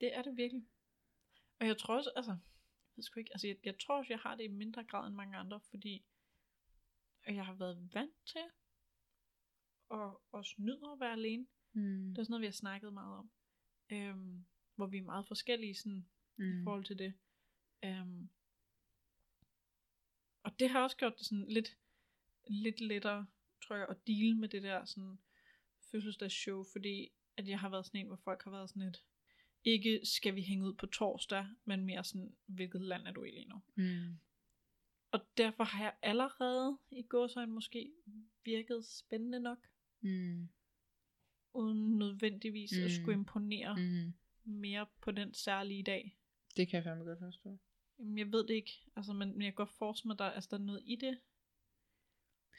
Det 0.00 0.16
er 0.16 0.22
det 0.22 0.36
virkelig. 0.36 0.66
Og 1.60 1.66
jeg 1.66 1.78
tror 1.78 1.96
også, 1.96 2.10
altså, 2.16 2.36
jeg 2.96 3.04
sgu 3.04 3.20
ikke, 3.20 3.32
altså 3.34 3.46
jeg, 3.46 3.56
jeg 3.64 3.78
tror 3.78 3.98
også, 3.98 4.12
jeg 4.12 4.18
har 4.18 4.34
det 4.34 4.44
i 4.44 4.48
mindre 4.48 4.84
grad 4.84 5.06
end 5.06 5.14
mange 5.14 5.36
andre, 5.36 5.60
fordi 5.70 6.04
jeg 7.26 7.46
har 7.46 7.54
været 7.54 7.88
vant 7.94 8.14
til 8.26 8.40
og 9.88 10.22
også 10.32 10.54
nyder 10.58 10.92
at 10.92 11.00
være 11.00 11.12
alene. 11.12 11.46
Mm. 11.72 12.08
Det 12.08 12.18
er 12.18 12.22
sådan 12.24 12.30
noget, 12.30 12.40
vi 12.40 12.46
har 12.46 12.52
snakket 12.52 12.92
meget 12.92 13.18
om. 13.18 13.30
Øhm, 13.90 14.46
hvor 14.74 14.86
vi 14.86 14.98
er 14.98 15.02
meget 15.02 15.26
forskellige 15.28 15.74
sådan, 15.74 16.08
mm. 16.36 16.60
i 16.60 16.64
forhold 16.64 16.84
til 16.84 16.98
det. 16.98 17.14
Øhm, 17.84 18.28
og 20.42 20.58
det 20.58 20.70
har 20.70 20.82
også 20.82 20.96
gjort 20.96 21.18
det 21.18 21.26
sådan 21.26 21.46
lidt, 21.48 21.76
lidt 22.48 22.80
lettere, 22.80 23.26
tror 23.62 23.76
jeg, 23.76 23.86
at 23.88 24.06
deal 24.06 24.36
med 24.36 24.48
det 24.48 24.62
der 24.62 24.84
sådan 24.84 25.18
fødselsdagsshow, 25.90 26.64
fordi 26.72 27.08
at 27.36 27.48
jeg 27.48 27.60
har 27.60 27.68
været 27.68 27.86
sådan 27.86 28.00
en, 28.00 28.06
hvor 28.06 28.16
folk 28.16 28.44
har 28.44 28.50
været 28.50 28.68
sådan 28.70 28.82
et, 28.82 29.04
ikke 29.64 30.00
skal 30.04 30.34
vi 30.34 30.42
hænge 30.42 30.66
ud 30.66 30.74
på 30.74 30.86
torsdag, 30.86 31.46
men 31.64 31.84
mere 31.84 32.04
sådan, 32.04 32.36
hvilket 32.46 32.80
land 32.80 33.06
er 33.06 33.12
du 33.12 33.24
i 33.24 33.30
lige 33.30 33.48
nu? 33.48 33.62
Mm. 33.74 34.18
Og 35.10 35.20
derfor 35.36 35.64
har 35.64 35.82
jeg 35.82 35.94
allerede 36.02 36.78
i 36.90 37.02
gåsøjne 37.02 37.52
måske 37.52 37.92
virket 38.44 38.84
spændende 38.86 39.40
nok, 39.40 39.58
Mm. 40.02 40.48
uden 41.54 41.98
nødvendigvis 41.98 42.70
mm. 42.78 42.84
at 42.84 42.90
skulle 42.92 43.14
imponere. 43.14 43.76
Mm. 43.76 44.12
mere 44.44 44.86
på 45.00 45.10
den 45.10 45.34
særlige 45.34 45.82
dag. 45.82 46.16
Det 46.56 46.68
kan 46.68 46.76
jeg 46.76 46.84
fandme 46.84 47.04
godt 47.04 47.18
forstå. 47.18 47.58
Jamen, 47.98 48.18
jeg 48.18 48.32
ved 48.32 48.46
det 48.46 48.54
ikke, 48.54 48.70
altså, 48.96 49.12
men, 49.12 49.28
men 49.32 49.42
jeg 49.42 49.52
kan 49.52 49.54
godt 49.54 49.70
forestille 49.78 50.08
mig, 50.08 50.14
at 50.14 50.18
der, 50.18 50.24
altså, 50.24 50.48
der 50.50 50.56
er 50.56 50.62
noget 50.62 50.82
i 50.86 50.96
det. 50.96 51.18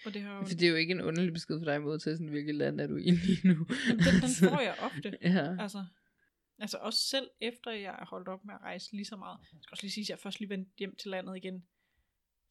Og 0.06 0.14
det 0.14 0.22
har 0.22 0.36
jo... 0.38 0.42
For 0.46 0.50
det 0.54 0.64
er 0.64 0.70
jo 0.70 0.76
ikke 0.76 0.92
en 0.92 1.02
underlig 1.02 1.34
besked 1.34 1.60
for 1.60 1.66
dig 1.66 1.76
at 1.76 1.82
modtage 1.82 2.16
sådan, 2.16 2.28
hvilket 2.28 2.56
land 2.56 2.82
er 2.82 2.88
du 2.88 2.96
i 2.98 3.12
lige 3.12 3.48
nu? 3.48 3.66
Jamen, 3.88 4.04
den, 4.06 4.14
den 4.22 4.30
får 4.50 4.60
jeg 4.60 4.76
ofte. 4.80 5.18
ja. 5.22 5.56
Altså, 5.64 5.86
altså 6.60 6.78
også 6.78 7.00
selv 7.00 7.30
efter 7.40 7.72
jeg 7.72 7.98
er 8.02 8.06
holdt 8.06 8.28
op 8.28 8.46
med 8.46 8.54
at 8.54 8.62
rejse 8.62 8.92
lige 8.92 9.06
så 9.06 9.16
meget. 9.16 9.38
Jeg 9.54 9.60
skal 9.62 9.74
også 9.74 9.84
lige 9.84 9.92
sige, 9.92 10.04
at 10.06 10.10
jeg 10.10 10.20
først 10.20 10.40
lige 10.40 10.50
vendte 10.50 10.72
hjem 10.80 10.96
til 10.96 11.12
landet 11.12 11.36
igen. 11.38 11.66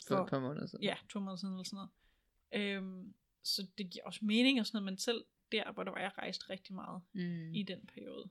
For 0.08 0.16
et 0.24 0.30
par 0.30 0.40
måneder 0.40 0.66
siden. 0.66 0.84
Ja, 0.84 0.96
to 1.08 1.20
måneder 1.20 1.36
siden 1.36 1.54
eller 1.54 1.64
sådan 1.64 1.86
noget. 2.52 2.76
Øhm, 2.76 3.14
så 3.44 3.66
det 3.78 3.90
giver 3.90 4.04
også 4.04 4.24
mening 4.24 4.60
og 4.60 4.66
sådan 4.66 4.76
noget, 4.76 4.92
men 4.92 4.98
selv 4.98 5.24
der, 5.52 5.72
hvor 5.72 5.84
der 5.84 5.90
var, 5.90 5.98
jeg 6.00 6.12
rejste 6.18 6.50
rigtig 6.50 6.74
meget 6.74 7.02
Mm. 7.12 7.54
i 7.54 7.62
den 7.62 7.86
periode. 7.94 8.30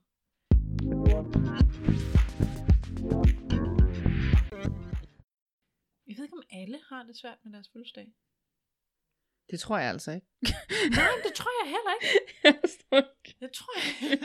Jeg 6.07 6.17
ved 6.17 6.23
ikke, 6.23 6.37
om 6.37 6.43
alle 6.51 6.79
har 6.89 7.03
det 7.03 7.17
svært 7.17 7.37
med 7.43 7.53
deres 7.53 7.69
fødselsdag. 7.73 8.07
Det 9.49 9.59
tror 9.59 9.77
jeg 9.77 9.89
altså 9.89 10.11
ikke. 10.11 10.27
Nej, 10.99 11.11
det 11.23 11.33
tror 11.33 11.51
jeg 11.61 11.69
heller 11.75 11.93
ikke. 11.97 12.11
jeg 12.43 12.53
ikke. 13.31 13.53
Tror 13.53 13.73
jeg 13.79 14.19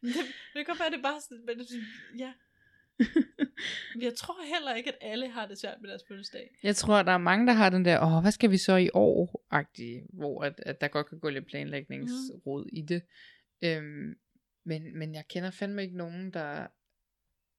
det, 0.00 0.14
det 0.54 0.54
kan 0.54 0.64
godt 0.64 0.80
være, 0.80 0.90
det 0.90 0.98
er 0.98 1.02
bare 1.02 1.20
sådan, 1.20 1.46
men 1.46 1.66
ja. 2.18 2.32
Jeg 4.06 4.14
tror 4.14 4.54
heller 4.54 4.74
ikke, 4.74 4.88
at 4.88 4.98
alle 5.00 5.30
har 5.30 5.46
det 5.46 5.58
svært 5.58 5.80
med 5.80 5.88
deres 5.90 6.02
fødselsdag. 6.08 6.58
Jeg 6.62 6.76
tror, 6.76 7.02
der 7.02 7.12
er 7.12 7.18
mange, 7.18 7.46
der 7.46 7.52
har 7.52 7.70
den 7.70 7.84
der, 7.84 8.00
åh, 8.02 8.22
hvad 8.22 8.32
skal 8.32 8.50
vi 8.50 8.58
så 8.58 8.76
i 8.76 8.90
år? 8.94 9.44
-agtige, 9.54 10.06
hvor 10.12 10.44
at, 10.44 10.60
at 10.66 10.80
der 10.80 10.88
godt 10.88 11.08
kan 11.08 11.18
gå 11.18 11.28
lidt 11.28 11.46
planlægningsråd 11.46 12.64
mm. 12.64 12.70
i 12.72 12.82
det. 12.82 13.02
Øhm, 13.62 14.14
men, 14.64 14.98
men 14.98 15.14
jeg 15.14 15.24
kender 15.28 15.50
fandme 15.50 15.82
ikke 15.82 15.96
nogen, 15.96 16.32
der... 16.32 16.66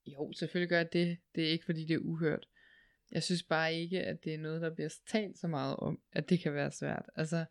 Jo, 0.08 0.34
selvfølgelig 0.34 0.70
gør 0.70 0.78
jeg 0.78 0.94
det. 0.94 1.18
Det 1.36 1.44
er 1.48 1.52
ikke, 1.52 1.66
fordi 1.66 1.86
det 1.86 1.94
er 1.94 2.00
uhørt. 2.00 2.48
Jeg 3.12 3.24
synes 3.24 3.44
bare 3.44 3.74
ikke, 3.74 4.02
at 4.04 4.24
det 4.24 4.34
er 4.34 4.38
noget, 4.38 4.62
der 4.62 4.70
bliver 4.74 4.90
talt 5.08 5.40
så 5.40 5.48
meget 5.48 5.76
om, 5.76 6.00
at 6.12 6.30
det 6.30 6.40
kan 6.40 6.54
være 6.54 6.72
svært. 6.72 7.06
Altså, 7.16 7.46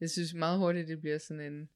jeg 0.00 0.10
synes 0.10 0.34
meget 0.34 0.58
hurtigt, 0.58 0.88
det 0.88 1.00
bliver 1.00 1.18
sådan 1.18 1.52
en... 1.52 1.68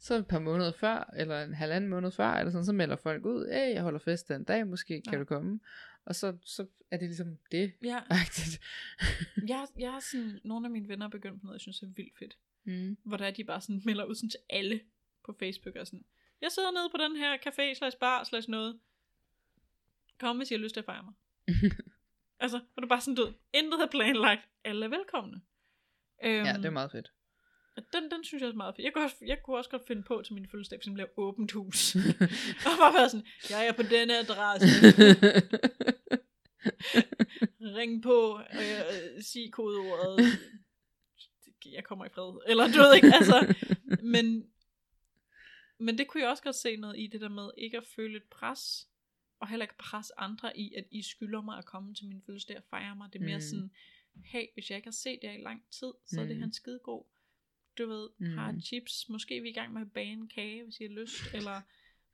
Så 0.00 0.14
et 0.14 0.26
par 0.26 0.38
måneder 0.38 0.72
før, 0.72 1.14
eller 1.16 1.42
en 1.44 1.54
halvanden 1.54 1.90
måned 1.90 2.10
før, 2.10 2.28
eller 2.30 2.50
sådan, 2.50 2.64
så 2.64 2.72
melder 2.72 2.96
folk 2.96 3.24
ud, 3.24 3.52
hey, 3.52 3.74
jeg 3.74 3.82
holder 3.82 3.98
fest 3.98 4.28
den 4.28 4.44
dag, 4.44 4.66
måske 4.66 5.02
kan 5.02 5.12
Ja. 5.12 5.18
du 5.18 5.24
komme. 5.24 5.60
Og 6.04 6.14
så, 6.14 6.36
så 6.44 6.66
er 6.90 6.96
det 6.96 7.08
ligesom 7.08 7.38
det. 7.52 7.72
Ja, 7.84 7.98
jeg, 9.48 9.66
jeg 9.78 9.92
har 9.92 10.00
sådan, 10.12 10.40
nogle 10.44 10.66
af 10.66 10.70
mine 10.70 10.88
venner 10.88 11.06
er 11.06 11.10
begyndt 11.10 11.40
på 11.40 11.46
noget, 11.46 11.54
jeg 11.54 11.60
synes 11.60 11.82
er 11.82 11.86
vildt 11.86 12.18
fedt. 12.18 12.36
Mm. 12.64 12.96
Hvor 13.04 13.16
der 13.16 13.26
er 13.26 13.30
de 13.30 13.44
bare 13.44 13.60
sådan 13.60 13.82
melder 13.84 14.04
ud 14.04 14.14
sådan 14.14 14.30
til 14.30 14.40
alle 14.50 14.80
på 15.24 15.36
Facebook 15.38 15.76
og 15.76 15.86
sådan, 15.86 16.04
jeg 16.40 16.50
sidder 16.52 16.70
nede 16.70 16.88
på 16.90 16.96
den 17.04 17.16
her 17.16 17.36
café 17.36 17.74
slash 17.74 17.98
bar 17.98 18.24
slash 18.24 18.50
noget. 18.50 18.78
Kom, 20.20 20.36
hvis 20.36 20.50
I 20.50 20.54
har 20.54 20.58
lyst 20.58 20.72
til 20.74 20.80
at 20.80 20.84
fejre 20.84 21.02
mig. 21.02 21.14
altså, 22.40 22.60
hvor 22.74 22.80
du 22.80 22.88
bare 22.88 23.00
sådan, 23.00 23.14
du 23.14 23.24
ved, 23.24 23.32
intet 23.54 23.80
er 23.80 23.86
planlagt, 23.86 24.40
alle 24.64 24.84
er 24.84 24.88
velkomne. 24.90 25.40
Øhm, 26.24 26.46
Ja, 26.46 26.52
det 26.52 26.64
er 26.64 26.70
meget 26.70 26.90
fedt. 26.92 27.12
Den, 27.92 28.10
den 28.10 28.24
synes 28.24 28.40
jeg 28.42 28.48
er 28.48 28.52
meget 28.52 28.74
fedt. 28.76 28.84
Jeg 28.84 28.92
kunne, 28.92 29.04
også, 29.04 29.16
jeg 29.26 29.42
kunne 29.42 29.56
også 29.56 29.70
godt 29.70 29.86
finde 29.86 30.02
på 30.02 30.22
til 30.24 30.34
min 30.34 30.48
fødselsdag, 30.50 30.80
for 30.84 30.96
lave 30.96 31.08
åbent 31.18 31.52
hus. 31.52 31.94
og 32.66 32.72
bare 32.78 32.94
være 32.94 33.08
sådan, 33.08 33.26
jeg 33.50 33.66
er 33.66 33.72
på 33.72 33.82
denne 33.82 34.18
adresse. 34.18 34.66
Ring 37.78 38.02
på, 38.02 38.14
og 38.30 38.44
øh, 38.54 39.22
sig 39.22 39.52
kodeordet. 39.52 40.26
Jeg 41.72 41.84
kommer 41.84 42.04
i 42.04 42.08
fred. 42.08 42.38
Eller 42.46 42.64
du 42.72 42.78
ved 42.78 42.94
ikke, 42.94 43.12
altså. 43.14 43.54
Men, 44.02 44.50
men 45.78 45.98
det 45.98 46.08
kunne 46.08 46.22
jeg 46.22 46.30
også 46.30 46.42
godt 46.42 46.56
se 46.56 46.76
noget 46.76 46.98
i, 46.98 47.06
det 47.06 47.20
der 47.20 47.28
med 47.28 47.50
ikke 47.58 47.76
at 47.76 47.84
føle 47.96 48.16
et 48.16 48.22
pres, 48.30 48.88
og 49.40 49.48
heller 49.48 49.64
ikke 49.64 49.76
presse 49.78 50.12
andre 50.16 50.58
i, 50.58 50.74
at 50.74 50.84
I 50.90 51.02
skylder 51.02 51.40
mig 51.42 51.58
at 51.58 51.64
komme 51.64 51.94
til 51.94 52.06
min 52.06 52.22
fødselsdag 52.26 52.56
og 52.56 52.62
fejre 52.70 52.96
mig. 52.96 53.12
Det 53.12 53.20
er 53.20 53.24
mere 53.24 53.36
Mm. 53.36 53.40
sådan, 53.40 53.70
hey, 54.24 54.44
hvis 54.54 54.70
jeg 54.70 54.76
ikke 54.76 54.86
har 54.86 54.92
set 54.92 55.18
jer 55.22 55.32
i 55.32 55.42
lang 55.42 55.62
tid, 55.70 55.92
så 56.06 56.20
er 56.20 56.24
det 56.26 56.36
Mm. 56.36 56.42
han 56.42 56.52
skide 56.52 56.78
god. 56.82 57.04
Du 57.78 57.86
ved, 57.86 58.08
Mm. 58.18 58.26
har 58.38 58.54
chips, 58.64 59.08
måske 59.08 59.36
er 59.36 59.42
vi 59.42 59.48
i 59.48 59.52
gang 59.52 59.72
med 59.72 59.80
at 59.82 59.92
bage 59.92 60.12
en 60.12 60.28
kage, 60.28 60.64
hvis 60.64 60.80
I 60.80 60.82
har 60.82 60.90
lyst, 61.00 61.34
eller 61.34 61.60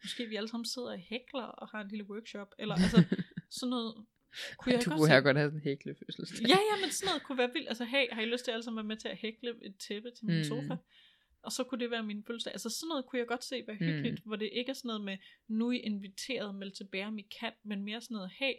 måske 0.03 0.27
vi 0.27 0.37
alle 0.37 0.49
sammen 0.49 0.65
sidder 0.67 0.93
og 0.93 0.99
hækler 0.99 1.43
og 1.43 1.69
har 1.69 1.81
en 1.81 1.89
lille 1.89 2.05
workshop, 2.11 2.55
eller 2.59 2.75
altså 2.75 3.03
sådan 3.59 3.71
noget. 3.71 4.05
Kunne 4.59 4.73
jeg 4.75 4.85
du 4.85 4.91
kunne 4.91 5.09
her 5.09 5.21
godt 5.21 5.37
have 5.37 5.47
sådan 5.49 5.59
en 5.61 5.65
hækle 5.65 5.95
fødselsdag. 5.95 6.49
Ja, 6.49 6.59
ja, 6.71 6.81
men 6.81 6.91
sådan 6.91 7.07
noget 7.11 7.23
kunne 7.23 7.39
være 7.39 7.53
vildt. 7.53 7.69
Altså, 7.69 7.85
hey, 7.85 8.07
har 8.13 8.23
I 8.23 8.27
lyst 8.27 8.45
til 8.45 8.51
alle 8.51 8.63
sammen 8.63 8.79
at 8.79 8.83
være 8.85 8.89
med 8.89 8.97
til 8.97 9.09
at 9.09 9.17
hækle 9.17 9.55
et 9.63 9.77
tæppe 9.79 10.11
til 10.11 10.27
min 10.27 10.35
Mm. 10.35 10.39
mm. 10.41 10.45
sofa? 10.45 10.77
Og 11.45 11.53
så 11.53 11.65
kunne 11.65 11.81
det 11.81 11.91
være 11.91 12.03
min 12.03 12.25
fødselsdag. 12.25 12.53
Altså 12.53 12.71
sådan 12.71 12.89
noget 12.89 13.07
kunne 13.07 13.19
jeg 13.19 13.27
godt 13.27 13.45
se 13.45 13.65
være 13.67 13.77
hyggeligt, 13.77 14.25
mm. 14.25 14.29
hvor 14.29 14.37
det 14.37 14.51
ikke 14.53 14.71
er 14.71 14.75
sådan 14.75 14.89
noget 14.89 15.05
med, 15.05 15.19
nu 15.49 15.69
er 15.69 15.73
I 15.73 15.79
inviteret, 15.79 16.55
meld 16.55 16.73
tilbage 16.73 17.07
om 17.07 17.19
I 17.19 17.23
kan, 17.23 17.53
men 17.63 17.83
mere 17.83 18.01
sådan 18.01 18.15
noget, 18.15 18.31
hey, 18.31 18.53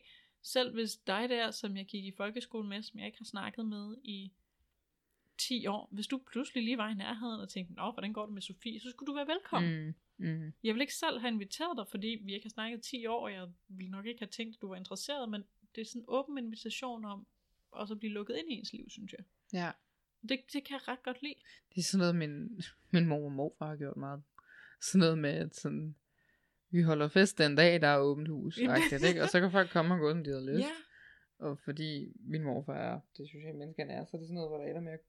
selv 0.44 0.74
hvis 0.74 0.96
dig 0.96 1.30
der, 1.30 1.52
som 1.52 1.78
jeg 1.78 1.86
gik 1.86 2.06
i 2.06 2.12
folkeskole 2.18 2.68
med, 2.68 2.84
som 2.84 3.00
jeg 3.00 3.06
ikke 3.06 3.18
har 3.18 3.26
snakket 3.26 3.66
med 3.66 3.96
i 4.04 4.32
10 5.38 5.68
år, 5.68 5.90
hvis 5.92 6.08
du 6.08 6.22
pludselig 6.32 6.64
lige 6.64 6.78
var 6.78 6.90
i 6.90 6.94
nærheden 6.94 7.42
og 7.42 7.50
tænkte, 7.50 7.74
nå, 7.74 7.92
hvordan 7.92 8.14
går 8.14 8.26
det 8.26 8.34
med 8.34 8.42
Sofie, 8.42 8.80
så 8.80 8.90
skulle 8.90 9.08
du 9.08 9.14
være 9.14 9.28
velkommen. 9.28 9.86
Mm. 9.86 9.94
Mm. 10.18 10.54
Jeg 10.64 10.74
vil 10.74 10.82
ikke 10.82 10.96
selv 10.96 11.20
have 11.20 11.32
inviteret 11.32 11.78
dig, 11.78 11.88
fordi 11.88 12.22
vi 12.22 12.34
ikke 12.34 12.46
har 12.46 12.50
snakket 12.50 12.78
i 12.78 12.90
10 12.90 13.06
år, 13.06 13.24
og 13.24 13.34
jeg 13.34 13.48
ville 13.68 13.92
nok 13.92 14.06
ikke 14.06 14.20
have 14.20 14.30
tænkt, 14.30 14.56
at 14.56 14.62
du 14.62 14.68
var 14.68 14.76
interesseret, 14.76 15.30
men 15.30 15.44
det 15.76 15.82
er 15.82 15.86
sådan 15.86 16.02
en 16.02 16.06
åben 16.08 16.38
invitation 16.38 17.06
om 17.06 17.28
også 17.72 17.94
at 17.94 18.00
blive 18.00 18.14
lukket 18.14 18.36
ind 18.38 18.52
i 18.52 18.54
ens 18.54 18.74
liv, 18.74 18.90
synes 18.90 19.14
jeg. 19.14 19.26
Ja. 19.54 19.72
Det, 20.30 20.40
det 20.54 20.64
kan 20.64 20.74
jeg 20.74 20.88
ret 20.88 21.04
godt 21.04 21.22
lide. 21.22 21.36
Det 21.76 21.78
er 21.78 21.84
sådan 21.84 22.00
noget, 22.00 22.16
min, 22.16 22.62
min 22.94 23.06
mor 23.06 23.26
og 23.26 23.32
morfar 23.32 23.68
har 23.68 23.76
gjort 23.76 23.98
meget. 23.98 24.24
Sådan 24.82 25.00
noget 25.00 25.18
med, 25.18 25.30
at 25.30 25.56
sådan, 25.56 25.96
vi 26.70 26.82
holder 26.82 27.08
fest 27.08 27.38
den 27.38 27.56
dag, 27.56 27.82
der 27.82 27.88
er 27.88 27.98
åbent 27.98 28.28
hus. 28.28 28.60
Agtigt, 28.60 29.04
ikke? 29.04 29.22
Og 29.24 29.30
så 29.30 29.40
kan 29.40 29.52
folk 29.52 29.70
komme 29.70 29.94
og 29.96 30.00
gå, 30.00 30.12
som 30.12 30.24
de 30.24 30.30
har 30.30 30.40
lyst. 30.52 30.66
Ja, 30.66 30.72
Og 31.46 31.60
fordi 31.60 32.14
min 32.20 32.44
morfar 32.44 32.74
er 32.74 33.00
det 33.18 33.30
sociale 33.30 33.58
menneske, 33.58 33.82
han 33.82 33.92
er, 33.92 34.06
så 34.06 34.18
er 34.18 34.20
det 34.20 34.28
sådan 34.28 34.36
noget, 34.36 34.50
hvor 34.50 34.58
der 34.58 34.66
ender 34.66 34.82
med, 34.82 34.92
at 34.92 35.00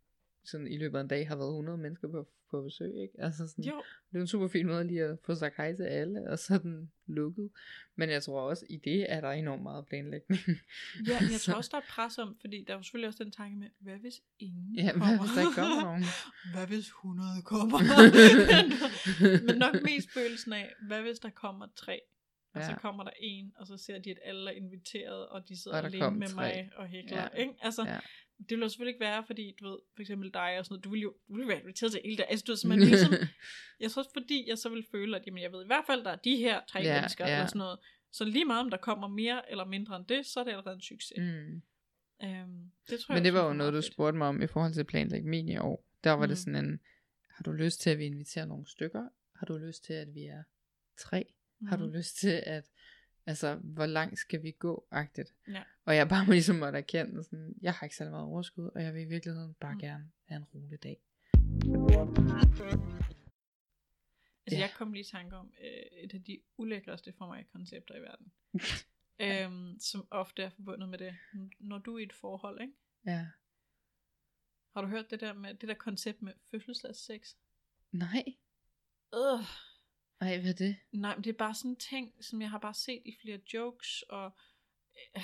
sådan, 0.48 0.66
i 0.66 0.76
løbet 0.76 0.98
af 0.98 1.02
en 1.02 1.08
dag 1.08 1.28
har 1.28 1.36
været 1.36 1.48
100 1.48 1.78
mennesker 1.78 2.08
på, 2.08 2.28
på 2.50 2.62
besøg. 2.62 2.94
Ikke? 2.94 3.14
Altså 3.18 3.48
sådan, 3.48 3.64
jo. 3.64 3.82
Det 4.12 4.16
er 4.16 4.20
en 4.20 4.26
super 4.26 4.48
fin 4.48 4.66
måde 4.66 4.86
lige 4.86 5.04
at 5.04 5.18
få 5.24 5.34
sagt 5.34 5.56
hej 5.56 5.74
til 5.76 5.82
alle, 5.82 6.30
og 6.30 6.38
så 6.38 6.58
den 6.58 6.92
lukket. 7.06 7.50
Men 7.96 8.10
jeg 8.10 8.22
tror 8.22 8.40
også, 8.40 8.66
i 8.70 8.76
det 8.76 9.12
er 9.12 9.20
der 9.20 9.30
enormt 9.30 9.62
meget 9.62 9.86
planlægning. 9.86 10.40
Ja, 11.08 11.20
men 11.20 11.30
jeg 11.30 11.40
Så- 11.40 11.50
tror 11.52 11.56
også, 11.58 11.70
der 11.72 11.78
er 11.78 11.86
pres 11.88 12.18
om, 12.18 12.36
fordi 12.40 12.64
der 12.66 12.72
er 12.72 12.76
jo 12.76 12.82
selvfølgelig 12.82 13.08
også 13.08 13.24
den 13.24 13.32
tanke 13.32 13.56
med, 13.58 13.68
hvad 13.80 13.94
hvis 13.96 14.14
ingen 14.38 14.74
Ja, 14.74 14.90
kommer? 14.92 15.06
hvad 15.06 15.18
hvis 15.18 15.30
der 15.34 15.40
ikke 15.40 15.54
kommer 15.54 15.82
nogen? 15.82 16.04
hvad 16.54 16.66
hvis 16.66 16.86
100 16.86 17.28
kommer? 17.44 17.78
men 19.46 19.56
nok 19.58 19.74
mest 19.84 20.10
følelsen 20.14 20.52
af, 20.52 20.72
hvad 20.86 21.02
hvis 21.02 21.18
der 21.18 21.30
kommer 21.30 21.66
tre? 21.76 22.00
Og 22.54 22.62
så 22.62 22.70
Ja. 22.70 22.78
kommer 22.78 23.04
der 23.04 23.10
en, 23.20 23.52
og 23.56 23.66
så 23.66 23.76
ser 23.76 23.98
de, 23.98 24.10
at 24.10 24.18
alle 24.24 24.50
er 24.50 24.54
inviteret, 24.54 25.26
og 25.28 25.48
de 25.48 25.62
sidder 25.62 25.78
Og 25.78 25.84
alene 25.86 26.10
med 26.10 26.26
tre. 26.28 26.34
mig 26.36 26.70
og 26.76 26.86
hækler. 26.86 27.22
Ja. 27.22 27.28
Ikke? 27.28 27.52
Altså, 27.62 27.84
Ja. 27.86 27.98
Det 28.38 28.50
ville 28.50 28.64
jo 28.64 28.68
selvfølgelig 28.68 28.94
ikke 28.94 29.04
være, 29.04 29.24
fordi 29.26 29.54
du 29.60 29.68
ved, 29.70 29.78
for 29.94 30.00
eksempel 30.02 30.30
dig 30.34 30.58
og 30.58 30.64
sådan 30.64 30.72
noget, 30.74 30.84
du 30.84 30.90
ville 30.90 31.02
jo 31.02 31.14
du 31.28 31.34
ville 31.34 31.48
være 31.48 31.60
inviteret 31.60 31.92
til 31.92 32.00
hele 32.04 32.16
dag. 32.16 32.26
Altså, 32.30 32.44
du 32.46 32.52
ved, 32.52 32.68
man 32.68 32.78
ligesom, 32.78 33.12
jeg 33.80 33.90
tror 33.90 34.00
også, 34.02 34.10
fordi 34.12 34.44
jeg 34.48 34.58
så 34.58 34.68
vil 34.68 34.86
føle, 34.90 35.16
at 35.16 35.22
jamen, 35.26 35.42
jeg 35.42 35.52
ved 35.52 35.62
i 35.64 35.66
hvert 35.66 35.84
fald, 35.86 36.04
der 36.04 36.10
er 36.10 36.16
de 36.16 36.36
her 36.36 36.60
tre 36.68 36.80
Ja, 36.80 36.94
mennesker, 37.00 37.26
ja. 37.26 37.34
eller 37.34 37.46
sådan 37.46 37.58
noget. 37.58 37.78
Så 38.12 38.24
lige 38.24 38.44
meget 38.44 38.60
om 38.60 38.70
der 38.70 38.76
kommer 38.76 39.08
mere 39.08 39.50
eller 39.50 39.64
mindre 39.64 39.96
end 39.96 40.06
det, 40.06 40.26
så 40.26 40.40
er 40.40 40.44
det 40.44 40.50
allerede 40.50 40.74
en 40.74 40.80
succes. 40.80 41.18
mm. 41.18 41.62
Øhm, 42.22 42.70
det 42.90 43.00
tror 43.00 43.12
Men 43.14 43.16
jeg 43.16 43.24
det 43.24 43.34
var 43.34 43.46
jo 43.46 43.52
noget, 43.52 43.72
du 43.72 43.82
spurgte 43.82 44.18
mig 44.18 44.28
om 44.28 44.42
i 44.42 44.46
forhold 44.46 44.72
til 44.72 44.84
planlægge 44.84 45.28
min 45.28 45.48
i 45.48 45.56
år. 45.58 45.84
Der 46.04 46.10
var 46.10 46.16
mm. 46.16 46.22
Mm. 46.22 46.28
det 46.28 46.38
sådan 46.38 46.64
en, 46.64 46.80
har 47.30 47.42
du 47.42 47.52
lyst 47.52 47.80
til, 47.80 47.90
at 47.90 47.98
vi 47.98 48.04
inviterer 48.04 48.46
nogle 48.46 48.66
stykker? 48.66 49.08
Har 49.38 49.46
du 49.46 49.56
lyst 49.56 49.84
til, 49.84 49.92
at 49.92 50.14
vi 50.14 50.24
er 50.24 50.42
tre? 50.98 51.34
Mm. 51.60 51.66
Har 51.66 51.76
du 51.76 51.84
Mhm. 51.86 51.94
lyst 51.94 52.16
til, 52.18 52.42
at 52.46 52.64
Altså, 53.28 53.54
hvor 53.54 53.86
langt 53.86 54.18
skal 54.18 54.42
vi 54.42 54.50
gå, 54.50 54.86
agtigt. 54.90 55.34
Ja. 55.48 55.62
Og 55.84 55.96
jeg 55.96 56.08
bare 56.08 56.30
ligesom 56.30 56.56
måtte 56.56 56.78
erkende, 56.78 57.24
sådan, 57.24 57.45
jeg 57.66 57.74
har 57.74 57.84
ikke 57.86 57.96
særlig 57.96 58.10
meget 58.10 58.26
overskud, 58.26 58.70
og 58.74 58.82
jeg 58.82 58.94
vil 58.94 59.02
i 59.02 59.04
virkeligheden 59.04 59.54
bare 59.54 59.74
Mm. 59.74 59.80
gerne 59.80 60.12
have 60.24 60.36
en 60.36 60.44
rolig 60.44 60.82
dag. 60.82 61.00
Altså, 64.46 64.56
Ja. 64.56 64.58
jeg 64.60 64.70
kom 64.76 64.92
lige 64.92 65.00
i 65.00 65.04
tanke 65.10 65.36
om 65.36 65.52
øh, 65.60 66.02
et 66.04 66.14
af 66.14 66.24
de 66.24 66.40
ulækreste 66.56 67.12
for 67.18 67.26
mig 67.26 67.46
koncepter 67.52 67.94
i 67.94 68.00
verden. 68.00 68.32
øhm, 69.26 69.78
som 69.80 70.08
ofte 70.10 70.42
er 70.42 70.50
forbundet 70.50 70.88
med 70.88 70.98
det. 70.98 71.16
Når 71.60 71.78
du 71.78 71.94
er 71.94 71.98
i 71.98 72.02
et 72.02 72.12
forhold, 72.12 72.60
ikke? 72.60 72.72
Ja. 73.06 73.26
Har 74.74 74.80
du 74.82 74.88
hørt 74.88 75.10
det 75.10 75.20
der 75.20 75.32
med 75.32 75.54
det 75.54 75.68
der 75.68 75.74
koncept 75.74 76.22
med 76.22 76.32
fødselsdagssex? 76.50 77.34
Nej. 77.92 78.24
Øh, 79.14 79.44
Ej, 80.20 80.40
hvad 80.40 80.50
er 80.50 80.54
det? 80.54 80.76
nej, 80.92 81.14
men 81.14 81.24
det 81.24 81.30
er 81.30 81.36
bare 81.38 81.54
sådan 81.54 81.70
en 81.70 81.76
ting, 81.76 82.24
som 82.24 82.40
jeg 82.42 82.50
har 82.50 82.58
bare 82.58 82.74
set 82.74 83.02
i 83.04 83.16
flere 83.22 83.40
jokes, 83.54 84.02
og 84.02 84.36
øh, 85.16 85.22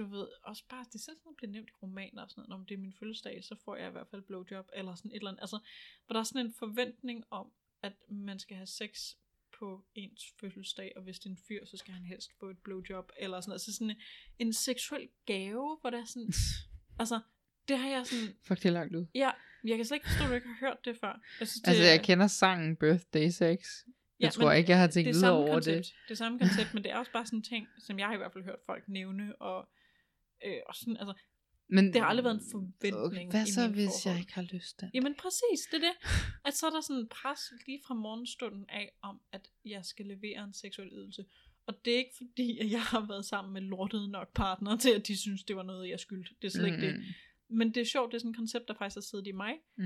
du 0.00 0.04
ved, 0.04 0.26
også 0.42 0.62
bare, 0.70 0.84
det 0.84 0.94
er 0.94 0.98
sådan 0.98 1.18
noget, 1.24 1.34
der 1.34 1.36
bliver 1.38 1.50
nævnt 1.52 1.68
i 1.70 1.72
romaner 1.82 2.22
og 2.22 2.30
sådan 2.30 2.44
noget, 2.48 2.60
om 2.60 2.66
det 2.66 2.74
er 2.74 2.78
min 2.78 2.92
fødselsdag, 3.00 3.44
så 3.44 3.54
får 3.64 3.76
jeg 3.76 3.88
i 3.88 3.92
hvert 3.92 4.06
fald 4.10 4.22
blowjob, 4.22 4.68
eller 4.74 4.94
sådan 4.94 5.10
et 5.10 5.16
eller 5.16 5.30
andet. 5.30 5.40
Altså, 5.40 5.58
hvor 6.06 6.12
der 6.14 6.20
er 6.20 6.24
sådan 6.24 6.46
en 6.46 6.52
forventning 6.52 7.24
om, 7.30 7.46
at 7.82 7.92
man 8.10 8.38
skal 8.38 8.56
have 8.56 8.66
sex 8.66 9.14
på 9.58 9.84
ens 9.94 10.22
fødselsdag, 10.40 10.92
og 10.96 11.02
hvis 11.02 11.18
det 11.18 11.26
er 11.26 11.30
en 11.30 11.36
fyr, 11.48 11.64
så 11.64 11.76
skal 11.76 11.94
han 11.94 12.04
helst 12.04 12.30
få 12.40 12.50
et 12.50 12.58
blowjob, 12.58 13.12
eller 13.18 13.40
sådan 13.40 13.50
noget. 13.50 13.54
Altså 13.54 13.72
sådan 13.72 13.90
en, 13.90 13.96
en 14.38 14.52
seksuel 14.52 15.08
gave, 15.26 15.78
hvor 15.80 15.90
det 15.90 16.00
er 16.00 16.04
sådan, 16.04 16.32
altså, 17.02 17.20
det 17.68 17.78
har 17.78 17.88
jeg 17.88 18.06
sådan, 18.06 18.34
Fuck, 18.42 18.62
det 18.62 18.68
er 18.68 18.72
langt 18.72 18.94
ud. 18.96 19.06
ja, 19.14 19.30
jeg 19.64 19.76
kan 19.76 19.84
slet 19.86 19.96
ikke 19.96 20.08
forstå, 20.08 20.24
at 20.24 20.30
du 20.30 20.34
ikke 20.34 20.48
har 20.48 20.56
hørt 20.60 20.84
det 20.84 20.96
før. 21.00 21.20
Jeg 21.40 21.48
synes, 21.48 21.62
det, 21.62 21.68
Altså, 21.68 21.82
jeg 21.84 22.00
kender 22.04 22.26
sangen 22.26 22.76
Birthday 22.76 23.28
Sex. 23.28 23.84
Jeg 24.20 24.26
Ja, 24.26 24.30
tror 24.30 24.52
ikke, 24.52 24.70
jeg 24.70 24.78
har 24.80 24.86
tænkt 24.86 25.08
er 25.08 25.12
videre 25.12 25.32
over 25.32 25.52
koncept. 25.52 25.76
det. 25.76 25.94
Det 26.04 26.10
er 26.10 26.14
samme 26.14 26.38
koncept, 26.38 26.74
men 26.74 26.82
det 26.84 26.92
er 26.92 26.96
også 26.96 27.12
bare 27.12 27.26
sådan 27.26 27.38
en 27.38 27.42
ting, 27.42 27.68
som 27.78 27.98
jeg 27.98 28.06
har 28.06 28.14
i 28.14 28.16
hvert 28.16 28.32
fald 28.32 28.44
hørt 28.44 28.58
folk 28.66 28.88
nævne, 28.88 29.36
og, 29.42 29.68
øh, 30.46 30.60
og 30.68 30.74
sådan, 30.74 30.96
altså, 30.96 31.14
Men, 31.68 31.84
det 31.92 32.00
har 32.00 32.08
aldrig 32.08 32.24
været 32.24 32.34
en 32.42 32.50
forventning 32.50 33.30
Hvad 33.30 33.46
så, 33.46 33.68
hvis 33.68 33.84
forhold. 33.86 34.12
jeg 34.14 34.20
ikke 34.20 34.34
har 34.34 34.42
lyst 34.54 34.78
til 34.78 34.90
Jamen 34.94 35.14
præcis, 35.14 35.60
det 35.70 35.76
er 35.76 35.86
det. 35.88 35.96
At 36.46 36.54
så 36.54 36.66
er 36.66 36.70
der 36.70 36.80
sådan 36.80 37.00
en 37.02 37.08
pres 37.08 37.40
lige 37.66 37.80
fra 37.86 37.94
morgenstunden 37.94 38.64
af, 38.68 38.92
om 39.02 39.20
at 39.32 39.48
jeg 39.64 39.84
skal 39.84 40.06
levere 40.06 40.44
en 40.44 40.54
seksuel 40.54 40.88
ydelse. 40.92 41.24
Og 41.66 41.84
det 41.84 41.92
er 41.94 41.98
ikke 41.98 42.16
fordi, 42.16 42.58
at 42.58 42.70
jeg 42.70 42.82
har 42.82 43.06
været 43.06 43.24
sammen 43.24 43.52
med 43.52 43.62
lortede 43.62 44.10
nok 44.10 44.34
partner 44.34 44.76
til, 44.76 44.90
at 44.90 45.06
de 45.06 45.16
synes, 45.20 45.44
det 45.44 45.56
var 45.56 45.62
noget, 45.62 45.88
jeg 45.88 46.00
skyldte. 46.00 46.34
Det 46.42 46.46
er 46.46 46.52
slet 46.52 46.66
ikke 46.66 46.80
det. 46.86 47.04
Men 47.52 47.74
det 47.74 47.80
er 47.80 47.84
sjovt, 47.84 48.10
det 48.12 48.14
er 48.16 48.18
sådan 48.18 48.30
et 48.30 48.36
koncept, 48.36 48.68
der 48.68 48.74
faktisk 48.74 48.96
har 48.96 49.00
siddet 49.00 49.26
i 49.26 49.32
mig, 49.32 49.54
Mm. 49.76 49.84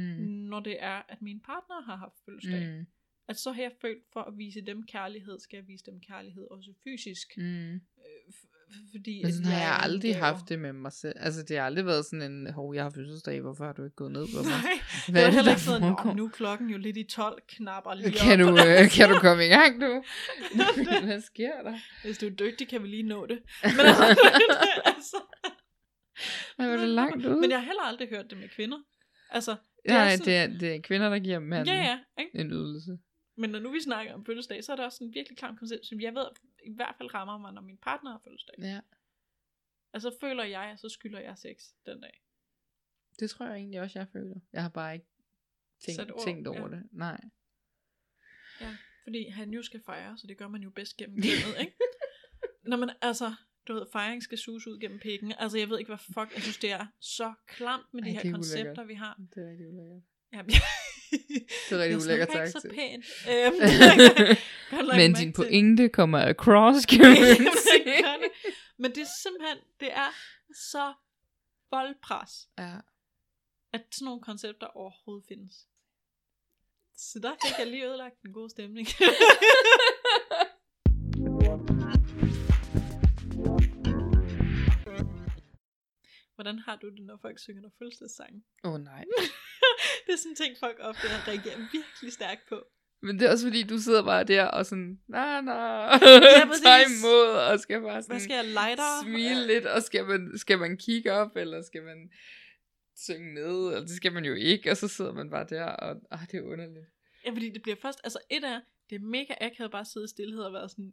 når 0.53 0.61
det 0.61 0.77
er, 0.83 1.03
at 1.09 1.23
mine 1.23 1.41
partner 1.41 1.83
har 1.83 1.97
haft 1.97 2.15
fødselsdag. 2.25 2.79
Mm. 2.79 2.87
At 3.29 3.37
så 3.39 3.53
har 3.53 3.63
jeg 3.63 3.73
følt, 3.81 4.03
for 4.13 4.21
at 4.21 4.39
vise 4.39 4.61
dem 4.61 4.83
kærlighed, 4.87 5.41
skal 5.41 5.57
jeg 5.57 5.67
vise 5.69 5.85
dem 5.87 6.01
kærlighed 6.09 6.43
også 6.51 6.71
fysisk. 6.85 7.29
Mm. 7.37 7.75
Øh, 7.75 7.81
f- 8.31 8.51
fordi 8.93 9.23
Men 9.23 9.33
sådan 9.33 9.47
har 9.47 9.61
jeg 9.61 9.77
en 9.77 9.83
aldrig 9.85 10.13
gave. 10.13 10.25
haft 10.25 10.49
det 10.49 10.59
med 10.59 10.73
mig 10.73 10.93
selv. 10.93 11.15
Altså, 11.21 11.43
det 11.43 11.57
har 11.59 11.65
aldrig 11.65 11.87
været 11.87 12.05
sådan 12.07 12.33
en, 12.33 12.53
hov, 12.53 12.75
jeg 12.75 12.83
har 12.83 12.91
fødselsdag, 12.91 13.41
hvorfor 13.41 13.65
har 13.65 13.73
du 13.73 13.85
ikke 13.85 13.97
gået 13.97 14.13
ned 14.13 14.27
på 14.35 14.43
mig? 14.43 14.53
Nej, 14.53 14.79
Hvad 15.09 15.23
det 15.23 15.27
var 15.29 15.35
heller 15.35 15.51
ikke 15.53 15.63
sådan, 15.63 15.81
"Nå, 15.81 15.89
foregår? 15.89 16.15
nu 16.15 16.25
er 16.25 16.31
klokken 16.31 16.71
jo 16.71 16.79
lidt 16.79 16.97
i 16.97 17.03
12, 17.05 17.43
knapper 17.49 17.95
lige 17.95 18.11
Kan 18.13 18.41
op 18.41 18.47
du, 18.49 18.51
på 18.53 18.57
den." 18.59 18.85
øh, 18.85 18.91
kan 18.97 19.09
du 19.09 19.15
komme 19.27 19.45
i 19.47 19.49
gang, 19.49 19.81
du? 19.81 20.03
Hvad 21.09 21.21
sker 21.21 21.63
der? 21.63 21.79
Hvis 22.05 22.19
du 22.19 22.27
er 22.27 22.31
dygtig, 22.31 22.69
kan 22.69 22.83
vi 22.83 22.89
lige 22.89 23.03
nå 23.03 23.27
det. 23.27 23.39
Men 23.77 23.87
altså, 23.87 24.19
altså, 24.97 25.17
Ej, 26.59 26.67
var 26.69 26.77
det 26.77 26.89
langt 26.89 27.27
ud? 27.27 27.41
men 27.41 27.51
jeg 27.51 27.59
har 27.59 27.67
heller 27.67 27.83
aldrig 27.83 28.09
hørt 28.09 28.27
det 28.31 28.39
med 28.39 28.49
kvinder. 28.49 28.79
Altså, 29.31 29.51
det 29.51 29.59
Nej, 29.91 30.05
er 30.13 30.17
sådan, 30.17 30.27
det 30.27 30.37
er, 30.55 30.59
det 30.59 30.75
er 30.75 30.81
kvinder, 30.81 31.09
der 31.11 31.19
giver 31.19 31.39
manden 31.39 31.75
ja, 31.75 31.83
ja, 31.83 31.99
ikke? 32.23 32.39
en 32.41 32.51
ydelse. 32.51 32.99
Men 33.37 33.51
når 33.51 33.59
nu 33.59 33.71
vi 33.71 33.81
snakker 33.81 34.15
om 34.15 34.25
fødselsdag, 34.25 34.65
så 34.65 34.73
er 34.73 34.77
det 34.77 34.85
også 34.85 35.05
en 35.05 35.15
virkelig 35.15 35.39
klam 35.39 35.57
koncept, 35.57 35.87
som 35.87 36.01
jeg 36.01 36.15
ved 36.15 36.27
i 36.65 36.73
hvert 36.75 36.95
fald 36.99 37.15
rammer 37.15 37.39
mig, 37.39 37.53
når 37.53 37.63
min 37.63 37.77
partner 37.77 38.11
har 38.11 38.19
fødselsdag. 38.25 38.55
Ja, 38.59 38.81
Altså 39.93 40.17
føler 40.21 40.45
jeg, 40.45 40.63
at 40.63 40.81
så 40.81 40.89
skylder 40.89 41.21
jeg 41.21 41.39
sex 41.39 41.65
den 41.87 42.01
dag. 42.01 42.23
det 43.21 43.31
tror 43.31 43.47
jeg 43.47 43.55
egentlig 43.57 43.81
også, 43.81 43.99
jeg 43.99 44.09
føler. 44.09 44.37
Jeg 44.53 44.63
har 44.63 44.69
bare 44.69 44.95
ikke 44.95 45.07
tænkt, 45.81 45.97
Sat 46.01 46.13
ord, 46.13 46.25
tænkt 46.25 46.47
over 46.49 46.69
ja. 46.69 46.77
det. 46.77 46.83
Nej. 46.93 47.21
Ja, 48.61 48.77
fordi 49.03 49.29
han 49.29 49.51
jo 49.51 49.63
skal 49.63 49.81
fejre, 49.87 50.19
så 50.19 50.27
det 50.27 50.37
gør 50.39 50.49
man 50.49 50.63
jo 50.63 50.71
bedst 50.71 50.97
gennem 50.97 51.17
kønnet, 51.23 51.61
ikke? 51.61 51.77
Når 52.63 52.77
man, 52.77 52.91
altså, 53.01 53.35
du 53.69 53.75
ved, 53.75 53.87
fejring 53.93 54.23
skal 54.23 54.39
suges 54.39 54.67
ud 54.67 54.79
gennem 54.81 54.99
pikken. 55.01 55.33
Altså, 55.39 55.59
jeg 55.59 55.69
ved 55.69 55.79
ikke, 55.79 55.89
hvad 55.89 55.99
fuck, 55.99 56.35
jeg 56.35 56.43
synes, 56.43 56.59
det 56.59 56.73
er 56.73 56.87
så 57.01 57.35
klamt 57.47 57.95
med 57.95 58.03
de 58.03 58.09
Ej, 58.09 58.13
her 58.15 58.31
er 58.31 58.35
koncepter, 58.35 58.63
ulækkert. 58.71 58.89
vi 58.89 58.95
har. 58.95 59.21
Det 59.35 59.45
er 59.45 59.51
rigtig 59.51 59.69
ulækkert. 59.69 60.03
Ja, 60.33 60.43
Det 61.69 61.73
er 61.73 61.79
rigtig 61.79 61.97
ulækkert 61.99 62.33
sagt. 62.33 62.41
ikke 62.49 62.51
så 62.51 62.61
til. 62.61 62.71
pænt. 62.71 63.05
Øhm, 63.31 63.55
det 64.89 64.97
Men 64.97 65.13
din 65.15 65.33
til. 65.33 65.33
pointe 65.33 65.89
kommer 65.89 66.29
across, 66.29 66.87
kan 66.91 66.99
man 67.01 67.17
det 67.17 67.37
sige. 67.37 67.85
det. 67.85 68.31
Men 68.79 68.91
det 68.91 69.01
er 69.03 69.11
simpelthen, 69.23 69.59
det 69.81 69.89
er 69.93 70.11
så 70.71 70.93
voldpres, 71.71 72.49
Ja. 72.59 72.73
at 73.73 73.81
sådan 73.93 74.05
nogle 74.05 74.21
koncepter 74.21 74.67
overhovedet 74.67 75.25
findes. 75.29 75.55
Så 76.97 77.19
der 77.19 77.33
fik 77.47 77.59
jeg 77.59 77.67
lige 77.67 77.85
ødelagt 77.87 78.23
en 78.23 78.33
god 78.33 78.51
stemning. 78.51 78.87
Hvordan 86.35 86.59
har 86.59 86.77
du 86.77 86.89
det, 86.91 87.03
når 87.07 87.19
folk 87.23 87.39
synger 87.39 87.63
der 87.63 87.71
fødselsdagssange? 87.79 88.43
Åh 88.65 88.73
oh, 88.73 88.81
nej. 88.81 89.05
det 90.07 90.13
er 90.13 90.17
sådan 90.17 90.33
en 90.33 90.37
ting, 90.37 90.57
folk 90.61 90.77
ofte 90.81 91.07
reagerer 91.29 91.59
virkelig 91.73 92.13
stærkt 92.13 92.49
på. 92.49 92.67
Men 93.03 93.19
det 93.19 93.27
er 93.27 93.31
også 93.31 93.47
fordi, 93.47 93.63
du 93.63 93.79
sidder 93.79 94.03
bare 94.05 94.25
der 94.25 94.45
og 94.45 94.67
sådan, 94.67 95.01
nej, 95.09 95.41
nej, 95.41 95.99
tager 96.63 96.85
imod, 96.99 97.29
og 97.51 97.61
skal 97.61 97.81
bare 97.81 97.93
Hvad 97.93 98.03
sådan 98.03 98.21
skal 98.21 98.35
jeg 98.35 98.45
lighter? 98.45 99.03
smile 99.03 99.47
lidt, 99.47 99.67
og 99.67 99.83
skal 99.83 100.05
man, 100.05 100.39
skal 100.39 100.59
man 100.59 100.77
kigge 100.77 101.13
op, 101.13 101.37
eller 101.37 101.63
skal 101.63 101.83
man 101.83 102.11
synge 102.97 103.35
med, 103.35 103.67
eller 103.67 103.81
det 103.81 103.97
skal 103.97 104.13
man 104.13 104.25
jo 104.25 104.35
ikke, 104.35 104.71
og 104.71 104.77
så 104.77 104.89
sidder 104.89 105.13
man 105.13 105.31
bare 105.31 105.47
der, 105.51 105.65
og 105.65 105.97
ah, 106.11 106.21
det 106.31 106.39
er 106.39 106.43
underligt. 106.43 106.87
Ja, 107.27 107.31
fordi 107.31 107.51
det 107.51 107.63
bliver 107.63 107.77
først, 107.83 108.01
altså 108.05 108.19
et 108.31 108.45
er, 108.45 108.61
det 108.91 108.97
er 108.97 109.01
mega 109.01 109.35
akavet 109.41 109.71
bare 109.71 109.81
at 109.81 109.87
sidde 109.87 110.05
i 110.05 110.09
stillhed 110.09 110.41
og 110.41 110.53
være 110.53 110.69
sådan, 110.69 110.93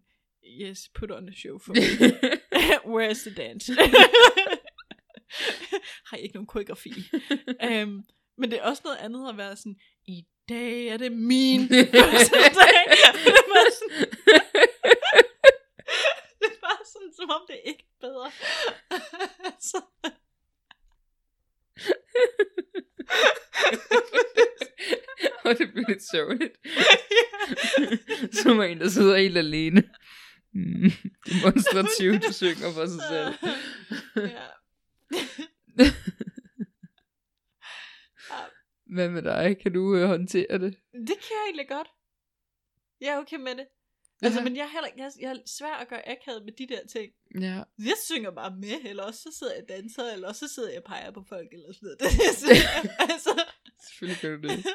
yes, 0.61 0.89
put 0.89 1.11
on 1.11 1.29
a 1.29 1.31
show 1.31 1.59
for 1.59 1.73
me. 1.73 1.81
Where's 2.95 3.21
the 3.29 3.33
dance? 3.43 3.73
Har 6.07 6.17
I 6.17 6.21
ikke 6.21 6.35
nogen 6.35 6.47
koreografi? 6.47 6.93
um, 7.63 8.03
men 8.37 8.51
det 8.51 8.59
er 8.59 8.63
også 8.63 8.81
noget 8.85 8.97
andet 8.97 9.29
at 9.29 9.37
være 9.37 9.55
sådan, 9.55 9.75
i 10.05 10.25
dag 10.49 10.87
er 10.87 10.97
det 10.97 11.11
min 11.11 11.67
fødselsdag. 11.67 12.85
det 13.25 13.33
er 13.41 13.47
bare 13.55 13.71
sådan, 13.79 13.99
det 16.41 16.51
er 16.63 16.85
sådan, 16.93 17.13
som 17.19 17.29
om 17.29 17.41
det 17.47 17.55
er 17.55 17.69
ikke 17.69 17.85
bedre. 18.01 18.31
altså, 19.45 19.81
og 25.45 25.57
det 25.57 25.71
bliver 25.71 25.87
lidt 25.87 26.03
sørgeligt. 26.11 26.57
Som 28.43 28.61
en, 28.61 28.79
der 28.79 28.89
sidder 28.89 29.17
helt 29.17 29.37
alene. 29.37 29.83
Mm, 30.53 30.91
demonstrativt 31.25 32.35
synger 32.35 32.73
for 32.73 32.85
sig 32.85 33.01
selv. 33.09 33.33
ja. 34.15 34.60
Hvad 38.95 39.09
med 39.09 39.21
dig? 39.21 39.57
Kan 39.61 39.73
du 39.73 39.95
øh, 39.95 40.07
håndtere 40.07 40.53
det? 40.59 40.75
Det 40.93 41.17
kan 41.23 41.33
jeg 41.37 41.43
egentlig 41.45 41.67
godt. 41.69 41.87
Jeg 43.01 43.09
er 43.13 43.17
okay 43.17 43.37
med 43.37 43.55
det. 43.55 43.67
Altså, 44.23 44.41
men 44.43 44.55
jeg 44.55 44.63
er, 44.63 44.67
heller, 44.75 44.89
jeg, 44.97 45.11
jeg 45.21 45.31
er 45.31 45.37
svær 45.45 45.73
at 45.73 45.87
gøre 45.87 46.09
akavet 46.09 46.45
med 46.45 46.53
de 46.53 46.67
der 46.73 46.87
ting. 46.87 47.11
Ja. 47.41 47.63
Jeg 47.79 47.93
synger 48.09 48.31
bare 48.31 48.55
med, 48.55 48.77
eller 48.89 49.03
også 49.03 49.19
så 49.21 49.35
sidder 49.39 49.53
jeg 49.53 49.63
og 49.63 49.69
danser, 49.69 50.13
eller 50.13 50.27
også 50.27 50.47
så 50.47 50.53
sidder 50.55 50.69
jeg 50.69 50.77
og 50.77 50.83
peger 50.83 51.11
på 51.11 51.23
folk, 51.29 51.47
eller 51.53 51.73
sådan 51.73 51.85
noget. 51.85 51.99
Det, 51.99 52.07
altså, 53.13 53.43
Selvfølgelig 53.87 54.21
kan 54.21 54.31
du 54.31 54.37
det. 54.47 54.65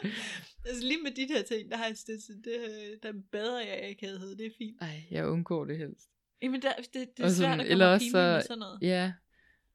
altså, 0.66 0.82
lige 0.86 1.02
med 1.02 1.10
de 1.10 1.28
der 1.28 1.42
ting, 1.42 1.70
der 1.70 1.76
har 1.76 1.84
jeg 1.86 1.96
det, 2.06 2.20
det, 2.44 2.58
der 3.02 3.12
bedre 3.32 3.56
jeg 3.56 3.84
akavighed, 3.90 4.36
det 4.36 4.46
er 4.46 4.50
fint. 4.58 4.76
Ej, 4.80 5.02
jeg 5.10 5.26
undgår 5.28 5.64
det 5.64 5.78
helst. 5.78 6.08
Jamen, 6.42 6.62
der, 6.62 6.72
det, 6.76 6.94
det 6.94 7.00
er 7.18 7.24
Og 7.24 7.30
svært 7.30 7.36
sådan- 7.36 7.60
at 7.60 7.66
eller 7.70 7.84
komme 7.86 7.94
også 7.94 8.04
pinligt 8.06 8.14
med 8.34 8.40
så- 8.42 8.46
sådan 8.46 8.58
noget. 8.58 8.78
Ja. 8.82 9.12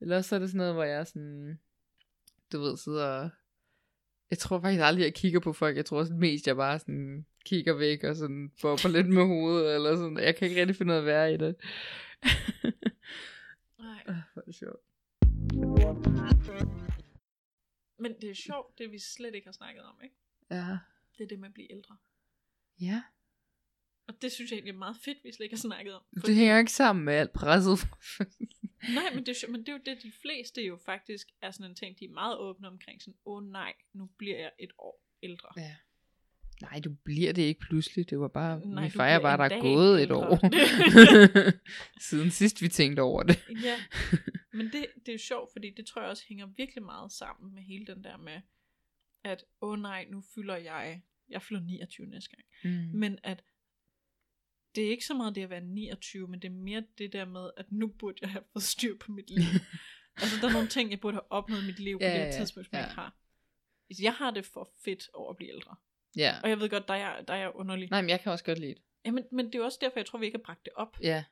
Eller 0.01 0.17
også 0.17 0.27
så 0.29 0.35
er 0.35 0.39
det 0.39 0.49
sådan 0.49 0.57
noget, 0.57 0.73
hvor 0.73 0.83
jeg 0.83 0.99
er 0.99 1.03
sådan... 1.03 1.59
Du 2.51 2.59
ved, 2.59 2.77
sidder 2.77 3.05
og... 3.05 3.29
Jeg 4.29 4.37
tror 4.37 4.59
faktisk 4.59 4.81
aldrig, 4.81 5.03
jeg 5.03 5.13
kigger 5.13 5.39
på 5.39 5.53
folk. 5.53 5.77
Jeg 5.77 5.85
tror 5.85 5.99
også 5.99 6.13
mest, 6.13 6.47
jeg 6.47 6.55
bare 6.55 6.79
sådan 6.79 7.25
kigger 7.45 7.73
væk 7.73 8.03
og 8.03 8.15
sådan 8.15 8.51
bobber 8.61 8.89
lidt 8.89 9.09
med 9.09 9.25
hovedet. 9.25 9.75
Eller 9.75 9.95
sådan. 9.95 10.17
Jeg 10.17 10.35
kan 10.35 10.47
ikke 10.47 10.61
rigtig 10.61 10.75
finde 10.75 10.87
noget 10.87 11.01
at 11.01 11.05
være 11.05 11.33
i 11.33 11.37
det. 11.37 11.55
Nej. 13.79 14.03
Ah, 14.07 14.15
Hvor 14.33 14.41
er 14.41 14.45
det 14.45 14.55
sjovt. 14.55 14.81
Men 17.99 18.15
det 18.21 18.29
er 18.29 18.33
sjovt, 18.33 18.77
det 18.77 18.91
vi 18.91 18.99
slet 18.99 19.35
ikke 19.35 19.47
har 19.47 19.51
snakket 19.51 19.83
om, 19.83 19.99
ikke? 20.03 20.15
Ja. 20.51 20.77
Det 21.17 21.23
er 21.23 21.27
det 21.27 21.39
med 21.39 21.47
at 21.47 21.53
blive 21.53 21.71
ældre. 21.71 21.97
Ja. 22.81 23.03
Og 24.11 24.21
det 24.21 24.31
synes 24.31 24.51
jeg 24.51 24.55
egentlig 24.55 24.73
er 24.73 24.77
meget 24.77 24.97
fedt, 25.05 25.17
vi 25.23 25.31
slet 25.31 25.45
ikke 25.45 25.55
har 25.55 25.59
snakket 25.59 25.93
om. 25.93 26.01
Det 26.25 26.35
hænger 26.35 26.59
ikke 26.59 26.71
sammen 26.71 27.05
med 27.05 27.13
alt 27.13 27.33
presset. 27.33 27.79
Nej, 28.97 29.13
men 29.13 29.25
det, 29.25 29.43
er, 29.43 29.51
men 29.51 29.59
det 29.59 29.69
er 29.69 29.73
jo 29.73 29.79
det, 29.85 30.03
de 30.03 30.11
fleste 30.21 30.61
jo 30.61 30.79
faktisk 30.85 31.27
er 31.41 31.51
sådan 31.51 31.71
en 31.71 31.75
ting, 31.75 31.99
de 31.99 32.05
er 32.05 32.09
meget 32.09 32.37
åbne 32.37 32.67
omkring. 32.67 33.01
Sådan, 33.01 33.17
åh 33.25 33.37
oh, 33.37 33.51
nej, 33.51 33.73
nu 33.93 34.09
bliver 34.17 34.37
jeg 34.37 34.51
et 34.59 34.71
år 34.79 35.05
ældre. 35.23 35.49
ja. 35.57 35.75
Nej, 36.61 36.79
du 36.79 36.89
bliver 37.03 37.33
det 37.33 37.41
ikke 37.41 37.59
pludselig. 37.59 38.09
Det 38.09 38.19
var 38.19 38.27
bare, 38.27 38.59
Nej, 38.59 38.83
vi 38.83 38.89
fejrer 38.89 39.19
bare, 39.19 39.37
der 39.37 39.55
er 39.55 39.61
gået 39.61 40.03
et 40.03 40.11
år. 40.11 40.39
Siden 42.09 42.31
sidst 42.31 42.61
vi 42.61 42.67
tænkte 42.67 43.01
over 43.01 43.23
det. 43.23 43.39
Ja, 43.63 43.77
men 44.57 44.65
det, 44.65 44.85
det 44.95 45.07
er 45.07 45.13
jo 45.13 45.19
sjovt, 45.19 45.49
fordi 45.51 45.69
det 45.77 45.85
tror 45.85 46.01
jeg 46.01 46.09
også 46.09 46.23
hænger 46.27 46.45
virkelig 46.57 46.83
meget 46.83 47.11
sammen 47.11 47.53
med 47.53 47.63
hele 47.63 47.85
den 47.85 48.03
der 48.03 48.17
med, 48.17 48.41
at 49.23 49.43
åh 49.61 49.69
oh 49.69 49.79
nej, 49.79 50.05
nu 50.09 50.23
fylder 50.35 50.55
jeg, 50.55 51.01
jeg 51.29 51.41
fylder 51.41 51.61
29 51.61 52.07
næste 52.07 52.29
gang. 52.35 52.45
Mm. 52.63 52.99
Men 52.99 53.19
at 53.23 53.43
det 54.75 54.85
er 54.85 54.89
ikke 54.89 55.05
så 55.05 55.13
meget 55.13 55.35
det 55.35 55.43
at 55.43 55.49
være 55.49 55.61
29, 55.61 56.27
men 56.27 56.41
det 56.41 56.47
er 56.47 56.53
mere 56.53 56.83
det 56.97 57.13
der 57.13 57.25
med, 57.25 57.49
at 57.57 57.71
nu 57.71 57.87
burde 57.87 58.17
jeg 58.21 58.29
have 58.29 58.43
fået 58.53 58.63
styr 58.63 58.97
på 58.97 59.11
mit 59.11 59.29
liv. 59.29 59.43
altså 60.21 60.35
der 60.41 60.47
er 60.47 60.53
nogle 60.53 60.67
ting, 60.67 60.91
jeg 60.91 60.99
burde 60.99 61.15
have 61.15 61.31
opnået 61.31 61.63
i 61.63 61.65
mit 61.65 61.79
liv 61.79 61.99
på 61.99 62.03
Ja, 62.03 62.09
det 62.09 62.17
her 62.17 62.25
ja, 62.25 62.31
tidspunkt, 62.37 62.69
som 62.69 62.75
jeg 62.77 62.81
ja. 62.81 62.87
ikke 62.87 62.95
har. 62.95 63.17
Jeg 64.01 64.13
har 64.13 64.31
det 64.31 64.45
for 64.45 64.71
fedt 64.85 65.09
over 65.13 65.29
at 65.29 65.37
blive 65.37 65.51
ældre. 65.51 65.75
Ja. 66.15 66.35
Og 66.43 66.49
jeg 66.49 66.59
ved 66.59 66.69
godt, 66.69 66.87
der 66.87 66.93
er, 66.93 67.21
der 67.21 67.33
er 67.33 67.37
jeg 67.37 67.51
underlig. 67.55 67.89
Nej, 67.89 68.01
men 68.01 68.09
jeg 68.09 68.21
kan 68.21 68.31
også 68.31 68.45
godt 68.45 68.59
lide 68.59 68.73
det. 68.73 68.81
Jamen, 69.05 69.23
men 69.31 69.45
det 69.45 69.55
er 69.55 69.59
jo 69.59 69.65
også 69.65 69.77
derfor, 69.81 69.99
jeg 69.99 70.05
tror, 70.05 70.19
vi 70.19 70.25
ikke 70.25 70.37
har 70.37 70.43
bragt 70.43 70.65
det 70.65 70.73
op. 70.75 70.97
Ja. 71.01 71.23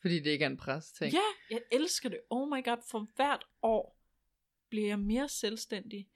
Fordi 0.00 0.18
det 0.18 0.30
ikke 0.30 0.44
er 0.44 0.50
en 0.50 0.56
pres 0.56 0.92
ting. 0.92 1.12
Ja, 1.12 1.20
jeg 1.50 1.60
elsker 1.72 2.08
det. 2.08 2.20
Oh 2.30 2.48
my 2.48 2.64
god, 2.64 2.76
for 2.90 3.08
hvert 3.16 3.44
år 3.62 4.00
bliver 4.68 4.88
jeg 4.88 4.98
mere 4.98 5.28
selvstændig, 5.28 6.08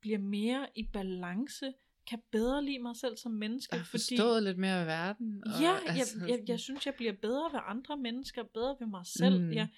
bliver 0.00 0.18
mere 0.18 0.68
i 0.74 0.88
balance, 0.92 1.72
kan 2.06 2.22
bedre 2.32 2.64
lide 2.64 2.78
mig 2.78 2.96
selv 2.96 3.16
som 3.16 3.32
menneske. 3.32 3.74
Jeg 3.74 3.80
har 3.80 3.86
forstået 3.86 4.42
lidt 4.42 4.58
mere 4.58 4.80
af 4.80 4.86
verden. 4.86 5.42
Og, 5.46 5.60
Ja, 5.60 5.70
jeg, 5.70 5.82
altså, 5.86 6.26
jeg, 6.28 6.38
jeg 6.48 6.60
synes, 6.60 6.86
jeg 6.86 6.94
bliver 6.94 7.12
bedre 7.12 7.52
ved 7.52 7.60
andre 7.66 7.96
mennesker, 7.96 8.42
bedre 8.42 8.76
ved 8.80 8.86
mig 8.86 9.06
selv. 9.06 9.40
Mm. 9.40 9.52
Jeg, 9.52 9.68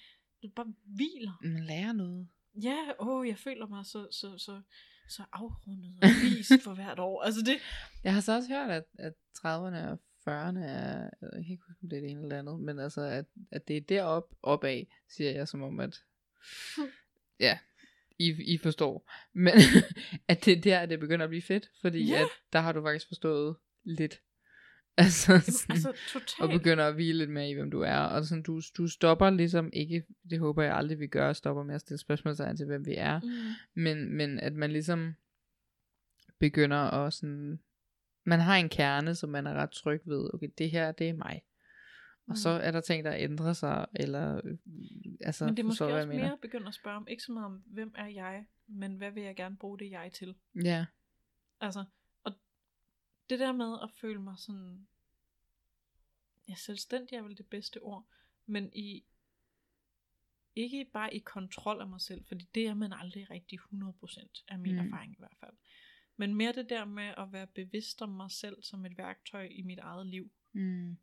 det 0.41 0.53
bare 0.53 0.73
hviler. 0.83 1.39
Man 1.43 1.63
lærer 1.63 1.93
noget. 1.93 2.27
Ja, 2.63 2.77
åh, 2.99 3.27
jeg 3.27 3.37
føler 3.37 3.67
mig 3.67 3.85
så, 3.85 4.07
så, 4.11 4.37
så, 4.37 4.61
så 5.09 5.23
afrundet 5.33 5.97
og 6.01 6.09
vist 6.23 6.63
for 6.63 6.73
hvert 6.73 6.99
år. 6.99 7.21
Altså 7.21 7.41
det, 7.41 7.57
Jeg 8.03 8.13
har 8.13 8.21
så 8.21 8.35
også 8.35 8.49
hørt, 8.49 8.69
at, 8.69 8.83
at 8.99 9.13
30'erne 9.37 9.89
og 9.89 9.99
40'erne 10.27 10.59
er, 10.59 11.09
jeg 11.21 11.29
kan 11.31 11.51
ikke 11.51 11.63
huske, 11.67 11.79
om 11.83 11.89
det 11.89 11.97
er 11.97 12.01
det 12.01 12.09
ene 12.11 12.21
eller 12.21 12.39
andet, 12.39 12.59
men 12.59 12.79
altså, 12.79 13.01
at, 13.01 13.25
at 13.51 13.67
det 13.67 13.77
er 13.77 13.81
derop 13.81 14.33
opad, 14.43 14.83
siger 15.09 15.31
jeg 15.31 15.47
som 15.47 15.61
om, 15.63 15.79
at 15.79 16.03
ja, 17.39 17.57
I, 18.19 18.53
I 18.53 18.57
forstår. 18.57 19.11
Men 19.33 19.53
at 20.27 20.45
det 20.45 20.57
er 20.57 20.61
der, 20.61 20.85
det 20.85 20.99
begynder 20.99 21.23
at 21.25 21.29
blive 21.29 21.41
fedt, 21.41 21.69
fordi 21.81 22.07
Ja. 22.07 22.21
at 22.21 22.27
der 22.53 22.59
har 22.59 22.71
du 22.71 22.81
faktisk 22.83 23.07
forstået 23.07 23.55
lidt. 23.83 24.19
Altså, 24.97 25.25
sådan, 25.25 25.75
altså 25.75 25.89
og 25.89 25.95
totalt. 26.13 26.51
begynder 26.51 26.87
at 26.87 26.93
hvile 26.93 27.17
lidt 27.17 27.29
mere 27.29 27.49
i, 27.49 27.53
hvem 27.53 27.71
du 27.71 27.81
er. 27.81 27.97
Og 27.97 28.25
sådan, 28.25 28.43
du, 28.43 28.61
du 28.77 28.87
stopper 28.87 29.29
ligesom 29.29 29.69
ikke, 29.73 30.03
det 30.29 30.39
håber 30.39 30.63
jeg 30.63 30.75
aldrig, 30.75 30.99
vi 30.99 31.07
gør, 31.07 31.33
stopper 31.33 31.63
med 31.63 31.75
at 31.75 31.81
stille 31.81 31.97
spørgsmålstegn 31.99 32.57
til, 32.57 32.65
hvem 32.65 32.85
vi 32.85 32.93
er. 32.97 33.19
Mm. 33.19 33.81
Men, 33.81 34.13
men 34.17 34.39
at 34.39 34.53
man 34.53 34.71
ligesom 34.71 35.13
begynder 36.39 36.77
at 36.77 37.13
sådan, 37.13 37.59
man 38.25 38.39
har 38.39 38.55
en 38.55 38.69
kerne, 38.69 39.15
som 39.15 39.29
man 39.29 39.47
er 39.47 39.53
ret 39.53 39.71
tryg 39.71 40.01
ved, 40.05 40.29
okay, 40.33 40.47
det 40.57 40.71
her, 40.71 40.91
det 40.91 41.09
er 41.09 41.13
mig. 41.13 41.41
Og 42.29 42.33
Mm. 42.33 42.35
så 42.35 42.49
er 42.49 42.71
der 42.71 42.81
ting, 42.81 43.03
der 43.05 43.15
ændrer 43.15 43.53
sig, 43.53 43.85
eller, 43.95 44.41
øh, 44.43 44.57
altså, 45.21 45.45
Men 45.45 45.57
det 45.57 45.63
er 45.63 45.67
måske 45.67 45.83
hvad 45.83 45.93
også 45.93 45.99
jeg 45.99 46.07
mener. 46.07 46.37
mere 46.51 46.67
at 46.67 46.73
spørge 46.73 46.97
om, 46.97 47.07
ikke 47.07 47.23
så 47.23 47.31
meget 47.31 47.45
om, 47.45 47.63
hvem 47.65 47.93
er 47.97 48.07
jeg, 48.07 48.45
men 48.67 48.95
hvad 48.95 49.11
vil 49.11 49.23
jeg 49.23 49.35
gerne 49.35 49.57
bruge 49.57 49.79
det 49.79 49.91
jeg 49.91 50.11
til? 50.13 50.35
Ja, 50.63 50.85
Altså, 51.61 51.85
og 52.23 52.33
det 53.29 53.39
der 53.39 53.51
med 53.51 53.77
at 53.83 53.91
føle 54.01 54.21
mig 54.21 54.33
sådan, 54.37 54.87
ja, 56.49 56.55
selvstændig 56.55 57.15
er 57.15 57.21
vel 57.21 57.37
det 57.37 57.45
bedste 57.47 57.81
ord, 57.81 58.07
men 58.45 58.73
i, 58.73 59.03
ikke 60.55 60.85
bare 60.93 61.13
i 61.15 61.19
kontrol 61.19 61.81
af 61.81 61.87
mig 61.87 62.01
selv, 62.01 62.25
fordi 62.25 62.49
det 62.55 62.67
er 62.67 62.73
man 62.73 62.93
aldrig 62.93 63.29
rigtig 63.29 63.59
100% 63.59 64.43
af 64.47 64.59
min 64.59 64.73
mm. 64.75 64.79
erfaring 64.87 65.13
i 65.13 65.15
hvert 65.19 65.37
fald. 65.39 65.53
Men 66.17 66.35
mere 66.35 66.51
det 66.53 66.69
der 66.69 66.85
med 66.85 67.13
at 67.17 67.31
være 67.31 67.47
bevidst 67.47 68.01
om 68.01 68.09
mig 68.09 68.31
selv 68.31 68.63
som 68.63 68.85
et 68.85 68.97
værktøj 68.97 69.47
i 69.51 69.61
mit 69.61 69.79
eget 69.79 70.07
liv, 70.07 70.31
mm. 70.51 70.97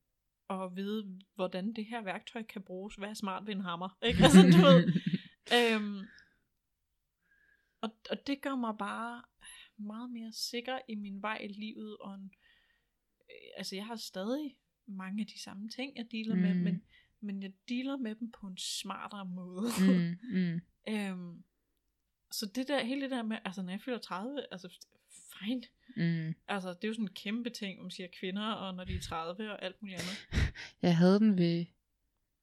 Og 0.48 0.76
vide, 0.76 1.20
hvordan 1.34 1.72
det 1.72 1.86
her 1.86 2.02
værktøj 2.02 2.42
kan 2.42 2.62
bruges. 2.62 2.94
Hvad 2.94 3.08
er 3.08 3.14
smart 3.14 3.46
ved 3.46 3.54
en 3.54 3.60
hammer? 3.60 3.98
Ikke? 4.02 4.22
Altså, 4.22 4.42
du 4.42 4.62
ved, 4.66 4.92
Øhm, 5.54 6.06
og, 7.80 7.96
og 8.10 8.26
det 8.26 8.42
gør 8.42 8.54
mig 8.54 8.78
bare 8.78 9.22
meget 9.76 10.10
mere 10.10 10.32
sikker 10.32 10.78
i 10.88 10.94
min 10.94 11.22
vej 11.22 11.36
i 11.36 11.48
livet. 11.48 11.96
Og 11.96 12.14
en, 12.14 12.32
øh, 13.30 13.50
altså, 13.56 13.76
jeg 13.76 13.86
har 13.86 13.96
stadig 13.96 14.56
mange 14.86 15.20
af 15.20 15.26
de 15.26 15.42
samme 15.42 15.68
ting, 15.68 15.96
jeg 15.96 16.06
dealer 16.10 16.34
mm. 16.34 16.40
med, 16.40 16.54
men, 16.54 16.82
men 17.20 17.42
jeg 17.42 17.52
dealer 17.68 17.96
med 17.96 18.14
dem 18.14 18.32
på 18.32 18.46
en 18.46 18.58
smartere 18.58 19.26
måde. 19.26 19.68
mm, 19.80 20.18
mm. 20.38 20.60
øhm, 20.88 21.44
så 22.30 22.46
det 22.54 22.68
der, 22.68 22.84
hele 22.84 23.00
det 23.00 23.10
der 23.10 23.22
med, 23.22 23.38
altså 23.44 23.62
når 23.62 23.70
jeg 23.70 23.80
fylder 23.80 23.98
30, 23.98 24.46
altså 24.50 24.88
fine. 25.44 25.62
Mm. 25.96 26.34
Altså, 26.48 26.68
det 26.68 26.84
er 26.84 26.88
jo 26.88 26.94
sådan 26.94 27.04
en 27.04 27.14
kæmpe 27.14 27.50
ting, 27.50 27.82
man 27.82 27.90
siger 27.90 28.08
kvinder, 28.20 28.52
og 28.52 28.74
når 28.74 28.84
de 28.84 28.94
er 28.94 29.00
30 29.00 29.52
og 29.52 29.64
alt 29.64 29.76
muligt 29.82 29.98
andet. 30.00 30.26
Jeg 30.82 30.96
havde 30.96 31.18
den 31.18 31.38
ved, 31.38 31.64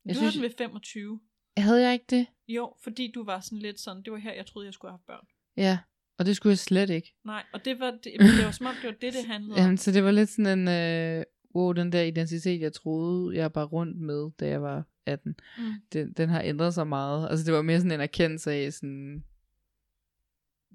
Jeg 0.05 0.15
du 0.15 0.19
synes, 0.19 0.35
har 0.35 0.41
den 0.41 0.49
ved 0.49 0.57
25. 0.57 1.19
havde 1.57 1.81
jeg 1.81 1.93
ikke 1.93 2.05
det? 2.09 2.27
Jo, 2.47 2.75
fordi 2.83 3.11
du 3.15 3.23
var 3.23 3.39
sådan 3.39 3.59
lidt 3.59 3.79
sådan, 3.79 4.03
det 4.03 4.13
var 4.13 4.19
her, 4.19 4.33
jeg 4.33 4.45
troede, 4.45 4.65
jeg 4.65 4.73
skulle 4.73 4.91
have 4.91 4.99
børn. 5.07 5.25
Ja, 5.57 5.79
og 6.17 6.25
det 6.25 6.35
skulle 6.35 6.51
jeg 6.51 6.57
slet 6.57 6.89
ikke. 6.89 7.15
Nej, 7.25 7.43
og 7.53 7.65
det 7.65 7.79
var, 7.79 7.91
det, 7.91 8.03
det 8.03 8.45
var 8.45 8.51
som 8.51 8.65
om, 8.65 8.75
det 8.81 8.85
var 8.85 8.95
det, 9.01 9.13
det 9.13 9.25
handlede 9.33 9.53
om. 9.53 9.59
Jamen, 9.59 9.77
så 9.77 9.91
det 9.91 10.03
var 10.03 10.11
lidt 10.11 10.29
sådan 10.29 10.59
en, 10.59 10.67
øh, 10.67 11.23
wow, 11.55 11.71
den 11.71 11.91
der 11.91 12.01
identitet, 12.01 12.61
jeg 12.61 12.73
troede, 12.73 13.37
jeg 13.37 13.51
var 13.55 13.65
rundt 13.65 13.97
med, 13.97 14.31
da 14.39 14.47
jeg 14.47 14.61
var 14.61 14.83
18. 15.05 15.35
Mm. 15.57 15.63
den, 15.93 16.13
den 16.13 16.29
har 16.29 16.41
ændret 16.41 16.73
sig 16.73 16.87
meget. 16.87 17.29
Altså 17.29 17.45
det 17.45 17.53
var 17.53 17.61
mere 17.61 17.77
sådan 17.79 17.91
en 17.91 18.01
erkendelse 18.01 18.51
af 18.51 18.73
sådan, 18.73 19.23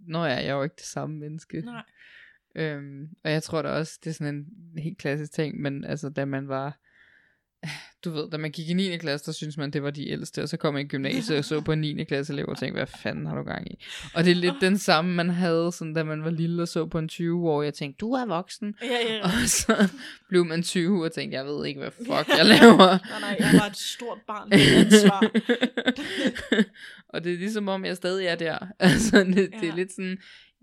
Nå 0.08 0.24
ja, 0.24 0.34
jeg 0.34 0.46
er 0.46 0.54
jo 0.54 0.62
ikke 0.62 0.76
det 0.76 0.86
samme 0.86 1.16
menneske. 1.16 1.60
Nej. 1.60 1.82
Øhm, 2.56 3.08
og 3.24 3.30
jeg 3.30 3.42
tror 3.42 3.62
da 3.62 3.68
også, 3.68 3.98
det 4.04 4.10
er 4.10 4.14
sådan 4.14 4.34
en 4.34 4.82
helt 4.82 4.98
klassisk 4.98 5.32
ting, 5.32 5.60
men 5.60 5.84
altså 5.84 6.08
da 6.08 6.24
man 6.24 6.48
var, 6.48 6.78
du 8.04 8.10
ved, 8.10 8.30
da 8.30 8.36
man 8.36 8.50
gik 8.50 8.68
i 8.68 8.72
9. 8.72 8.96
klasse, 8.98 9.26
der 9.26 9.32
synes 9.32 9.56
man, 9.56 9.70
det 9.70 9.82
var 9.82 9.90
de 9.90 10.08
ældste, 10.10 10.42
og 10.42 10.48
så 10.48 10.56
kom 10.56 10.74
man 10.74 10.86
i 10.86 10.88
gymnasiet 10.88 11.38
og 11.38 11.44
så 11.44 11.60
på 11.60 11.72
en 11.72 11.80
9. 11.80 12.04
klasse 12.04 12.32
elev 12.32 12.46
og 12.48 12.58
tænkte, 12.58 12.78
hvad 12.78 12.86
fanden 12.86 13.26
har 13.26 13.34
du 13.36 13.42
gang 13.42 13.72
i? 13.72 13.84
Og 14.14 14.24
det 14.24 14.30
er 14.30 14.34
lidt 14.34 14.54
den 14.60 14.78
samme, 14.78 15.14
man 15.14 15.30
havde, 15.30 15.72
sådan, 15.72 15.94
da 15.94 16.02
man 16.02 16.24
var 16.24 16.30
lille 16.30 16.62
og 16.62 16.68
så 16.68 16.86
på 16.86 16.98
en 16.98 17.08
20 17.08 17.50
år, 17.50 17.62
jeg 17.62 17.74
tænkte, 17.74 17.98
du 18.00 18.12
er 18.12 18.26
voksen. 18.26 18.74
Ja, 18.82 18.86
ja, 18.86 19.14
ja. 19.14 19.24
Og 19.24 19.32
så 19.46 19.90
blev 20.28 20.44
man 20.44 20.62
20 20.62 21.04
og 21.04 21.12
tænkte, 21.12 21.36
jeg 21.36 21.46
ved 21.46 21.66
ikke, 21.66 21.80
hvad 21.80 21.90
fuck 21.90 22.38
jeg 22.38 22.46
laver. 22.46 22.86
Nej, 22.86 23.20
nej, 23.20 23.36
jeg 23.38 23.60
var 23.60 23.66
et 23.66 23.76
stort 23.76 24.18
barn 24.26 24.48
med 24.48 24.58
ansvar. 24.76 25.20
Og 27.08 27.24
det 27.24 27.32
er 27.32 27.38
ligesom 27.38 27.68
om, 27.68 27.84
jeg 27.84 27.96
stadig 27.96 28.26
er 28.26 28.34
der. 28.34 28.58
Altså, 28.78 29.24
det, 29.24 29.36
ja. 29.52 29.58
det 29.60 29.68
er 29.68 29.74
lidt 29.74 29.92
sådan, 29.92 30.18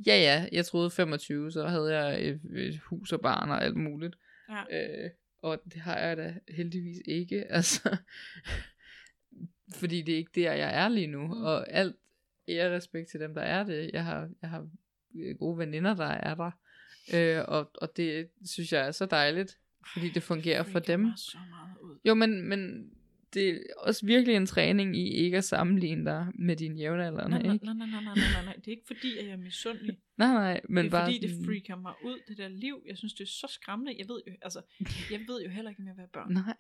ja 0.06 0.18
ja, 0.18 0.48
jeg 0.52 0.66
troede 0.66 0.92
25, 0.92 1.52
så 1.52 1.68
havde 1.68 2.00
jeg 2.00 2.28
et, 2.28 2.42
et 2.56 2.80
hus 2.80 3.12
og 3.12 3.22
barn 3.22 3.50
og 3.50 3.64
alt 3.64 3.78
muligt. 3.78 4.16
Ja. 4.50 5.04
Øh, 5.04 5.10
og 5.42 5.62
det 5.66 5.82
har 5.82 5.98
jeg 5.98 6.18
da 6.18 6.36
heldigvis 6.50 7.02
ikke. 7.06 7.46
Altså, 7.58 7.98
fordi 9.74 10.02
det 10.02 10.14
er 10.14 10.18
ikke 10.18 10.32
der, 10.36 10.54
jeg 10.54 10.76
er 10.76 10.90
lige 10.90 11.08
nu. 11.08 11.28
Mm. 11.28 11.32
Og 11.44 11.72
alt 11.72 11.96
ære 12.48 12.76
respekt 12.76 13.10
til 13.10 13.20
dem, 13.20 13.34
der 13.34 13.42
er 13.42 13.64
det. 13.64 13.90
Jeg 13.94 14.06
har, 14.06 14.30
jeg 14.42 14.50
har 14.50 14.68
øh, 15.16 15.36
gode 15.38 15.58
veninder, 15.58 15.96
der 15.96 16.06
er 16.06 16.36
der. 16.36 16.52
Øh, 17.14 17.44
og, 17.48 17.72
og 17.76 17.98
det 17.98 18.30
synes 18.46 18.74
jeg 18.74 18.88
er 18.88 18.92
så 18.92 19.06
dejligt, 19.06 19.60
fordi 19.94 20.10
det 20.10 20.24
fungerer 20.24 20.64
for 20.64 20.72
freaker 20.72 20.98
dem. 20.98 21.12
så 21.18 21.38
meget 21.50 21.78
ud. 21.82 21.98
Jo, 22.06 22.14
men, 22.14 22.42
men 22.42 22.90
det 23.36 23.50
er 23.50 23.60
også 23.78 24.06
virkelig 24.06 24.36
en 24.36 24.46
træning 24.46 24.98
i 24.98 25.10
ikke 25.10 25.38
at 25.38 25.44
sammenligne 25.44 26.06
dig 26.06 26.28
med 26.36 26.56
dine 26.56 26.76
jævnaldrende, 26.80 27.40
Nej, 27.44 27.54
ikke? 27.54 27.66
nej, 27.66 27.74
nej, 27.74 27.88
nej, 27.88 28.02
nej, 28.04 28.14
nej, 28.16 28.46
nej. 28.46 28.54
Det 28.56 28.68
er 28.68 28.72
ikke 28.72 28.88
fordi, 28.88 29.18
at 29.18 29.26
jeg 29.26 29.32
er 29.34 29.38
misundelig. 29.38 29.98
Nej, 30.18 30.34
nej, 30.34 30.62
men 30.70 30.78
det 30.86 30.86
er 30.86 30.92
bare 30.92 31.06
fordi, 31.06 31.22
sådan, 31.22 31.38
det 31.38 31.46
freaker 31.46 31.76
mig 31.76 31.94
ud, 32.04 32.20
det 32.28 32.38
der 32.38 32.48
liv. 32.48 32.84
Jeg 32.88 32.98
synes, 32.98 33.14
det 33.14 33.22
er 33.24 33.28
så 33.28 33.48
skræmmende. 33.50 33.96
Jeg 33.98 34.06
ved 34.10 34.22
jo, 34.28 34.34
altså, 34.42 34.62
jeg 35.12 35.20
ved 35.28 35.42
jo 35.44 35.50
heller 35.50 35.70
ikke, 35.70 35.84
vil 35.84 35.94
have 35.98 36.08
børn. 36.14 36.34
Nej, 36.34 36.56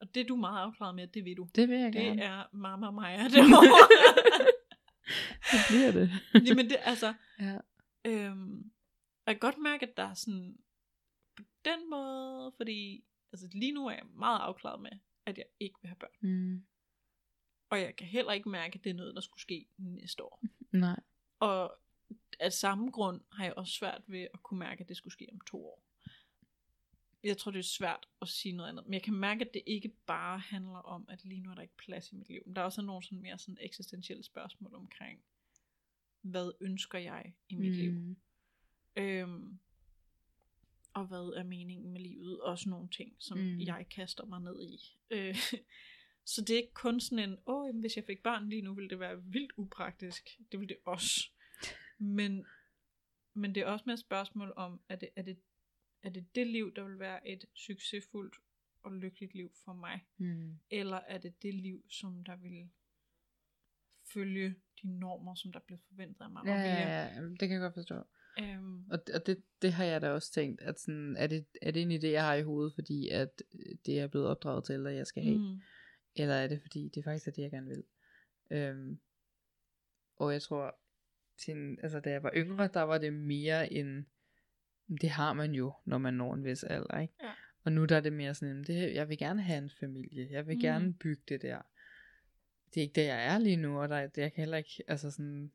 Og 0.00 0.14
det 0.14 0.20
er 0.20 0.24
du 0.24 0.36
meget 0.36 0.60
afklaret 0.62 0.94
med, 0.94 1.06
det 1.06 1.24
ved 1.24 1.36
du. 1.36 1.48
det 1.54 1.68
vil 1.68 1.78
jeg 1.78 1.92
Det 1.92 2.02
gerne. 2.02 2.22
er 2.22 2.42
mamma 2.52 2.90
Maja 2.90 3.28
derovre. 3.34 3.88
Det 5.52 5.60
bliver 5.68 5.92
det. 5.92 6.10
Jamen 6.48 6.68
det, 6.70 6.76
altså, 6.80 7.14
Ja. 7.40 7.58
øhm, 8.04 8.70
jeg 9.26 9.34
kan 9.34 9.38
godt 9.38 9.58
mærke, 9.58 9.86
at 9.86 9.96
der 9.96 10.02
er 10.02 10.14
sådan, 10.14 10.56
på 11.36 11.42
den 11.64 11.90
måde, 11.90 12.52
fordi, 12.56 13.04
altså 13.32 13.48
lige 13.52 13.72
nu 13.72 13.86
er 13.86 13.90
jeg 13.92 14.02
meget 14.18 14.38
afklaret 14.40 14.82
med, 14.82 14.90
at 15.26 15.38
jeg 15.38 15.46
ikke 15.60 15.76
vil 15.82 15.88
have 15.88 15.96
børn. 15.96 16.10
Mm, 16.20 16.64
Og 17.70 17.80
jeg 17.80 17.96
kan 17.96 18.06
heller 18.06 18.32
ikke 18.32 18.48
mærke, 18.48 18.78
at 18.78 18.84
det 18.84 18.90
er 18.90 18.94
noget, 18.94 19.14
der 19.14 19.20
skulle 19.20 19.40
ske 19.40 19.66
næste 19.76 20.24
år. 20.24 20.42
nej. 20.72 21.00
Og 21.40 21.78
af 22.40 22.52
samme 22.52 22.90
grund 22.90 23.20
har 23.32 23.44
jeg 23.44 23.54
også 23.54 23.72
svært 23.72 24.02
ved 24.06 24.28
at 24.34 24.42
kunne 24.42 24.58
mærke, 24.58 24.80
at 24.80 24.88
det 24.88 24.96
skulle 24.96 25.12
ske 25.12 25.28
om 25.32 25.40
to 25.40 25.66
år. 25.66 25.82
Jeg 27.24 27.36
tror, 27.38 27.50
det 27.50 27.58
er 27.58 27.62
svært 27.62 28.08
at 28.22 28.28
sige 28.28 28.52
noget 28.52 28.68
andet. 28.70 28.84
Men 28.86 28.94
jeg 28.94 29.02
kan 29.02 29.14
mærke, 29.14 29.44
at 29.44 29.54
det 29.54 29.62
ikke 29.66 29.88
bare 30.06 30.38
handler 30.38 30.78
om, 30.78 31.06
at 31.08 31.24
lige 31.24 31.40
nu 31.40 31.50
er 31.50 31.54
der 31.54 31.62
ikke 31.62 31.76
plads 31.76 32.12
i 32.12 32.14
mit 32.16 32.28
liv. 32.28 32.42
Men 32.46 32.56
der 32.56 32.62
er 32.62 32.66
også 32.66 32.82
nogle 32.82 33.02
sådan 33.02 33.20
mere 33.20 33.38
sådan 33.38 33.58
eksistentielle 33.60 34.24
spørgsmål 34.24 34.74
omkring, 34.74 35.24
hvad 36.20 36.52
ønsker 36.60 36.98
jeg 36.98 37.34
i 37.48 37.54
mit 37.54 37.70
mm. 37.70 37.78
liv? 37.78 38.16
Øhm, 38.96 39.58
og 40.94 41.06
hvad 41.06 41.34
er 41.36 41.42
meningen 41.42 41.92
med 41.92 42.00
livet? 42.00 42.40
Også 42.40 42.68
nogle 42.68 42.88
ting, 42.88 43.16
som 43.18 43.38
Mm. 43.38 43.60
jeg 43.60 43.86
kaster 43.90 44.24
mig 44.24 44.40
ned 44.40 44.68
i. 44.68 44.98
Øh, 45.10 45.36
så 46.32 46.40
det 46.40 46.50
er 46.50 46.56
ikke 46.56 46.74
kun 46.74 47.00
sådan 47.00 47.30
en, 47.30 47.38
åh, 47.46 47.66
jamen, 47.68 47.80
hvis 47.80 47.96
jeg 47.96 48.04
fik 48.04 48.22
børn 48.22 48.48
lige 48.48 48.62
nu, 48.62 48.74
ville 48.74 48.90
det 48.90 49.00
være 49.00 49.22
vildt 49.24 49.52
upraktisk. 49.56 50.38
Det 50.52 50.60
ville 50.60 50.74
det 50.74 50.78
også. 50.84 51.30
Men, 51.98 52.46
men 53.34 53.54
det 53.54 53.60
er 53.60 53.66
også 53.66 53.82
mere 53.86 53.94
et 53.94 54.00
spørgsmål 54.00 54.52
om, 54.56 54.80
er 54.88 54.96
det, 54.96 55.08
er 55.16 55.22
det, 55.22 55.38
er 56.02 56.10
det 56.10 56.34
det 56.34 56.46
liv, 56.46 56.74
der 56.74 56.84
vil 56.84 56.98
være 56.98 57.28
et 57.28 57.44
succesfuldt 57.54 58.36
og 58.82 58.92
lykkeligt 58.92 59.34
liv 59.34 59.52
for 59.64 59.72
mig? 59.72 60.04
Mm. 60.16 60.58
Eller 60.70 60.96
er 60.96 61.18
det 61.18 61.42
det 61.42 61.54
liv, 61.54 61.84
som 61.90 62.24
der 62.24 62.36
vil 62.36 62.70
følge 64.12 64.54
de 64.82 64.98
normer, 64.98 65.34
som 65.34 65.52
der 65.52 65.60
bliver 65.60 65.78
forventet 65.88 66.20
af 66.20 66.30
mig? 66.30 66.42
Ja, 66.46 66.52
og 66.54 66.58
ja, 66.60 67.14
ja, 67.14 67.22
det 67.28 67.38
kan 67.38 67.50
jeg 67.50 67.60
godt 67.60 67.74
forstå. 67.74 68.02
Øhm, 68.40 68.90
Og, 68.90 68.98
og 69.14 69.26
det, 69.26 69.42
det 69.62 69.72
har 69.72 69.84
jeg 69.84 70.00
da 70.02 70.10
også 70.10 70.32
tænkt, 70.32 70.60
at 70.62 70.80
sådan, 70.80 71.16
er, 71.16 71.26
det, 71.26 71.46
er 71.62 71.70
det 71.70 71.82
en 71.82 71.92
idé, 71.92 72.06
jeg 72.06 72.24
har 72.24 72.34
i 72.34 72.42
hovedet, 72.42 72.74
fordi 72.74 73.08
at 73.08 73.42
øh, 73.54 73.76
det 73.86 74.00
er 74.00 74.06
blevet 74.06 74.26
opdraget 74.26 74.64
til, 74.64 74.86
at 74.86 74.94
jeg 74.94 75.06
skal 75.06 75.22
have? 75.22 75.38
mm, 75.38 75.60
Eller 76.16 76.34
er 76.34 76.46
det 76.48 76.60
fordi, 76.62 76.88
det 76.94 77.04
faktisk 77.04 77.26
er 77.28 77.32
det, 77.32 77.42
jeg 77.42 77.50
gerne 77.50 77.68
vil? 77.68 77.84
Øhm, 78.50 78.98
og 80.16 80.32
jeg 80.32 80.42
tror, 80.42 80.76
til, 81.38 81.54
en- 81.56 81.78
altså, 81.82 82.00
da 82.00 82.10
jeg 82.10 82.22
var 82.22 82.32
yngre, 82.36 82.68
der 82.74 82.82
var 82.82 82.98
det 82.98 83.12
mere 83.12 83.72
en, 83.72 84.06
det 85.00 85.10
har 85.10 85.32
man 85.32 85.52
jo, 85.54 85.72
når 85.84 85.98
man 85.98 86.14
når 86.14 86.34
en 86.34 86.44
vis 86.44 86.64
alder, 86.64 87.00
ikke? 87.00 87.14
Ja. 87.22 87.32
Og 87.64 87.72
nu 87.72 87.84
der 87.84 87.96
er 87.96 88.00
det 88.00 88.12
mere 88.12 88.34
sådan, 88.34 88.64
det, 88.64 88.94
jeg 88.94 89.08
vil 89.08 89.18
gerne 89.18 89.42
have 89.42 89.58
en 89.58 89.70
familie, 89.80 90.28
jeg 90.30 90.46
vil 90.46 90.54
Mm. 90.56 90.60
gerne 90.60 90.94
bygge 90.94 91.22
det 91.28 91.42
der. 91.42 91.62
Det 92.74 92.76
er 92.80 92.82
ikke 92.82 92.94
der, 93.00 93.02
jeg 93.14 93.26
er 93.34 93.38
lige 93.38 93.56
nu, 93.56 93.80
og 93.80 93.88
der, 93.88 93.96
jeg 93.98 94.12
kan 94.14 94.30
heller 94.32 94.56
ikke, 94.56 94.82
altså 94.88 95.10
sådan, 95.10 95.52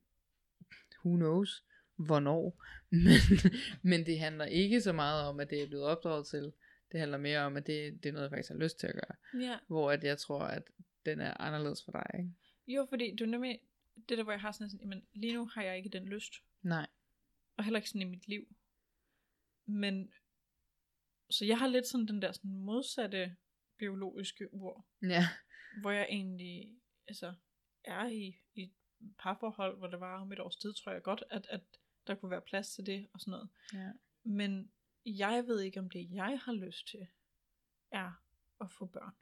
who 1.06 1.16
knows, 1.16 1.66
hvornår. 2.00 2.64
Men, 2.92 3.52
men 3.82 4.06
det 4.06 4.20
handler 4.20 4.46
ikke 4.46 4.82
så 4.82 4.94
meget 4.94 5.24
om, 5.28 5.40
at 5.40 5.50
det 5.50 5.62
er 5.64 5.68
blevet 5.68 5.86
opdraget 5.86 6.28
til. 6.28 6.54
Det 6.92 7.00
handler 7.00 7.18
mere 7.18 7.40
om, 7.40 7.58
at 7.58 7.68
det, 7.68 8.04
det 8.04 8.10
er 8.10 8.14
noget, 8.14 8.24
jeg 8.24 8.32
faktisk 8.32 8.50
har 8.50 8.58
lyst 8.58 8.80
til 8.80 8.88
at 8.88 8.94
gøre. 8.94 9.42
ja. 9.46 9.58
Hvor 9.68 9.92
at 9.92 10.04
jeg 10.04 10.18
tror, 10.18 10.40
at 10.40 10.64
den 11.06 11.20
er 11.20 11.42
anderledes 11.42 11.84
for 11.84 11.92
dig, 11.92 12.06
ikke? 12.20 12.32
Jo, 12.68 12.86
fordi 12.90 13.16
er 13.22 13.26
nemlig 13.26 13.60
det 14.10 14.18
der, 14.18 14.24
hvor 14.24 14.32
jeg 14.32 14.42
har 14.42 14.52
sådan 14.52 14.70
sådan, 14.70 14.80
jamen 14.82 15.08
lige 15.14 15.34
nu 15.34 15.46
har 15.46 15.64
jeg 15.64 15.78
ikke 15.78 15.90
den 15.90 16.06
lyst. 16.06 16.34
Nej. 16.62 16.88
Og 17.58 17.64
heller 17.64 17.78
ikke 17.78 17.90
sådan 17.90 18.02
i 18.02 18.06
mit 18.12 18.28
liv. 18.28 18.48
Men, 19.66 20.12
så 21.30 21.46
jeg 21.46 21.58
har 21.60 21.68
lidt 21.68 21.88
sådan 21.88 22.08
den 22.08 22.22
der 22.22 22.32
sådan 22.32 22.52
modsatte 22.52 23.36
biologiske 23.78 24.54
ur, 24.54 24.86
Ja. 25.04 25.28
hvor 25.82 25.92
jeg 25.92 26.08
egentlig 26.10 26.70
altså, 27.08 27.34
er 27.84 28.08
i, 28.08 28.36
i 28.56 28.64
et 28.64 28.72
parforhold, 29.20 29.78
hvor 29.78 29.88
det 29.88 30.00
var 30.00 30.22
om 30.22 30.32
et 30.32 30.40
års 30.40 30.56
tid, 30.58 30.74
tror 30.74 30.92
jeg 30.92 31.02
godt, 31.04 31.24
at, 31.30 31.48
at 31.50 31.62
der 32.10 32.16
kunne 32.16 32.32
være 32.32 32.42
plads 32.42 32.74
til 32.76 32.86
det 32.86 33.08
og 33.14 33.20
sådan 33.22 33.32
noget. 33.32 33.50
ja. 33.74 33.92
Men 34.24 34.72
jeg 35.06 35.44
ved 35.48 35.62
ikke, 35.62 35.80
om 35.80 35.90
det 35.90 36.12
jeg 36.12 36.40
har 36.44 36.54
lyst 36.54 36.88
til, 36.88 37.08
er 37.92 38.12
at 38.62 38.72
få 38.72 38.86
børn. 38.86 39.16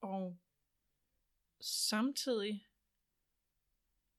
Og 0.00 0.38
samtidig, 1.60 2.66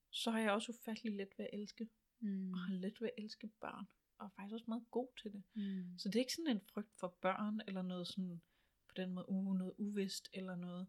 så 0.10 0.32
har 0.32 0.40
jeg 0.40 0.52
også 0.52 0.72
ufattelig 0.72 1.14
let 1.14 1.30
ved 1.38 1.46
at 1.46 1.60
elske, 1.60 1.90
Mm. 2.20 2.54
og 2.54 2.60
har 2.60 2.74
let 2.74 3.02
ved 3.02 3.08
at 3.18 3.24
elske 3.24 3.48
børn, 3.48 3.86
og 4.18 4.26
er 4.26 4.30
faktisk 4.30 4.54
også 4.54 4.66
meget 4.68 4.86
god 4.92 5.08
til 5.22 5.34
det. 5.34 5.44
Mm. 5.54 6.00
Så 6.00 6.10
det 6.10 6.16
er 6.16 6.20
ikke 6.20 6.34
sådan 6.34 6.52
en 6.58 6.62
frygt 6.74 7.00
for 7.00 7.08
børn, 7.22 7.62
eller 7.68 7.82
noget 7.82 8.08
sådan, 8.08 8.42
på 8.88 8.94
den 8.96 9.14
måde, 9.14 9.30
uh, 9.30 9.56
noget 9.58 9.74
uvist, 9.78 10.30
eller 10.34 10.56
noget. 10.56 10.88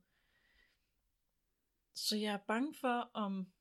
Så 1.95 2.17
jeg 2.17 2.35
er 2.35 2.39
bange 2.47 2.75
for, 2.75 3.11
om, 3.15 3.53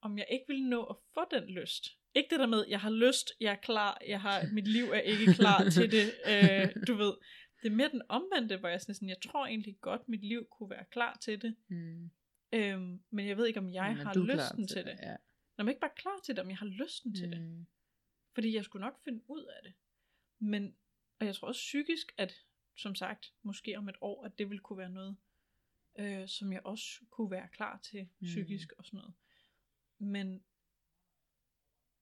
om 0.00 0.18
jeg 0.18 0.26
ikke 0.30 0.44
vil 0.48 0.62
nå 0.68 0.84
at 0.84 0.96
få 1.14 1.20
den 1.30 1.44
lyst. 1.50 1.98
Ikke 2.14 2.30
det 2.30 2.38
der 2.38 2.46
med, 2.46 2.64
jeg 2.68 2.80
har 2.80 2.90
lyst, 2.90 3.32
jeg 3.40 3.52
er 3.52 3.56
klar, 3.56 3.98
jeg 4.06 4.20
har, 4.20 4.42
mit 4.52 4.68
liv 4.68 4.84
er 4.84 4.98
ikke 5.00 5.34
klar 5.34 5.70
til 5.70 5.92
det, 5.92 6.12
øh, 6.30 6.86
du 6.86 6.94
ved. 6.94 7.12
Det 7.62 7.70
er 7.72 7.74
mere 7.74 7.90
den 7.90 8.02
omvendte, 8.08 8.56
hvor 8.56 8.68
jeg 8.68 8.80
sådan, 8.80 8.94
sådan, 8.94 9.08
jeg 9.08 9.20
tror 9.22 9.46
egentlig 9.46 9.78
godt, 9.80 10.08
mit 10.08 10.24
liv 10.24 10.46
kunne 10.50 10.70
være 10.70 10.84
klar 10.90 11.18
til 11.22 11.42
det. 11.42 11.56
Mm. 11.68 12.10
Øhm, 12.52 13.02
men 13.10 13.28
jeg 13.28 13.36
ved 13.36 13.46
ikke, 13.46 13.60
om 13.60 13.70
jeg 13.70 13.88
Men 13.96 14.06
har 14.06 14.14
lysten 14.14 14.68
til 14.68 14.84
det. 14.84 14.98
Ja. 15.02 15.16
Når 15.56 15.64
man 15.64 15.68
ikke 15.68 15.80
bare 15.80 15.90
klar 15.96 16.20
til 16.24 16.36
det, 16.36 16.42
om 16.44 16.48
jeg 16.50 16.58
har 16.58 16.66
lysten 16.66 17.14
til 17.14 17.30
det. 17.30 17.40
Mm. 17.40 17.66
Fordi 18.34 18.54
jeg 18.56 18.64
skulle 18.64 18.84
nok 18.84 19.04
finde 19.04 19.22
ud 19.28 19.44
af 19.44 19.62
det. 19.62 19.72
Men, 20.38 20.74
og 21.20 21.26
jeg 21.26 21.34
tror 21.34 21.48
også 21.48 21.58
psykisk, 21.58 22.14
at 22.16 22.34
som 22.76 22.94
sagt, 22.94 23.32
måske 23.42 23.78
om 23.78 23.88
et 23.88 23.96
år, 24.00 24.24
at 24.24 24.38
det 24.38 24.48
ville 24.48 24.60
kunne 24.60 24.78
være 24.78 24.90
noget, 24.90 25.16
øh, 25.98 26.28
som 26.28 26.52
jeg 26.52 26.60
også 26.64 27.00
kunne 27.10 27.30
være 27.30 27.48
klar 27.52 27.78
til 27.82 28.08
Mm. 28.18 28.26
psykisk 28.26 28.72
og 28.78 28.84
sådan 28.84 28.98
noget. 28.98 29.14
Men, 29.98 30.44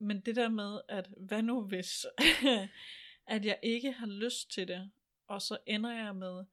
men 0.03 0.21
det 0.21 0.37
der 0.37 0.49
med, 0.49 0.81
at 0.89 1.11
hvad 1.17 1.43
nu 1.43 1.63
hvis, 1.63 2.07
at 3.35 3.45
jeg 3.45 3.59
ikke 3.63 3.93
har 3.93 4.07
lyst 4.07 4.51
til 4.51 4.69
det, 4.69 4.91
og 5.27 5.43
så 5.43 5.59
ender 5.67 5.93
jeg 5.93 6.17
med 6.17 6.45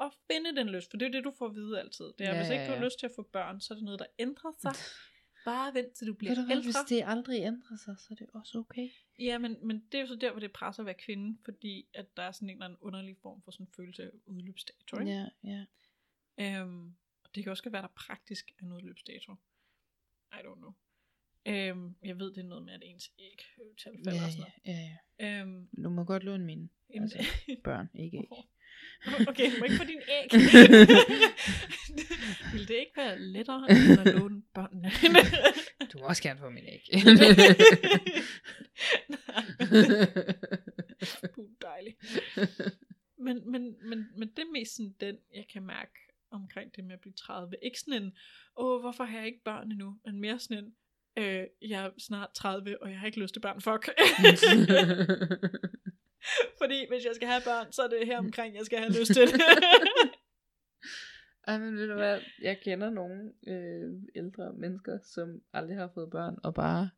at 0.00 0.12
finde 0.32 0.56
den 0.56 0.68
lyst, 0.68 0.90
for 0.90 0.96
det 0.96 1.06
er 1.06 1.12
det, 1.12 1.24
du 1.24 1.32
får 1.38 1.46
at 1.46 1.54
vide 1.54 1.80
altid. 1.80 2.04
Det 2.04 2.26
er, 2.26 2.34
Ja, 2.34 2.40
hvis 2.40 2.50
ikke 2.50 2.66
du 2.66 2.72
har 2.72 2.84
lyst 2.84 2.98
til 2.98 3.06
at 3.06 3.12
få 3.16 3.22
børn, 3.22 3.60
så 3.60 3.74
er 3.74 3.76
det 3.76 3.84
noget, 3.84 4.00
der 4.00 4.06
ændrer 4.18 4.52
sig. 4.58 4.72
Bare 5.44 5.74
vent 5.74 5.92
til 5.92 6.06
du 6.06 6.14
bliver 6.14 6.30
Ved 6.30 6.36
du 6.36 6.42
hvad, 6.46 6.56
ældre. 6.56 6.66
hvis 6.66 6.76
det 6.88 7.02
aldrig 7.06 7.42
ændrer 7.42 7.76
sig, 7.76 7.94
så 7.98 8.06
er 8.10 8.14
det 8.14 8.26
også 8.32 8.58
okay. 8.58 8.88
Ja, 9.18 9.38
men, 9.38 9.66
men 9.66 9.80
det 9.92 9.98
er 9.98 10.00
jo 10.00 10.06
så 10.06 10.14
der, 10.16 10.30
hvor 10.30 10.40
det 10.40 10.52
presser 10.52 10.82
at 10.82 10.86
være 10.86 10.94
kvinde, 10.94 11.38
fordi 11.44 11.88
at 11.94 12.16
der 12.16 12.22
er 12.22 12.32
sådan 12.32 12.48
en 12.48 12.54
eller 12.56 12.64
anden 12.64 12.78
underlig 12.80 13.16
form 13.22 13.42
for 13.42 13.50
sådan 13.50 13.66
en 13.66 13.72
følelse 13.76 14.02
af 14.02 14.10
udløbsdato. 14.26 14.98
Ikke? 15.00 15.12
Ja, 15.12 15.28
ja. 15.44 15.64
Øhm, 16.60 16.94
og 17.24 17.34
det 17.34 17.42
kan 17.42 17.50
også 17.50 17.70
være, 17.70 17.82
der 17.82 17.88
praktisk 17.88 18.50
er 18.58 18.64
en 18.64 18.72
udløbsdato. 18.72 19.32
I 20.32 20.36
don't 20.36 20.54
know. 20.54 20.72
Øhm, 21.48 21.94
jeg 22.04 22.18
ved, 22.18 22.34
det 22.34 22.38
er 22.38 22.48
noget 22.48 22.64
med, 22.64 22.72
at 22.72 22.82
ens 22.84 23.10
æg 23.18 23.38
tal 23.84 23.92
falder 24.04 24.20
Ja, 24.20 24.72
ja, 24.72 24.72
ja, 24.72 24.96
ja. 25.20 25.40
Øhm, 25.40 25.68
Du 25.84 25.88
må 25.90 26.04
godt 26.04 26.22
låne 26.24 26.44
mine 26.44 26.68
jamen, 26.94 27.02
Altså, 27.12 27.18
børn, 27.64 27.88
ikke 27.94 28.16
æg. 28.18 28.24
okay, 29.28 29.50
du 29.54 29.58
må 29.58 29.64
ikke 29.64 29.76
få 29.76 29.84
din 29.84 30.00
æg. 30.08 30.28
Vil 32.52 32.68
det 32.68 32.74
ikke 32.74 32.92
være 32.96 33.18
lettere, 33.18 33.66
end 33.70 34.00
at 34.00 34.14
låne 34.14 34.42
børnene? 34.54 34.90
Du 35.92 35.98
må 35.98 36.04
også 36.04 36.22
gerne 36.22 36.40
få 36.40 36.50
mine 36.50 36.68
æg. 36.68 36.82
Puh, 41.34 41.48
dejligt. 41.62 41.96
Men, 43.18 43.50
men, 43.50 43.76
men, 43.88 44.06
men 44.16 44.28
det 44.28 44.38
er 44.38 44.52
mest 44.52 44.76
sådan 44.76 44.94
den, 45.00 45.16
jeg 45.34 45.46
kan 45.52 45.62
mærke 45.62 45.92
omkring 46.30 46.76
det 46.76 46.84
med 46.84 46.92
at 46.94 47.00
blive 47.00 47.12
30. 47.14 47.52
Ikke 47.62 47.80
sådan 47.80 48.02
en, 48.02 48.12
åh, 48.56 48.80
hvorfor 48.80 49.04
har 49.04 49.18
jeg 49.18 49.26
ikke 49.26 49.42
børn 49.44 49.72
endnu? 49.72 49.98
Men 50.04 50.20
mere 50.20 50.38
sådan 50.38 50.64
en, 50.64 50.74
øh, 51.16 51.44
jeg 51.70 51.84
er 51.84 51.90
snart 51.98 52.30
30, 52.34 52.82
og 52.82 52.90
jeg 52.90 52.98
har 52.98 53.06
ikke 53.06 53.20
lyst 53.20 53.34
til 53.34 53.40
børn. 53.40 53.60
Fuck. 53.60 53.88
Fordi 56.60 56.86
hvis 56.88 57.04
jeg 57.04 57.14
skal 57.14 57.28
have 57.28 57.42
børn, 57.44 57.72
så 57.72 57.82
er 57.82 57.88
det 57.88 58.06
her 58.06 58.18
omkring, 58.18 58.56
jeg 58.56 58.66
skal 58.66 58.78
have 58.78 58.92
lyst 59.00 59.14
til 59.14 59.22
det. 59.22 59.40
Ej, 61.48 61.58
men 61.58 61.76
ved 61.76 61.88
du 61.88 61.94
hvad, 61.94 62.20
jeg 62.42 62.60
kender 62.64 62.90
nogle 62.90 63.32
øh, 63.46 63.92
ældre 64.16 64.52
mennesker, 64.52 64.98
som 65.04 65.28
aldrig 65.52 65.76
har 65.76 65.90
fået 65.94 66.10
børn, 66.10 66.38
og 66.44 66.54
bare, 66.54 66.90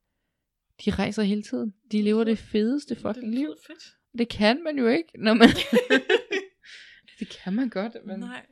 de 0.84 0.90
rejser 0.90 1.22
hele 1.22 1.42
tiden. 1.42 1.74
De 1.92 2.02
lever 2.02 2.24
det 2.24 2.38
fedeste 2.38 2.96
fucking 2.96 3.26
det 3.26 3.34
liv. 3.34 3.54
fedt. 3.66 3.84
Det 4.18 4.28
kan 4.28 4.62
man 4.62 4.78
jo 4.78 4.86
ikke, 4.86 5.10
når 5.14 5.34
man... 5.34 5.48
det 7.18 7.28
kan 7.28 7.52
man 7.52 7.68
godt, 7.68 7.96
men 8.04 8.20
Nej. 8.20 8.46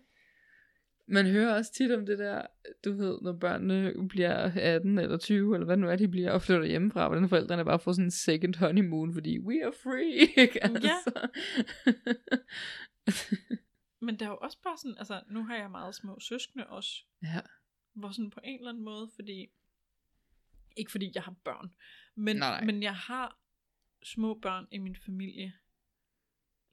Man 1.07 1.27
hører 1.27 1.55
også 1.55 1.73
tit 1.73 1.93
om 1.93 2.07
det 2.07 2.19
der, 2.19 2.47
du 2.85 2.93
ved, 2.93 3.19
når 3.23 3.33
børnene 3.33 4.09
bliver 4.09 4.53
18 4.61 4.99
eller 4.99 5.19
20, 5.19 5.55
eller 5.55 5.65
hvad 5.65 5.77
nu 5.77 5.89
er, 5.89 5.97
de 5.97 6.09
bliver, 6.09 6.31
og 6.31 6.43
flytter 6.43 6.67
hjemmefra, 6.67 7.09
hvordan 7.09 7.29
forældrene 7.29 7.65
bare 7.65 7.79
får 7.79 7.93
sådan 7.93 8.05
en 8.05 8.11
second 8.11 8.55
honeymoon, 8.55 9.15
fordi 9.15 9.39
we 9.39 9.65
are 9.65 9.73
free, 9.83 10.13
ikke? 10.45 10.65
Altså. 10.65 11.29
Men 14.07 14.19
der 14.19 14.27
er 14.27 14.31
jo 14.31 14.37
også 14.37 14.59
bare 14.63 14.79
sådan, 14.79 14.99
altså 14.99 15.23
nu 15.29 15.45
har 15.45 15.57
jeg 15.57 15.71
meget 15.71 15.95
små 15.95 16.21
søskende 16.21 16.67
også, 16.67 17.05
ja. 17.23 17.41
hvor 17.93 18.11
sådan 18.11 18.31
på 18.31 18.41
en 18.45 18.59
eller 18.59 18.71
anden 18.71 18.85
måde, 18.85 19.11
fordi, 19.15 19.47
ikke 20.77 20.91
fordi 20.91 21.13
jeg 21.15 21.23
har 21.23 21.35
børn, 21.45 21.71
men, 22.15 22.37
Nej, 22.37 22.51
nej. 22.51 22.65
men 22.65 22.83
jeg 22.83 22.97
har 22.97 23.39
små 24.03 24.35
børn 24.35 24.69
i 24.71 24.79
min 24.79 24.97
familie. 24.97 25.53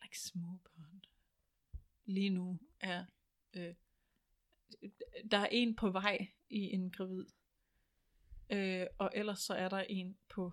Like 0.04 0.20
små 0.20 0.60
børn. 0.64 1.02
Lige 2.06 2.30
nu 2.30 2.60
er, 2.80 3.06
øh, 3.54 3.74
der 5.32 5.38
er 5.38 5.48
en 5.52 5.76
på 5.76 5.90
vej 5.90 6.28
i 6.50 6.60
en 6.60 6.92
gravid, 6.92 7.26
øh, 8.52 8.88
og 8.98 9.12
ellers 9.16 9.40
så 9.40 9.54
er 9.54 9.70
der 9.70 9.80
en 9.80 10.18
på, 10.30 10.52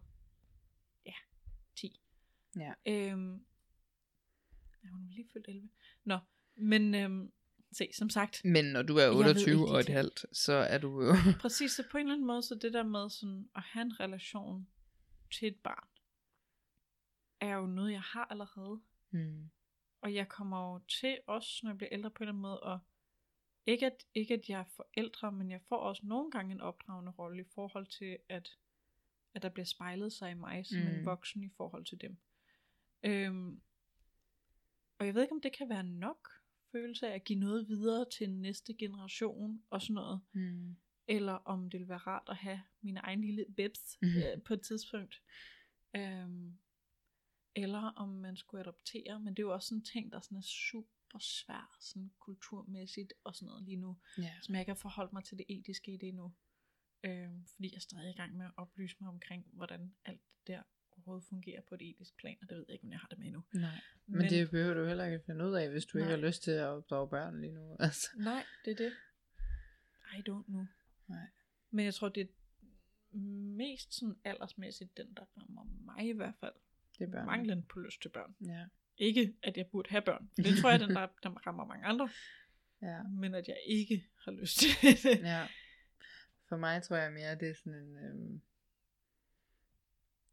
ja, 1.06 1.14
10. 1.76 2.00
Ja. 2.56 2.72
Øhm, 2.86 3.46
hun 4.90 5.04
er 5.04 5.10
lige 5.10 5.28
fyldt 5.32 5.48
11. 5.48 5.68
Nå, 6.04 6.18
men 6.56 6.94
øhm, 6.94 7.32
se, 7.72 7.88
som 7.94 8.10
sagt, 8.10 8.44
Men 8.44 8.64
når 8.64 8.82
du 8.82 8.96
er 8.96 9.02
Jeg 9.02 9.10
ved 9.10 9.18
28 9.18 9.52
ikke 9.52 9.64
og 9.64 9.80
et 9.80 9.88
halvt, 9.88 10.26
så 10.32 10.52
er 10.52 10.78
du 10.78 11.02
jo... 11.02 11.14
præcis, 11.40 11.72
så 11.72 11.84
på 11.90 11.98
en 11.98 12.02
eller 12.02 12.14
anden 12.14 12.26
måde, 12.26 12.42
så 12.42 12.54
det 12.54 12.72
der 12.72 12.82
med 12.82 13.10
sådan 13.10 13.50
at 13.56 13.62
have 13.62 13.82
en 13.82 14.00
relation 14.00 14.68
til 15.32 15.48
et 15.48 15.56
barn, 15.56 15.88
er 17.40 17.54
jo 17.54 17.66
noget, 17.66 17.92
jeg 17.92 18.02
har 18.02 18.24
allerede. 18.30 18.80
Hmm. 19.10 19.50
Og 20.00 20.14
jeg 20.14 20.28
kommer 20.28 20.72
jo 20.72 20.78
til 20.78 21.18
også, 21.26 21.60
når 21.62 21.70
jeg 21.70 21.78
bliver 21.78 21.92
ældre 21.92 22.10
på 22.10 22.22
en 22.22 22.22
eller 22.22 22.32
anden 22.32 22.42
måde, 22.42 22.60
og 22.60 22.78
ikke 23.66 23.86
at, 23.86 24.04
ikke 24.14 24.34
at 24.34 24.48
jeg 24.48 24.60
er 24.60 24.64
forældre, 24.76 25.32
men 25.32 25.50
jeg 25.50 25.60
får 25.68 25.76
også 25.76 26.06
nogle 26.06 26.30
gange 26.30 26.52
en 26.54 26.60
opdragende 26.60 27.12
rolle 27.12 27.42
i 27.42 27.48
forhold 27.54 27.86
til, 27.86 28.18
at, 28.28 28.48
at 29.34 29.42
der 29.42 29.48
bliver 29.48 29.64
spejlet 29.66 30.12
sig 30.12 30.30
i 30.30 30.34
mig 30.34 30.66
som 30.66 30.78
mm. 30.80 30.86
en 30.86 30.98
Mm. 30.98 31.04
voksen 31.06 31.44
i 31.44 31.48
forhold 31.56 31.84
til 31.84 32.00
dem. 32.00 32.16
Øhm, 33.02 33.62
og 34.98 35.06
jeg 35.06 35.14
ved 35.14 35.22
ikke, 35.22 35.34
om 35.34 35.40
det 35.40 35.52
kan 35.56 35.68
være 35.68 35.84
nok 35.84 36.28
følelse 36.72 37.08
af 37.08 37.14
at 37.14 37.24
give 37.24 37.38
noget 37.38 37.68
videre 37.68 38.06
til 38.18 38.30
næste 38.30 38.74
generation 38.74 39.62
og 39.70 39.82
sådan 39.82 39.94
noget. 39.94 40.20
Hmm. 40.32 40.76
Eller 41.06 41.32
om 41.32 41.70
det 41.70 41.80
vil 41.80 41.88
være 41.88 41.98
rart 41.98 42.28
at 42.28 42.36
have 42.36 42.62
min 42.80 42.96
egen 42.96 43.20
lille 43.20 43.46
bebs 43.56 43.98
Mhm. 44.02 44.10
øh, 44.16 44.42
på 44.42 44.54
et 44.54 44.62
tidspunkt. 44.62 45.22
Øhm, 45.96 46.58
eller 47.56 47.78
om 47.80 48.08
man 48.08 48.36
skulle 48.36 48.60
adoptere, 48.60 49.20
men 49.20 49.34
det 49.34 49.38
er 49.38 49.46
jo 49.46 49.52
også 49.52 49.68
sådan 49.68 49.78
en 49.78 49.84
ting, 49.84 50.12
der 50.12 50.20
sådan 50.20 50.38
er 50.38 50.42
super 50.42 50.88
svær, 51.18 51.76
sådan 51.80 52.10
kulturmæssigt 52.20 53.12
og 53.24 53.34
sådan 53.36 53.46
noget 53.46 53.64
lige 53.64 53.76
nu, 53.76 53.98
Ja. 54.18 54.32
som 54.42 54.54
jeg 54.54 54.62
ikke 54.62 54.70
har 54.70 54.76
forholdt 54.76 55.12
mig 55.12 55.24
til 55.24 55.38
det 55.38 55.46
etiske 55.48 55.92
i 55.92 55.96
det 55.96 56.08
endnu. 56.08 56.34
Øh, 57.04 57.28
fordi 57.54 57.68
jeg 57.68 57.76
er 57.76 57.80
stadig 57.80 58.10
i 58.10 58.16
gang 58.16 58.36
med 58.36 58.46
at 58.46 58.52
oplyse 58.56 58.96
mig 59.00 59.08
omkring, 59.08 59.46
hvordan 59.52 59.94
alt 60.04 60.20
det 60.20 60.46
der 60.46 60.62
overhovedet 60.92 61.24
fungerer 61.28 61.60
på 61.68 61.74
et 61.74 61.82
etisk 61.90 62.16
plan, 62.16 62.36
og 62.42 62.48
det 62.48 62.56
ved 62.56 62.64
jeg 62.68 62.74
ikke, 62.74 62.84
om 62.84 62.90
jeg 62.90 62.98
har 62.98 63.08
det 63.08 63.18
med 63.18 63.26
endnu. 63.26 63.44
Nej. 63.54 63.80
Men, 64.06 64.18
men 64.18 64.30
det 64.30 64.50
behøver 64.50 64.74
du 64.74 64.84
heller 64.86 65.04
ikke 65.04 65.14
at 65.14 65.24
finde 65.26 65.44
ud 65.46 65.52
af, 65.54 65.70
hvis 65.70 65.84
du. 65.86 65.98
Nej. 65.98 66.06
ikke 66.06 66.20
har 66.20 66.26
lyst 66.28 66.42
til 66.42 66.50
at 66.50 66.66
opdrage 66.66 67.08
børn 67.08 67.40
lige 67.40 67.52
nu. 67.52 67.76
Altså. 67.80 68.08
Nej, 68.16 68.44
det 68.64 68.70
er 68.70 68.76
det. 68.76 68.92
I 70.18 70.20
don't 70.30 70.44
know. 70.46 70.64
Nej. 71.08 71.26
Men 71.70 71.84
jeg 71.84 71.94
tror, 71.94 72.08
det 72.08 72.20
er 72.22 72.26
mest 73.56 73.94
sådan 73.94 74.16
aldersmæssigt 74.24 74.96
den, 74.96 75.14
der 75.14 75.24
rammer 75.36 75.64
mig 75.64 76.08
i 76.08 76.12
hvert 76.12 76.34
fald. 76.40 76.52
Det 76.98 77.04
er 77.06 77.10
børn. 77.10 77.26
Manglen 77.26 77.62
på 77.62 77.80
lyst 77.80 78.02
til 78.02 78.08
børn. 78.08 78.34
Ja. 78.46 78.66
Ikke, 79.00 79.34
at 79.42 79.56
jeg 79.56 79.66
burde 79.72 79.90
have 79.90 80.02
børn. 80.02 80.30
For 80.34 80.42
det 80.42 80.58
tror 80.58 80.70
jeg, 80.70 80.80
den 80.80 80.90
der, 80.90 81.06
der 81.22 81.30
rammer 81.46 81.66
mange 81.66 81.84
andre. 81.84 82.08
Ja. 82.82 83.02
Men 83.02 83.34
at 83.34 83.48
jeg 83.48 83.56
ikke 83.66 84.04
har 84.24 84.32
lyst 84.32 84.58
til 84.58 84.68
det. 84.82 85.20
ja. 85.20 85.46
For 86.48 86.56
mig 86.56 86.82
tror 86.82 86.96
jeg 86.96 87.12
mere, 87.12 87.34
det 87.34 87.48
er 87.48 87.54
sådan 87.54 87.74
en... 87.74 87.96
Øhm, 87.96 88.40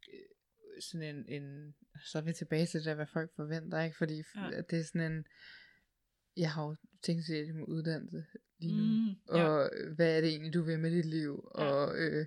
øh, 0.08 0.82
sådan 0.82 1.16
en, 1.16 1.42
en... 1.42 1.74
Så 2.04 2.18
er 2.18 2.22
vi 2.22 2.32
tilbage 2.32 2.66
til 2.66 2.84
det, 2.84 2.94
hvad 2.94 3.06
folk 3.06 3.30
forventer, 3.36 3.80
ikke? 3.82 3.96
Fordi 3.96 4.22
Ja. 4.36 4.50
det 4.70 4.78
er 4.78 4.82
sådan 4.84 5.12
en... 5.12 5.26
Jeg 6.36 6.52
har 6.52 6.64
jo 6.64 6.76
tænkt 7.02 7.24
sig 7.24 7.54
med 7.54 7.64
uddannelse 7.68 8.24
lige 8.58 8.76
nu. 8.76 8.82
Mm, 8.82 9.36
ja. 9.36 9.44
Og 9.48 9.70
hvad 9.94 10.16
er 10.16 10.20
det 10.20 10.30
egentlig, 10.30 10.54
du 10.54 10.62
vil 10.62 10.78
med 10.80 10.90
dit 10.90 11.04
liv? 11.04 11.50
Ja. 11.58 11.64
Og 11.64 11.98
øh, 11.98 12.26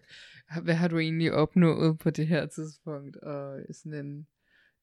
hvad 0.64 0.76
har 0.76 0.88
du 0.88 1.00
egentlig 1.00 1.32
opnået 1.32 2.00
på 2.00 2.10
det 2.10 2.28
her 2.28 2.46
tidspunkt? 2.46 3.18
Og 3.18 3.62
sådan 3.72 4.06
en... 4.06 4.28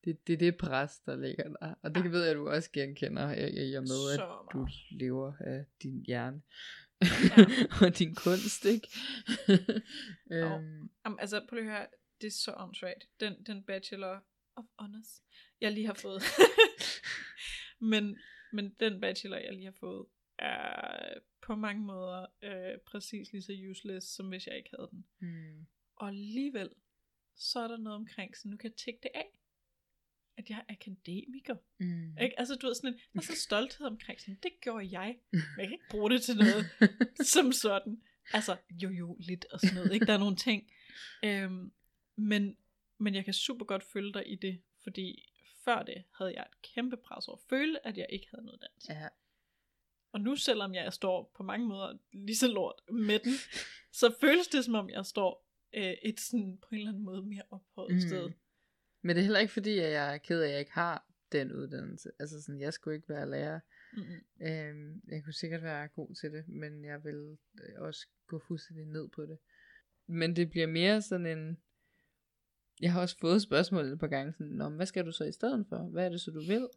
Det, 0.08 0.26
det 0.26 0.32
er 0.32 0.36
det 0.38 0.56
pres, 0.56 0.98
der 0.98 1.16
ligger 1.16 1.48
der. 1.48 1.74
Og 1.82 1.94
det 1.94 2.04
Ja. 2.04 2.08
ved 2.08 2.24
jeg, 2.26 2.34
du 2.34 2.48
også 2.48 2.70
genkender 2.72 3.34
i 3.48 3.74
og 3.74 3.82
med, 3.82 4.12
at 4.12 4.20
du 4.52 4.68
lever 4.90 5.32
af 5.40 5.64
din 5.82 6.04
hjerne. 6.06 6.42
Ja. 7.02 7.06
og 7.86 7.98
din 7.98 8.14
kunst, 8.14 8.64
ikke? 8.64 8.88
øhm, 10.32 10.90
Jamen, 11.04 11.18
altså, 11.20 11.46
prøv 11.48 11.56
lige 11.58 11.70
at 11.70 11.76
høre. 11.78 11.86
Det 12.20 12.26
er 12.26 12.30
så 12.30 12.54
åndssvagt. 12.56 13.08
Den, 13.20 13.42
den 13.46 13.62
bachelor 13.62 14.24
of 14.56 14.64
honors, 14.78 15.22
jeg 15.60 15.72
lige 15.72 15.86
har 15.86 15.94
fået. 15.94 16.22
men, 17.92 18.18
men 18.52 18.74
den 18.80 19.00
bachelor, 19.00 19.36
jeg 19.36 19.52
lige 19.52 19.64
har 19.64 19.76
fået, 19.80 20.06
er 20.38 21.14
på 21.42 21.54
mange 21.54 21.82
måder 21.82 22.26
øh, 22.42 22.78
præcis 22.86 23.32
lige 23.32 23.42
så 23.42 23.52
useless, 23.70 24.06
som 24.06 24.28
hvis 24.28 24.46
jeg 24.46 24.56
ikke 24.56 24.70
havde 24.76 24.88
den. 24.92 25.06
hmm, 25.18 25.66
Og 25.96 26.08
alligevel, 26.08 26.70
så 27.36 27.58
er 27.60 27.68
der 27.68 27.76
noget 27.76 27.96
omkring, 27.96 28.36
så 28.36 28.48
nu 28.48 28.56
kan 28.56 28.70
jeg 28.70 28.76
tække 28.76 29.00
det 29.02 29.10
af. 29.14 29.37
At 30.38 30.50
jeg 30.50 30.58
er 30.68 30.72
akademiker. 30.72 31.56
mm. 31.78 32.18
Ikke? 32.22 32.38
Altså, 32.38 32.54
du 32.54 32.66
ved, 32.66 32.74
sådan 32.74 32.92
en, 32.92 32.98
der 33.12 33.18
er 33.20 33.22
så 33.22 33.36
stolthed 33.46 33.86
omkring, 33.86 34.20
sådan, 34.20 34.38
det 34.42 34.52
gjorde 34.60 34.88
jeg. 34.98 35.18
Men 35.32 35.40
jeg 35.58 35.66
kan 35.68 35.72
ikke 35.72 35.88
bruge 35.90 36.10
det 36.10 36.22
til 36.22 36.36
noget 36.44 36.64
som 37.26 37.52
sådan. 37.52 38.02
Altså, 38.32 38.56
jo 38.82 38.90
jo, 38.90 39.16
lidt 39.20 39.44
og 39.44 39.60
sådan 39.60 39.74
noget. 39.74 39.92
Ikke? 39.94 40.06
Der 40.06 40.12
er 40.12 40.18
nogle 40.18 40.36
ting. 40.36 40.70
Øhm, 41.24 41.72
men, 42.16 42.56
men 42.98 43.14
jeg 43.14 43.24
kan 43.24 43.34
super 43.34 43.64
godt 43.64 43.82
følge 43.82 44.12
dig 44.12 44.32
i 44.32 44.34
det, 44.36 44.62
fordi 44.82 45.32
før 45.64 45.82
det 45.82 46.04
havde 46.18 46.32
jeg 46.34 46.46
et 46.52 46.62
kæmpe 46.74 46.96
pres 46.96 47.28
over 47.28 47.36
at 47.38 47.44
føle, 47.50 47.86
at 47.86 47.96
jeg 47.98 48.06
ikke 48.10 48.26
havde 48.30 48.44
noget 48.46 48.60
dans. 48.60 48.88
Ja. 48.88 49.08
Og 50.12 50.20
nu, 50.20 50.36
selvom 50.36 50.74
jeg 50.74 50.92
står 50.92 51.32
på 51.36 51.42
mange 51.42 51.66
måder 51.66 51.98
lige 52.12 52.36
så 52.36 52.48
lort 52.48 52.80
med 52.92 53.18
den, 53.18 53.32
så 53.92 54.14
føles 54.20 54.48
det, 54.48 54.64
som 54.64 54.74
om 54.74 54.90
jeg 54.90 55.06
står 55.06 55.48
øh, 55.72 55.94
et 56.02 56.20
sådan 56.20 56.58
på 56.62 56.68
en 56.72 56.76
eller 56.78 56.88
anden 56.90 57.04
måde 57.04 57.22
mere 57.22 57.42
ophøjet 57.50 57.94
Mm. 57.94 58.00
sted. 58.00 58.30
Men 59.02 59.16
det 59.16 59.20
er 59.20 59.24
heller 59.24 59.40
ikke 59.40 59.52
fordi, 59.52 59.78
at 59.78 59.92
jeg 59.92 60.14
er 60.14 60.18
ked 60.18 60.40
af, 60.40 60.46
at 60.46 60.52
jeg 60.52 60.60
ikke 60.60 60.72
har 60.72 61.06
den 61.32 61.52
uddannelse. 61.52 62.10
Altså 62.18 62.42
sådan, 62.42 62.60
jeg 62.60 62.72
skulle 62.72 62.96
ikke 62.96 63.08
være 63.08 63.30
lærer. 63.30 63.60
Mm-mm. 63.92 64.46
Øhm, 64.46 65.02
jeg 65.08 65.24
kunne 65.24 65.32
sikkert 65.32 65.62
være 65.62 65.88
god 65.88 66.14
til 66.14 66.32
det, 66.32 66.48
men 66.48 66.84
jeg 66.84 67.04
vil 67.04 67.38
øh, 67.62 67.74
også 67.82 68.06
gå 68.26 68.38
fuldstændig 68.38 68.86
ned 68.86 69.08
på 69.08 69.22
det. 69.22 69.38
Men 70.06 70.36
det 70.36 70.50
bliver 70.50 70.66
mere 70.66 71.02
sådan 71.02 71.38
en... 71.38 71.58
Jeg 72.80 72.92
har 72.92 73.00
også 73.00 73.18
fået 73.20 73.42
spørgsmål 73.42 73.84
et 73.84 73.98
par 73.98 74.06
gange, 74.06 74.32
sådan, 74.32 74.46
Nå, 74.46 74.68
hvad 74.68 74.86
skal 74.86 75.06
du 75.06 75.12
så 75.12 75.24
i 75.24 75.32
stedet 75.32 75.66
for? 75.68 75.78
Hvad 75.78 76.04
er 76.04 76.08
det 76.08 76.20
så, 76.20 76.30
du 76.30 76.40
vil? 76.40 76.68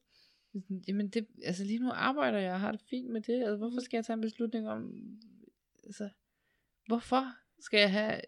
Sådan, 0.53 0.83
Jamen, 0.87 1.09
det, 1.09 1.27
altså 1.43 1.63
lige 1.63 1.79
nu 1.79 1.89
arbejder 1.89 2.39
jeg 2.39 2.53
og 2.53 2.59
har 2.59 2.71
det 2.71 2.81
fint 2.89 3.09
med 3.09 3.21
det. 3.21 3.33
Altså, 3.33 3.57
hvorfor 3.57 3.79
skal 3.79 3.97
jeg 3.97 4.05
tage 4.05 4.13
en 4.13 4.21
beslutning 4.21 4.69
om... 4.69 4.93
Altså, 5.83 6.09
hvorfor 6.87 7.23
skal 7.61 7.79
jeg 7.79 7.91
have 7.91 8.21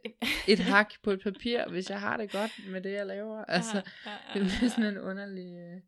et 0.47 0.59
hak 0.59 0.93
på 1.03 1.11
et 1.11 1.21
papir, 1.23 1.69
hvis 1.69 1.89
jeg 1.89 1.99
har 1.99 2.17
det 2.17 2.31
godt 2.31 2.51
med 2.67 2.81
det, 2.81 2.91
jeg 2.91 3.05
laver? 3.05 3.45
Altså, 3.45 3.83
ja, 4.05 4.11
ja, 4.11 4.39
det 4.39 4.51
bliver 4.57 4.69
sådan 4.69 4.85
en 4.85 4.97
underlig... 4.97 5.53
øh, 5.55 5.81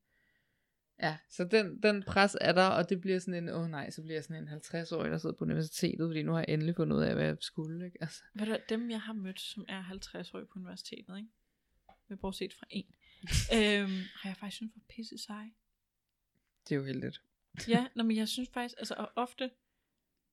Ja, 1.01 1.17
så 1.29 1.43
den, 1.43 1.83
den 1.83 2.03
pres 2.03 2.37
er 2.41 2.51
der, 2.51 2.67
og 2.67 2.89
det 2.89 3.01
bliver 3.01 3.19
sådan 3.19 3.43
en, 3.43 3.49
åh 3.49 3.61
oh 3.61 3.69
nej, 3.69 3.89
så 3.89 4.01
bliver 4.01 4.15
jeg 4.15 4.23
sådan 4.23 4.43
en 4.43 4.49
50-årig, 4.49 5.11
der 5.11 5.17
sidder 5.17 5.35
på 5.35 5.43
universitetet, 5.43 6.07
fordi 6.09 6.23
nu 6.23 6.31
har 6.31 6.39
jeg 6.39 6.49
endelig 6.49 6.75
fundet 6.75 6.97
ud 6.97 7.01
af, 7.01 7.13
hvad 7.15 7.25
jeg 7.25 7.37
skulle, 7.39 7.85
ikke? 7.85 7.97
Altså, 8.01 8.23
Ved 8.33 8.45
du, 8.45 8.51
hvad, 8.51 8.59
dem 8.69 8.89
jeg 8.91 9.01
har 9.01 9.13
mødt, 9.13 9.39
som 9.39 9.65
er 9.67 9.81
50 9.81 10.33
år 10.33 10.39
på 10.39 10.59
universitetet, 10.59 11.17
ikke? 11.17 11.29
Med 12.07 12.17
bortset 12.17 12.53
fra 12.53 12.65
en, 12.69 12.85
øhm, 13.57 14.01
har 14.21 14.29
jeg 14.29 14.37
faktisk 14.37 14.55
synes 14.57 14.71
var 14.75 14.81
pisse 14.89 15.17
seje. 15.17 15.51
det 16.69 16.75
er 16.75 16.79
jo 16.79 16.85
heldigt. 16.85 17.21
Ja, 17.67 17.87
nå, 17.95 18.03
men 18.03 18.17
jeg 18.17 18.27
synes 18.27 18.49
faktisk, 18.53 18.75
altså 18.77 18.93
og 18.97 19.11
ofte, 19.15 19.49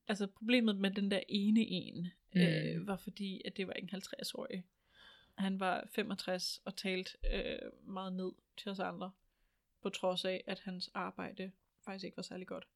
altså 0.09 0.27
problemet 0.27 0.77
med 0.77 0.91
den 0.91 1.11
der 1.11 1.21
ene 1.29 1.61
en, 1.61 2.09
mm. 2.35 2.41
øh, 2.41 2.81
Mm. 2.81 2.87
var 2.87 2.97
fordi, 2.97 3.43
at 3.45 3.57
det 3.57 3.67
var 3.67 3.73
ikke 3.73 3.95
en 3.95 4.03
50-årig. 4.03 4.65
Han 5.39 5.61
var 5.61 5.89
65 5.95 6.61
og 6.65 6.77
talte 6.77 7.11
øh, 7.35 7.59
meget 7.93 8.13
ned 8.13 8.33
til 8.57 8.71
os 8.71 8.79
andre, 8.81 9.11
på 9.83 9.89
trods 9.89 10.25
af, 10.25 10.45
at 10.47 10.61
hans 10.61 10.91
arbejde 10.95 11.53
faktisk 11.85 12.05
ikke 12.05 12.17
var 12.17 12.23
særlig 12.23 12.47
godt. 12.47 12.67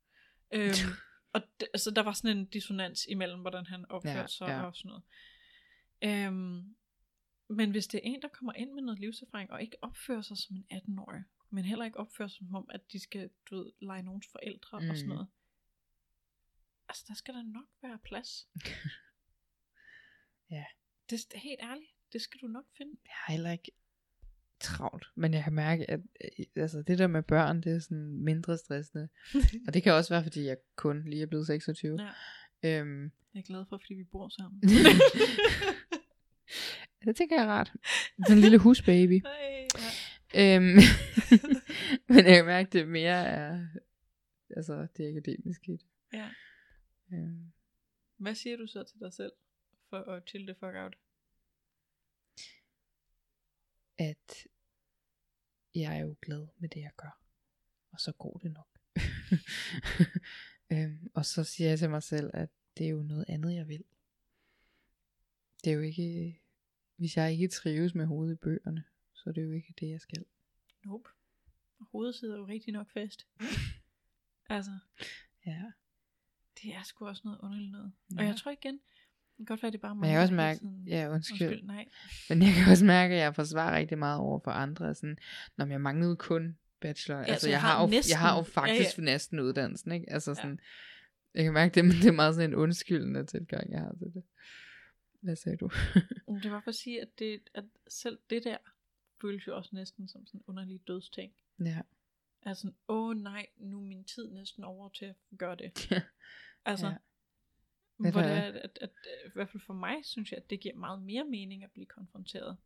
Øhm, 0.53 0.73
og 1.35 1.43
d- 1.63 1.67
altså, 1.75 1.91
der 1.91 2.03
var 2.03 2.13
sådan 2.13 2.37
en 2.39 2.45
dissonans 2.47 3.07
imellem, 3.11 3.41
hvordan 3.41 3.67
han 3.67 3.91
opførte 3.91 4.19
Ja, 4.19 4.27
sig 4.27 4.47
ja. 4.49 4.63
og 4.63 4.77
sådan 4.77 4.89
noget. 4.89 5.03
Øhm, 6.05 6.77
men 7.49 7.71
hvis 7.71 7.87
det 7.87 7.99
er 7.99 8.03
en, 8.05 8.23
der 8.23 8.29
kommer 8.29 8.53
ind 8.53 8.73
med 8.73 8.83
noget 8.83 9.01
livserfaring, 9.01 9.51
og 9.51 9.63
ikke 9.63 9.77
opfører 9.83 10.23
sig 10.23 10.39
som 10.39 10.57
en 10.57 10.67
18-årig, 10.73 11.23
men 11.51 11.65
heller 11.65 11.85
ikke 11.85 11.99
opfører 12.01 12.29
sig 12.29 12.39
som 12.39 12.55
om, 12.55 12.71
at 12.73 12.93
de 12.93 12.99
skal, 13.01 13.31
du 13.51 13.57
ved, 13.57 13.73
lege 13.81 14.03
nogens 14.03 14.27
forældre 14.33 14.81
mm. 14.81 14.91
og 14.91 14.97
sådan 14.97 15.09
Mhm. 15.09 15.15
noget. 15.15 15.29
Altså, 16.89 17.05
der 17.09 17.15
skal 17.15 17.35
der 17.35 17.43
nok 17.43 17.67
være 17.83 17.99
plads. 18.05 18.49
Ja. 20.51 20.65
Det 21.11 21.27
er 21.35 21.39
helt 21.39 21.61
ærligt. 21.63 21.91
Det 22.13 22.23
skal 22.23 22.41
du 22.41 22.47
nok 22.47 22.65
finde. 22.77 22.93
Jeg 23.05 23.13
har 23.15 23.33
heller 23.33 23.51
ikke 23.51 23.71
travlt, 24.61 25.07
men 25.15 25.35
jeg 25.35 25.45
kan 25.45 25.53
mærke, 25.53 25.91
at 25.91 26.01
øh, 26.39 26.47
altså, 26.57 26.83
det 26.83 26.99
der 26.99 27.07
med 27.07 27.23
børn, 27.23 27.61
det 27.63 27.73
er 27.73 27.79
sådan 27.79 28.23
mindre 28.25 28.59
stressende. 28.59 29.09
og 29.67 29.75
det 29.75 29.83
kan 29.83 29.93
også 29.93 30.15
være, 30.15 30.23
fordi 30.23 30.45
jeg 30.45 30.57
kun 30.77 31.09
lige 31.11 31.23
er 31.23 31.27
blevet 31.27 31.47
26. 31.47 31.99
Ja. 32.63 32.81
Øhm, 32.81 33.05
Jeg 33.35 33.41
er 33.41 33.43
glad 33.43 33.65
for, 33.69 33.79
fordi 33.79 33.95
vi 33.95 34.05
bor 34.05 34.29
sammen. 34.29 34.63
det 37.07 37.17
tænker 37.17 37.37
jeg 37.37 37.45
er 37.45 37.49
rart. 37.49 37.73
Den 38.29 38.39
lille 38.39 38.59
husbaby. 38.59 39.23
Ja. 40.35 40.57
Øhm, 40.57 40.65
men 42.09 42.27
jeg 42.27 42.37
kan 42.37 42.45
mærke, 42.47 42.69
det 42.73 42.89
mere 42.89 43.25
er 43.27 43.67
altså, 44.57 44.87
det 44.97 45.09
akademiske 45.11 45.73
i 45.73 45.77
det. 45.77 45.87
ja. 46.13 46.29
Øhm, 47.13 47.53
Hvad 48.17 48.35
siger 48.35 48.57
du 48.57 48.67
så 48.67 48.85
til 48.85 49.01
dig 49.01 49.13
selv, 49.13 49.33
for 49.91 49.99
at 49.99 50.29
chill 50.29 50.47
the 50.47 50.55
fuck 50.55 50.75
out? 50.75 50.97
at 53.99 54.47
jeg 55.75 55.99
er 55.99 56.01
jo 56.01 56.17
glad 56.23 56.47
med 56.59 56.69
det, 56.69 56.81
jeg 56.81 56.93
gør. 56.97 57.21
Og 57.91 58.01
så 58.01 58.13
går 58.13 58.39
det 58.39 58.53
nok. 58.53 58.79
øhm, 60.73 61.11
og 61.15 61.25
så 61.25 61.45
siger 61.45 61.69
jeg 61.69 61.79
til 61.79 61.91
mig 61.91 62.03
selv, 62.03 62.31
at 62.35 62.49
det 62.77 62.87
er 62.87 62.91
jo 62.91 63.03
noget 63.03 63.25
andet, 63.29 63.55
jeg 63.55 63.69
vil. 63.69 63.85
Det 65.65 65.71
er 65.73 65.75
jo 65.75 65.81
ikke, 65.81 66.41
hvis 66.97 67.17
jeg 67.17 67.33
ikke 67.33 67.49
trives 67.49 67.95
med 67.95 68.07
hovedet 68.07 68.33
i 68.35 68.37
bøgerne, 68.37 68.85
så 69.13 69.31
er 69.31 69.33
det 69.33 69.43
jo 69.43 69.51
ikke 69.51 69.75
det, 69.81 69.91
jeg 69.91 70.01
skal. 70.01 70.25
Nope. 70.85 71.09
Hovedet 71.81 72.15
sidder 72.15 72.37
jo 72.37 72.47
rigtig 72.47 72.73
nok 72.73 72.91
fast. 72.91 73.27
altså, 74.49 74.79
Ja. 75.47 75.73
Det 76.63 76.75
er 76.75 76.83
sgu 76.83 77.07
også 77.07 77.23
noget 77.25 77.39
underligt 77.43 77.73
noget. 77.73 77.93
Ja. 78.15 78.19
Og 78.21 78.27
jeg 78.27 78.37
tror 78.37 78.51
igen, 78.51 78.75
det 78.75 79.37
kan 79.37 79.45
godt 79.47 79.63
være, 79.63 79.73
det 79.73 79.79
er 79.79 79.83
bare 79.83 79.95
mig. 79.95 80.01
Men 80.01 80.11
jeg 80.11 80.15
kan 80.17 80.23
også 80.23 80.35
mærke, 80.35 80.59
tiden- 80.59 80.85
ja 80.89 81.09
undskyld, 81.11 81.43
Undskyld, 81.49 81.67
nej. 81.67 81.89
men 82.29 82.43
jeg 82.43 82.53
kan 82.55 82.73
også 82.73 82.85
mærke, 82.85 83.15
at 83.15 83.21
jeg 83.21 83.35
forsvarer 83.35 83.77
rigtig 83.79 83.99
meget 83.99 84.21
over 84.21 84.41
for 84.45 84.51
andre. 84.51 84.95
Sådan, 84.95 85.19
når 85.57 85.67
jeg 85.67 85.81
manglede 85.81 86.17
kun 86.17 86.59
bachelor. 86.81 87.19
Ja, 87.19 87.25
altså, 87.25 87.49
jeg, 87.49 87.61
har, 87.61 87.83
jo, 87.83 87.93
jeg 88.11 88.19
har 88.19 88.37
jo 88.37 88.43
faktisk 88.43 88.99
ja, 88.99 89.03
ja, 89.03 89.07
ja. 89.09 89.13
næsten 89.13 89.41
uddannelsen, 89.41 89.93
ikke? 89.93 90.11
Altså 90.13 90.31
Ja. 90.31 90.35
sådan, 90.35 90.61
jeg 91.35 91.45
kan 91.45 91.53
mærke, 91.53 91.75
det, 91.83 91.93
det 91.93 92.07
er 92.07 92.13
meget 92.13 92.35
sådan 92.35 92.51
en 92.51 92.55
undskyldende 92.57 93.25
tilgang, 93.27 93.71
jeg 93.73 93.81
har 93.81 93.93
til 93.93 94.15
det. 94.15 94.23
Hvad 95.21 95.37
sagde 95.37 95.57
du? 95.59 95.71
Men 96.29 96.43
Det 96.43 96.51
var 96.51 96.61
for 96.61 96.69
at 96.69 96.75
sige, 96.75 97.03
at, 97.03 97.09
det, 97.19 97.41
at 97.55 97.65
selv 97.89 98.19
det 98.31 98.45
der 98.45 98.57
føles 99.21 99.47
jo 99.47 99.57
også 99.57 99.71
næsten 99.73 100.09
som 100.09 100.27
sådan 100.27 100.41
en 100.41 100.45
underlig 100.47 100.81
dødsting. 100.89 101.33
ja. 101.61 101.81
Altså 102.43 102.61
sådan, 102.63 102.77
åh 102.89 103.17
nej, 103.17 103.47
nu 103.57 103.79
er 103.79 103.83
min 103.85 104.05
tid 104.05 104.31
næsten 104.31 104.65
over 104.65 104.89
til 104.89 105.05
at 105.05 105.15
gøre 105.39 105.57
det. 105.57 105.91
Ja. 105.91 106.01
Altså, 106.67 106.87
Ja. 106.87 108.11
hvor 108.11 108.21
det 108.21 108.31
er, 108.31 108.43
at, 108.43 108.55
at, 108.57 108.79
at, 108.81 108.91
i 109.27 109.31
hvert 109.35 109.49
fald 109.51 109.61
for 109.61 109.75
mig, 109.75 110.05
synes 110.05 110.31
jeg, 110.33 110.39
at 110.39 110.51
det 110.51 110.61
giver 110.61 110.75
meget 110.75 111.03
mere 111.03 111.25
mening 111.25 111.65
at 111.65 111.71
blive 111.71 111.87
konfronteret 111.87 112.57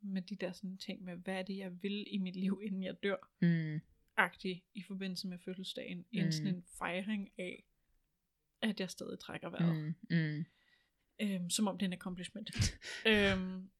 med 0.00 0.22
de 0.22 0.36
der 0.36 0.52
sådan 0.52 0.78
ting 0.78 1.02
med, 1.04 1.16
hvad 1.16 1.34
er 1.34 1.42
det, 1.42 1.56
jeg 1.56 1.82
vil 1.82 2.14
i 2.14 2.18
mit 2.18 2.36
liv, 2.36 2.60
inden 2.64 2.82
jeg 2.82 3.02
dør, 3.02 3.16
Mm. 3.40 3.80
agtig 4.16 4.64
i 4.74 4.82
forbindelse 4.82 5.28
med 5.28 5.38
fødselsdagen, 5.38 5.98
mm. 5.98 6.04
Mm. 6.12 6.18
en 6.18 6.32
sådan 6.32 6.54
en 6.54 6.64
fejring 6.78 7.30
af, 7.38 7.64
at 8.62 8.80
jeg 8.80 8.90
stadig 8.90 9.18
trækker 9.18 9.48
vejret. 9.50 9.76
Mm. 10.10 10.16
Mm. 10.16 10.44
Øhm, 11.20 11.50
som 11.50 11.66
om 11.68 11.78
det 11.78 11.86
er 11.86 11.88
en 11.88 11.92
accomplishment. 11.92 12.50
øhm, 13.06 13.70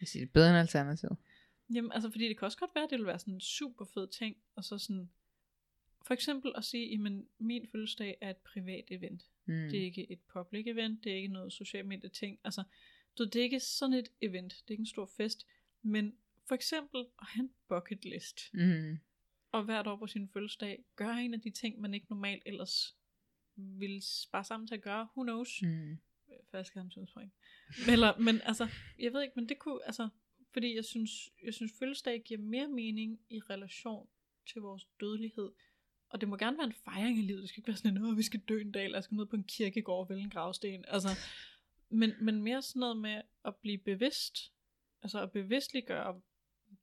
Jeg 0.00 0.08
siger, 0.08 0.22
det 0.24 0.28
er 0.28 0.32
bedre 0.32 0.48
end 0.48 0.58
alternativ. 0.58 1.10
Jamen, 1.74 1.92
altså, 1.92 2.10
fordi 2.10 2.28
det 2.28 2.38
kan 2.38 2.46
også 2.46 2.58
godt 2.58 2.70
være, 2.74 2.84
at 2.84 2.90
det 2.90 2.98
vil 2.98 3.06
være 3.06 3.18
sådan 3.18 3.34
en 3.34 3.40
super 3.40 3.84
fed 3.84 4.08
ting, 4.08 4.36
og 4.54 4.64
så 4.64 4.78
sådan, 4.78 5.10
for 6.06 6.14
eksempel 6.14 6.52
at 6.56 6.64
sige, 6.64 6.92
at 6.94 7.12
min 7.38 7.66
fødselsdag 7.72 8.18
er 8.20 8.30
et 8.30 8.36
privat 8.36 8.84
event. 8.90 9.22
Mm. 9.44 9.68
Det 9.70 9.78
er 9.80 9.84
ikke 9.84 10.12
et 10.12 10.20
public 10.32 10.66
event, 10.66 11.04
det 11.04 11.12
er 11.12 11.16
ikke 11.16 11.28
noget 11.28 11.52
social 11.52 11.86
medie 11.86 12.08
ting. 12.10 12.38
Altså, 12.44 12.62
du, 13.18 13.24
det 13.24 13.36
er 13.36 13.42
ikke 13.42 13.60
sådan 13.60 13.94
et 13.98 14.08
event, 14.20 14.52
det 14.52 14.68
er 14.68 14.72
ikke 14.72 14.80
en 14.82 14.86
stor 14.86 15.06
fest, 15.16 15.46
men 15.82 16.14
for 16.48 16.54
eksempel 16.54 17.00
at 17.20 17.26
have 17.28 17.42
en 17.44 17.50
bucket 17.68 18.04
list, 18.04 18.40
Mm. 18.52 18.98
og 19.52 19.64
hvert 19.64 19.86
år 19.86 19.96
på 19.96 20.06
sin 20.06 20.28
fødselsdag, 20.28 20.84
gøre 20.96 21.24
en 21.24 21.34
af 21.34 21.40
de 21.40 21.50
ting, 21.50 21.80
man 21.80 21.94
ikke 21.94 22.06
normalt 22.10 22.42
ellers 22.46 22.96
ville 23.56 24.00
spare 24.02 24.44
sammen 24.44 24.66
til 24.66 24.74
at 24.74 24.82
gøre. 24.82 25.08
Who 25.16 25.22
knows? 25.22 25.62
Mm. 25.62 25.98
faldskærmsudspring. 26.50 27.32
Eller, 27.88 28.18
men 28.18 28.40
altså, 28.44 28.68
jeg 28.98 29.12
ved 29.12 29.22
ikke, 29.22 29.32
men 29.36 29.48
det 29.48 29.58
kunne, 29.58 29.80
altså, 29.86 30.08
fordi 30.52 30.74
jeg 30.76 30.84
synes, 30.84 31.10
jeg 31.44 31.54
synes 31.54 31.72
fødselsdag 31.78 32.22
giver 32.22 32.40
mere 32.40 32.68
mening 32.68 33.20
i 33.30 33.40
relation 33.40 34.08
til 34.52 34.60
vores 34.62 34.84
dødelighed. 35.00 35.52
Og 36.12 36.20
det 36.20 36.28
må 36.28 36.36
gerne 36.36 36.56
være 36.58 36.66
en 36.66 36.72
fejring 36.72 37.18
af 37.18 37.26
livet. 37.26 37.40
Det 37.40 37.48
skal 37.48 37.60
ikke 37.60 37.68
være 37.68 37.76
sådan 37.76 37.94
noget, 37.94 38.16
vi 38.16 38.22
skal 38.22 38.40
dø 38.40 38.60
en 38.60 38.72
dag, 38.72 38.84
eller 38.84 39.00
skal 39.00 39.16
ned 39.16 39.26
på 39.26 39.36
en 39.36 39.44
kirkegård 39.44 40.00
og 40.00 40.08
vælge 40.08 40.22
en 40.22 40.30
gravsten. 40.30 40.84
Altså, 40.88 41.08
men, 41.88 42.12
men 42.20 42.42
mere 42.42 42.62
sådan 42.62 42.80
noget 42.80 42.96
med 42.96 43.22
at 43.44 43.56
blive 43.56 43.78
bevidst. 43.78 44.52
Altså 45.02 45.22
at 45.22 45.32
bevidstliggøre 45.32 46.20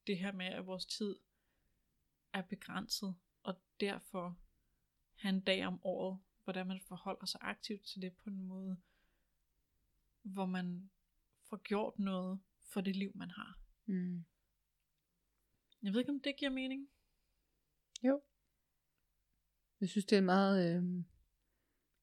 det 0.06 0.18
her 0.18 0.32
med, 0.32 0.46
at 0.46 0.66
vores 0.66 0.86
tid 0.86 1.16
er 2.32 2.42
begrænset, 2.42 3.14
og 3.42 3.60
derfor 3.80 4.38
have 5.14 5.34
en 5.34 5.40
dag 5.40 5.66
om 5.66 5.80
året, 5.82 6.18
hvordan 6.44 6.66
man 6.66 6.80
forholder 6.80 7.26
sig 7.26 7.40
aktivt 7.42 7.84
til 7.84 8.02
det 8.02 8.12
på 8.12 8.30
en 8.30 8.42
måde, 8.42 8.76
hvor 10.22 10.46
man 10.46 10.90
får 11.42 11.56
gjort 11.56 11.98
noget 11.98 12.40
for 12.60 12.80
det 12.80 12.96
liv, 12.96 13.12
man 13.14 13.30
har. 13.30 13.58
Mm. 13.86 14.24
Jeg 15.82 15.92
ved 15.92 16.00
ikke, 16.00 16.12
om 16.12 16.20
det 16.20 16.36
giver 16.36 16.50
mening. 16.50 16.88
Jo. 18.02 18.22
Jeg 19.80 19.88
synes, 19.88 20.04
det 20.04 20.16
er 20.16 20.18
en 20.18 20.24
meget 20.24 20.76
øh, 20.76 20.82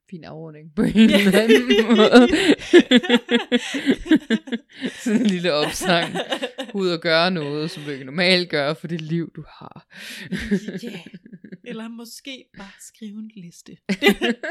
fin 0.09 0.23
afrunding 0.23 0.75
på 0.75 0.81
en 0.81 0.95
eller 0.95 1.39
anden 1.39 1.67
måde. 1.85 2.27
Sådan 5.03 5.21
en 5.21 5.27
lille 5.27 5.53
opsang. 5.53 6.15
Ud 6.73 6.89
og 6.89 7.01
gøre 7.01 7.31
noget, 7.31 7.71
som 7.71 7.83
du 7.83 7.89
ikke 7.89 8.05
normalt 8.05 8.49
gør 8.49 8.73
for 8.73 8.87
det 8.87 9.01
liv, 9.01 9.31
du 9.35 9.43
har. 9.47 9.87
Ja. 10.83 11.01
Eller 11.63 11.87
måske 11.87 12.45
bare 12.57 12.71
skrive 12.79 13.19
en 13.19 13.31
liste. 13.35 13.77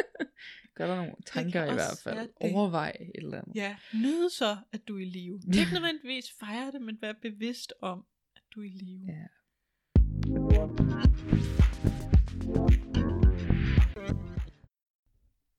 Gør 0.76 0.86
der 0.86 0.96
nogle 0.96 1.12
tanker 1.26 1.64
i 1.64 1.72
hvert 1.72 2.00
fald. 2.04 2.28
Overvej 2.40 2.96
et 3.00 3.10
eller 3.14 3.38
andet. 3.38 3.56
Ja, 3.56 3.76
nyd 3.94 4.30
så, 4.30 4.56
at 4.72 4.80
du 4.88 4.96
er 4.96 5.00
i 5.00 5.04
live. 5.04 5.40
Ikke 5.60 5.72
nødvendigvis 5.72 6.24
fejre 6.40 6.72
det, 6.72 6.82
men 6.82 6.98
vær 7.00 7.12
bevidst 7.22 7.72
om, 7.80 8.04
at 8.36 8.42
du 8.54 8.60
er 8.60 8.64
i 8.64 8.68
live. 8.68 9.06
Ja. 9.08 9.26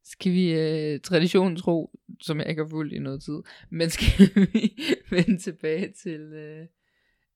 Skal 0.04 0.32
vi 0.32 0.54
øh, 0.54 1.00
traditionen 1.00 1.58
tro, 1.58 2.00
som 2.22 2.40
jeg 2.40 2.50
ikke 2.50 2.62
har 2.62 2.70
fulgt 2.70 2.94
i 2.94 3.00
noget 3.00 3.24
tid, 3.24 3.42
men 3.70 3.90
skal 3.90 4.30
vi 4.36 4.84
vende 5.10 5.38
tilbage 5.38 5.92
til, 5.92 6.22
øh, 6.22 6.68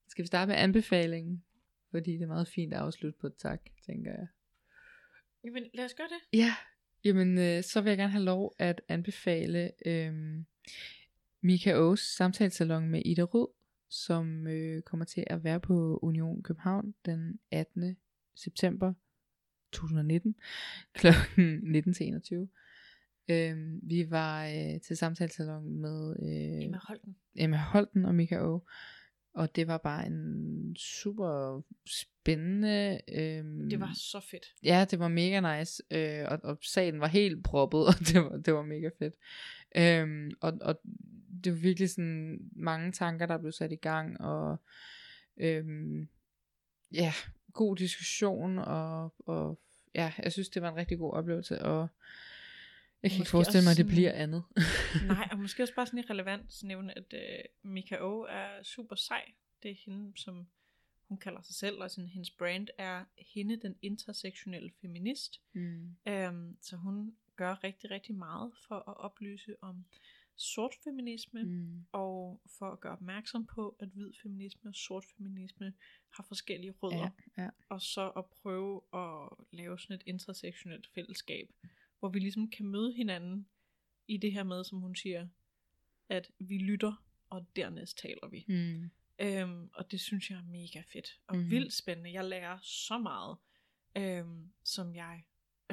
skal 0.08 0.22
vi 0.22 0.26
starte 0.26 0.48
med 0.48 0.56
anbefalingen? 0.56 1.44
Fordi 1.90 2.12
det 2.12 2.22
er 2.22 2.26
meget 2.26 2.48
fint 2.48 2.74
at 2.74 2.80
afslutte 2.80 3.18
på 3.20 3.26
et 3.26 3.36
tak, 3.38 3.60
tænker 3.86 4.10
jeg. 4.10 4.26
Jamen, 5.44 5.64
lad 5.74 5.84
os 5.84 5.94
gøre 5.94 6.08
det. 6.08 6.38
Ja, 6.38 6.54
jamen 7.04 7.38
øh, 7.38 7.62
så 7.62 7.80
vil 7.80 7.90
jeg 7.90 7.98
gerne 7.98 8.12
have 8.12 8.24
lov 8.24 8.54
at 8.58 8.80
anbefale 8.88 9.70
øh, 9.86 10.12
Mika 11.40 11.72
Aas 11.72 12.00
samtalesalon 12.00 12.88
med 12.88 13.02
Ida 13.04 13.22
Rød, 13.22 13.48
som 13.88 14.46
øh, 14.46 14.82
kommer 14.82 15.04
til 15.04 15.24
at 15.26 15.44
være 15.44 15.60
på 15.60 15.98
Union 16.02 16.42
København 16.42 16.94
den 17.06 17.40
18. 17.50 17.96
september 18.34 18.92
2019 19.72 20.34
kl. 20.94 21.06
19-21. 21.06 21.14
Øh, 23.28 23.56
vi 23.82 24.10
var 24.10 24.46
øh, 24.46 24.80
til 24.80 24.96
samtalesalon 24.96 25.80
med 25.80 26.16
øh, 26.22 26.64
Emma 26.64 26.78
Holten. 26.82 27.16
Emma 27.36 27.56
Holten 27.56 28.04
og 28.04 28.14
Mika 28.14 28.38
O. 28.40 28.60
Og 29.34 29.56
det 29.56 29.66
var 29.66 29.78
bare 29.78 30.06
en 30.06 30.76
super 30.76 31.62
spændende... 31.86 33.00
Øhm, 33.08 33.70
Det 33.70 33.80
var 33.80 33.92
så 33.94 34.20
fedt. 34.30 34.46
Ja, 34.62 34.86
det 34.90 34.98
var 34.98 35.08
mega 35.08 35.58
nice, 35.58 35.82
øh, 35.90 36.24
og, 36.28 36.38
og 36.42 36.58
salen 36.62 37.00
var 37.00 37.06
helt 37.06 37.44
proppet, 37.44 37.86
og 37.88 37.94
det 37.98 38.22
var, 38.22 38.36
det 38.36 38.54
var 38.54 38.62
mega 38.62 38.90
fedt. 38.98 39.14
Øhm, 39.76 40.30
og, 40.40 40.58
og 40.60 40.80
det 41.44 41.52
var 41.52 41.58
virkelig 41.58 41.90
sådan 41.90 42.38
mange 42.56 42.92
tanker, 42.92 43.26
der 43.26 43.38
blev 43.38 43.52
sat 43.52 43.72
i 43.72 43.76
gang, 43.76 44.20
og 44.20 44.56
øhm, 45.36 46.08
ja, 46.92 47.12
god 47.52 47.76
diskussion, 47.76 48.58
og, 48.58 49.14
og 49.18 49.60
ja, 49.94 50.12
jeg 50.22 50.32
synes, 50.32 50.48
det 50.48 50.62
var 50.62 50.70
en 50.70 50.76
rigtig 50.76 50.98
god 50.98 51.12
oplevelse, 51.12 51.62
og 51.62 51.88
jeg 53.02 53.10
kan 53.10 53.16
ikke 53.16 53.20
Måske 53.20 53.30
forestille 53.30 53.64
mig, 53.64 53.70
at 53.70 53.76
det 53.76 53.86
bliver 53.86 54.12
andet. 54.12 54.42
Nej, 55.06 55.28
og 55.32 55.38
måske 55.38 55.62
også 55.62 55.74
bare 55.74 55.86
sådan 55.86 55.98
i 55.98 56.02
relevant 56.02 56.62
nævne, 56.62 56.98
at 56.98 57.14
øh, 57.14 57.70
Mika 57.72 57.96
O 58.00 58.20
er 58.20 58.62
super 58.62 58.96
sej. 58.96 59.32
Det 59.62 59.70
er 59.70 59.74
hende, 59.86 60.12
som 60.16 60.46
hun 61.08 61.18
kalder 61.18 61.42
sig 61.42 61.54
selv, 61.54 61.76
og 61.76 61.90
sådan, 61.90 62.08
hendes 62.08 62.30
brand 62.30 62.68
er 62.78 63.04
hende, 63.34 63.56
den 63.56 63.76
intersektionelle 63.82 64.70
feminist. 64.80 65.40
Mm. 65.52 65.96
Um, 66.10 66.56
så 66.60 66.76
hun 66.76 67.16
gør 67.36 67.64
rigtig, 67.64 67.90
rigtig 67.90 68.14
meget 68.14 68.52
for 68.68 68.74
at 68.74 68.96
oplyse 68.96 69.54
om 69.60 69.84
sort 70.36 70.74
feminisme, 70.84 71.42
mm. 71.44 71.84
Og 71.92 72.40
for 72.58 72.70
at 72.72 72.80
gøre 72.80 72.92
opmærksom 72.92 73.46
på, 73.46 73.76
at 73.80 73.88
hvid 73.88 74.12
feminisme 74.22 74.70
og 74.70 74.74
sort 74.74 75.04
feminisme 75.16 75.72
har 76.08 76.24
forskellige 76.28 76.70
rødder. 76.70 77.10
Ja, 77.36 77.42
ja. 77.42 77.48
Og 77.68 77.82
så 77.82 78.08
at 78.08 78.24
prøve 78.26 78.80
at 78.94 79.28
lave 79.50 79.78
sådan 79.78 79.96
et 79.96 80.02
intersektionelt 80.06 80.86
fællesskab, 80.94 81.52
hvor 81.98 82.08
vi 82.08 82.18
ligesom 82.18 82.50
kan 82.50 82.66
møde 82.66 82.92
hinanden 82.92 83.46
i 84.08 84.16
det 84.16 84.32
her 84.32 84.42
med, 84.42 84.64
som 84.64 84.78
hun 84.78 84.96
siger, 84.96 85.28
at 86.08 86.30
vi 86.38 86.58
lytter, 86.58 87.04
og 87.30 87.46
dernæst 87.56 87.98
taler 87.98 88.28
vi. 88.28 88.44
Mm. 88.48 88.90
Øhm, 89.18 89.70
og 89.74 89.90
det 89.90 90.00
synes 90.00 90.30
jeg 90.30 90.38
er 90.38 90.42
mega 90.42 90.82
fedt 90.92 91.20
og 91.26 91.36
mm. 91.36 91.50
vildt 91.50 91.72
spændende. 91.72 92.12
Jeg 92.12 92.24
lærer 92.24 92.58
så 92.62 92.98
meget, 92.98 93.36
øhm, 93.96 94.52
som 94.64 94.94
jeg 94.94 95.24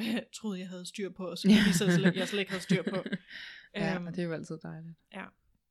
troede, 0.42 0.60
jeg 0.60 0.70
havde 0.70 0.86
styr 0.86 1.10
på, 1.10 1.26
og 1.26 1.38
som 1.38 1.52
jeg, 1.52 1.58
så 1.74 1.92
slet, 1.96 2.16
jeg 2.16 2.28
slet 2.28 2.40
ikke 2.40 2.52
havde 2.52 2.64
styr 2.64 2.84
på. 2.84 2.96
ja, 3.76 3.96
Øhm, 3.96 4.08
og 4.08 4.16
det 4.16 4.22
er 4.22 4.26
jo 4.26 4.34
altid 4.34 4.58
dejligt. 4.64 4.96
ja. 5.14 5.26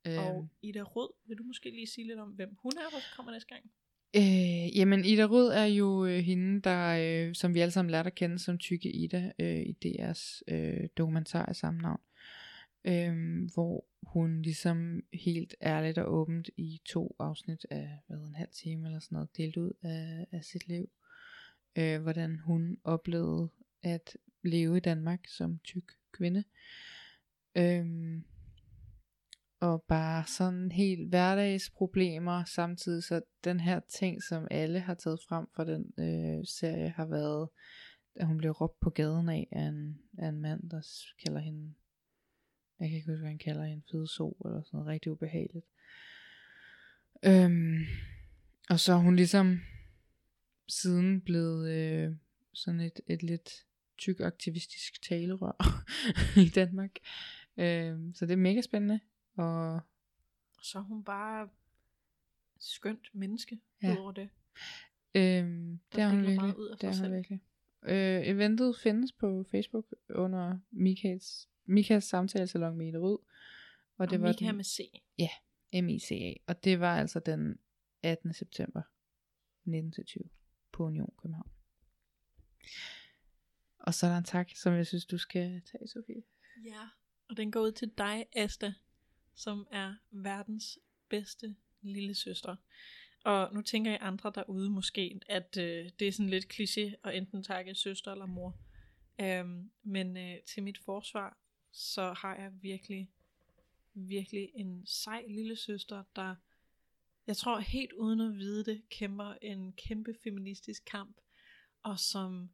Øhm, 0.07 0.18
Og 0.18 0.49
Ida 0.62 0.83
Rød, 0.83 1.11
vil 1.29 1.39
du 1.39 1.43
måske 1.43 1.70
lige 1.70 1.87
sige 1.87 2.07
lidt 2.07 2.18
om, 2.18 2.29
hvem 2.29 2.57
hun 2.62 2.72
er, 2.76 2.91
der 2.91 3.03
kommer 3.16 3.33
næste 3.33 3.49
gang? 3.55 3.70
Øh, 4.16 4.76
jamen 4.79 5.05
Ida 5.05 5.24
Rød 5.24 5.49
er 5.49 5.64
jo 5.64 6.07
øh, 6.07 6.18
hende, 6.18 6.61
der, 6.62 6.97
øh, 7.29 7.35
som 7.35 7.55
vi 7.55 7.61
alle 7.61 7.72
sammen 7.72 7.91
lærte 7.91 8.07
at 8.07 8.14
kende 8.14 8.39
som 8.39 8.59
Tykke 8.59 8.91
Ida 8.93 9.33
øh, 9.39 9.61
i 9.62 9.76
DR's 9.85 10.41
øh, 10.49 10.89
dokumentar 10.97 11.47
af 11.47 11.57
samme 11.57 11.81
navn. 11.81 12.01
Øh, 12.85 13.45
hvor 13.55 13.85
hun 14.03 14.43
ligesom 14.43 15.01
helt 15.12 15.55
ærligt 15.62 15.99
og 15.99 16.14
åbent 16.14 16.51
i 16.57 16.81
to 16.85 17.16
afsnit 17.18 17.66
af 17.70 17.91
hvad, 18.07 18.18
en 18.18 18.35
halv 18.35 18.51
time 18.53 18.87
eller 18.87 19.01
sådan 19.01 19.16
noget, 19.16 19.37
delt 19.37 19.57
ud 19.57 19.72
af, 19.83 20.26
af 20.33 20.45
sit 20.45 20.68
liv. 20.68 20.91
Øh, 21.79 22.03
hvordan 22.03 22.39
hun 22.39 22.76
oplevede 22.85 23.49
at 23.83 24.16
leve 24.43 24.76
i 24.76 24.81
Danmark 24.81 25.26
som 25.26 25.59
tyk 25.64 25.93
kvinde. 26.12 26.45
Øhm, 27.57 28.24
og 29.61 29.85
bare 29.89 30.26
sådan 30.26 30.72
helt 30.72 31.09
hverdagsproblemer 31.09 32.45
samtidig, 32.45 33.03
så 33.03 33.20
den 33.45 33.61
her 33.61 33.81
ting, 33.89 34.22
som 34.22 34.47
alle 34.51 34.81
har 34.81 34.95
taget 34.95 35.20
frem 35.29 35.47
fra 35.57 35.64
den 35.64 35.93
øh, 35.99 36.47
serie, 36.47 36.89
har 36.89 37.07
været, 37.07 37.49
at 38.14 38.26
hun 38.26 38.39
blev 38.39 38.51
råbt 38.51 38.81
på 38.81 38.91
gaden 38.91 39.29
af 39.29 39.49
af 39.53 39.62
en, 39.62 39.99
af 40.18 40.29
en 40.29 40.41
mand, 40.41 40.70
der 40.70 40.81
kalder 41.24 41.41
hende, 41.41 41.74
jeg 42.81 42.89
kan 42.89 42.97
ikke 42.97 43.11
huske, 43.11 43.20
hvad 43.20 43.29
han 43.29 43.39
kalder 43.39 43.64
hende, 43.64 43.83
fede 43.91 44.09
so, 44.09 44.37
eller 44.45 44.62
sådan 44.62 44.79
noget 44.79 44.89
rigtig 44.89 45.12
ubehageligt. 45.12 45.66
Øhm, 47.24 47.79
og 48.70 48.81
så 48.81 48.93
er 48.93 48.99
hun 48.99 49.16
ligesom 49.16 49.61
siden 50.68 51.20
blevet 51.20 51.70
øh, 51.70 52.16
sådan 52.53 52.81
et, 52.81 53.01
et 53.07 53.22
lidt 53.22 53.67
tyk 53.99 54.20
aktivistisk 54.20 55.03
talerør 55.03 55.84
i 56.46 56.49
Danmark. 56.49 56.90
Øhm, 57.57 58.14
så 58.14 58.26
det 58.26 58.32
er 58.32 58.36
mega 58.36 58.61
spændende. 58.61 59.01
Og 59.36 59.74
Og 60.59 60.64
så 60.64 60.78
er 60.78 60.82
hun 60.82 61.05
bare 61.05 61.49
skønt 62.59 63.14
menneske, 63.14 63.61
Ja. 63.82 63.88
ja. 63.88 63.94
udover 63.94 64.12
det. 64.12 64.28
øhm, 65.14 65.80
det 65.94 66.03
er 66.03 66.09
hun 66.09 66.26
virkelig. 66.26 66.57
ud 66.59 66.68
af 66.68 66.78
Det 66.78 66.96
sig 66.96 67.07
hun 67.07 67.14
virkelig. 67.16 67.40
Øh, 67.82 68.26
eventet 68.26 68.76
findes 68.82 69.12
på 69.12 69.44
Facebook 69.51 69.86
under 70.09 70.59
Mikas, 70.70 71.49
Mikas 71.64 72.05
samtalesalon 72.05 72.76
med 72.76 72.88
Ida 72.88 72.99
Rød. 72.99 73.18
Og 73.99 74.11
det 74.11 74.18
og 74.18 74.22
var 74.22 74.28
Mika 74.28 74.46
den, 74.46 74.57
med 74.57 74.64
C. 74.64 74.80
MICA, 75.72 76.34
og 76.46 76.64
det 76.64 76.80
var 76.80 76.96
altså 77.01 77.20
den 77.20 77.59
18. 78.03 78.32
september 78.34 78.82
1920 79.66 80.22
på 80.72 80.84
Union 80.84 81.12
København. 81.22 81.51
Og 83.89 83.95
så 83.95 84.07
er 84.07 84.11
der 84.11 84.18
en 84.18 84.24
tak, 84.24 84.51
som 84.55 84.74
jeg 84.74 84.86
synes, 84.86 85.07
du 85.07 85.18
skal 85.18 85.62
tage, 85.62 85.89
Sofie. 85.89 86.22
Ja, 86.64 86.89
og 87.28 87.36
den 87.36 87.53
går 87.53 87.61
ud 87.61 87.72
til 87.72 87.91
dig, 87.99 88.26
Asta, 88.36 88.74
som 89.34 89.66
er 89.70 89.95
verdens 90.11 90.78
bedste 91.09 91.57
lille 91.80 92.14
søster. 92.14 92.57
Og 93.24 93.55
nu 93.55 93.62
tænker 93.62 93.91
jeg 93.91 94.01
andre 94.03 94.32
derude 94.34 94.70
måske, 94.70 95.20
at 95.26 95.57
øh, 95.57 95.91
det 95.99 96.09
er 96.09 96.12
sådan 96.12 96.30
lidt 96.30 96.45
kliché 96.53 96.95
at 97.05 97.16
enten 97.16 97.43
takke 97.43 97.74
søster 97.74 98.12
eller 98.12 98.26
mor. 98.26 98.59
Øhm, 99.20 99.70
men 99.82 100.16
øh, 100.16 100.43
til 100.47 100.62
mit 100.62 100.78
forsvar, 100.78 101.39
så 101.72 102.12
har 102.12 102.36
jeg 102.36 102.53
virkelig, 102.62 103.11
virkelig 103.95 104.51
en 104.55 104.86
sej 104.86 105.24
lille 105.28 105.57
søster, 105.57 106.03
der, 106.16 106.34
jeg 107.26 107.36
tror 107.36 107.59
helt 107.59 107.93
uden 107.93 108.20
at 108.20 108.39
vide 108.39 108.64
det, 108.64 108.89
kæmper 108.89 109.34
en 109.43 109.72
kæmpe 109.72 110.14
feministisk 110.24 110.84
kamp, 110.84 111.16
og 111.82 111.99
som 111.99 112.51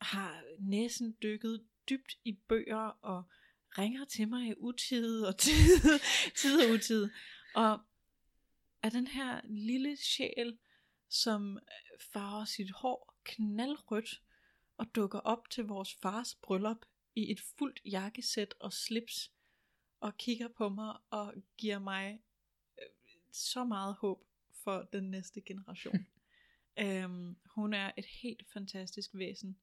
har 0.00 0.42
næsen 0.58 1.16
dykket 1.22 1.64
dybt 1.88 2.18
i 2.24 2.32
bøger, 2.32 2.98
og 3.02 3.24
ringer 3.78 4.04
til 4.04 4.28
mig 4.28 4.48
i 4.48 4.54
utid 4.56 5.22
og 5.22 5.38
tid, 5.44 6.00
tid 6.36 6.64
og 6.64 6.74
utid. 6.74 7.08
Og 7.54 7.80
er 8.82 8.90
den 8.90 9.06
her 9.06 9.40
lille 9.44 9.96
sjæl, 9.96 10.58
som 11.08 11.58
farver 12.12 12.44
sit 12.44 12.70
hår 12.70 13.20
knaldrødt 13.24 14.22
og 14.76 14.94
dukker 14.94 15.18
op 15.18 15.50
til 15.50 15.64
vores 15.64 15.94
fars 15.94 16.34
bryllup 16.34 16.86
i 17.14 17.32
et 17.32 17.40
fuldt 17.40 17.80
jakkesæt 17.84 18.54
og 18.60 18.72
slips 18.72 19.32
og 20.00 20.16
kigger 20.16 20.48
på 20.48 20.68
mig 20.68 20.96
og 21.10 21.34
giver 21.56 21.78
mig 21.78 22.20
øh, 22.78 22.86
så 23.32 23.64
meget 23.64 23.94
håb 23.94 24.24
for 24.52 24.88
den 24.92 25.10
næste 25.10 25.40
generation. 25.40 26.06
øhm, 26.84 27.36
hun 27.44 27.74
er 27.74 27.92
et 27.96 28.06
helt 28.06 28.46
fantastisk 28.52 29.10
væsen, 29.14 29.58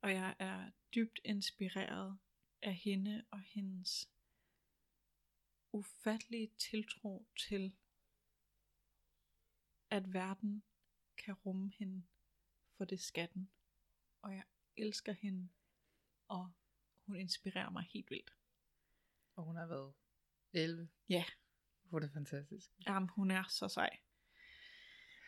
og 0.00 0.12
jeg 0.12 0.36
er 0.38 0.70
dybt 0.94 1.20
inspireret 1.24 2.18
af 2.62 2.74
hende 2.74 3.24
og 3.30 3.40
hendes 3.40 4.10
ufattelige 5.72 6.50
tiltro 6.58 7.26
til, 7.38 7.76
at 9.90 10.12
verden 10.12 10.62
kan 11.16 11.34
rumme 11.34 11.72
hende, 11.78 12.06
for 12.76 12.84
det 12.84 13.00
skatten. 13.00 13.50
Og 14.22 14.34
jeg 14.34 14.44
elsker 14.76 15.12
hende, 15.12 15.48
og 16.28 16.52
hun 17.06 17.16
inspirerer 17.16 17.70
mig 17.70 17.84
helt 17.92 18.10
vildt. 18.10 18.36
Og 19.36 19.44
hun 19.44 19.56
har 19.56 19.66
været 19.66 19.94
11. 20.52 20.88
Ja. 21.08 21.24
Hvor 21.82 21.98
er 21.98 22.02
det 22.02 22.12
fantastisk. 22.12 22.70
Jamen, 22.86 23.08
hun 23.08 23.30
er 23.30 23.44
så 23.48 23.68
sej. 23.68 23.98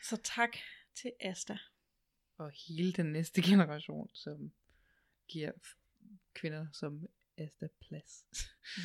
Så 0.03 0.17
tak 0.17 0.57
til 0.95 1.13
Asta. 1.21 1.59
Og 2.39 2.53
hele 2.69 2.93
den 2.93 3.07
næste 3.07 3.43
generation, 3.51 4.11
som 4.15 4.53
giver 5.29 5.53
kvinder 6.35 6.67
som 6.73 7.07
Asta 7.39 7.69
plads. 7.81 8.25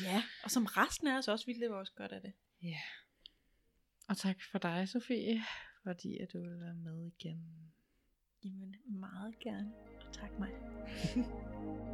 Ja, 0.02 0.22
og 0.44 0.50
som 0.50 0.64
resten 0.64 1.06
af 1.06 1.18
os 1.18 1.28
også, 1.28 1.46
vi 1.46 1.52
lever 1.52 1.76
også 1.76 1.92
godt 1.96 2.12
af 2.12 2.20
det. 2.20 2.32
Ja. 2.62 2.80
Og 4.08 4.16
tak 4.16 4.36
for 4.50 4.58
dig, 4.58 4.88
Sofie, 4.88 5.42
fordi 5.82 6.18
at 6.18 6.32
du 6.32 6.40
vil 6.40 6.60
være 6.60 6.74
med 6.74 7.06
igen. 7.06 7.72
Jamen, 8.44 8.76
meget 8.86 9.38
gerne. 9.38 9.72
Og 10.06 10.12
tak 10.12 10.38
mig. 10.38 10.50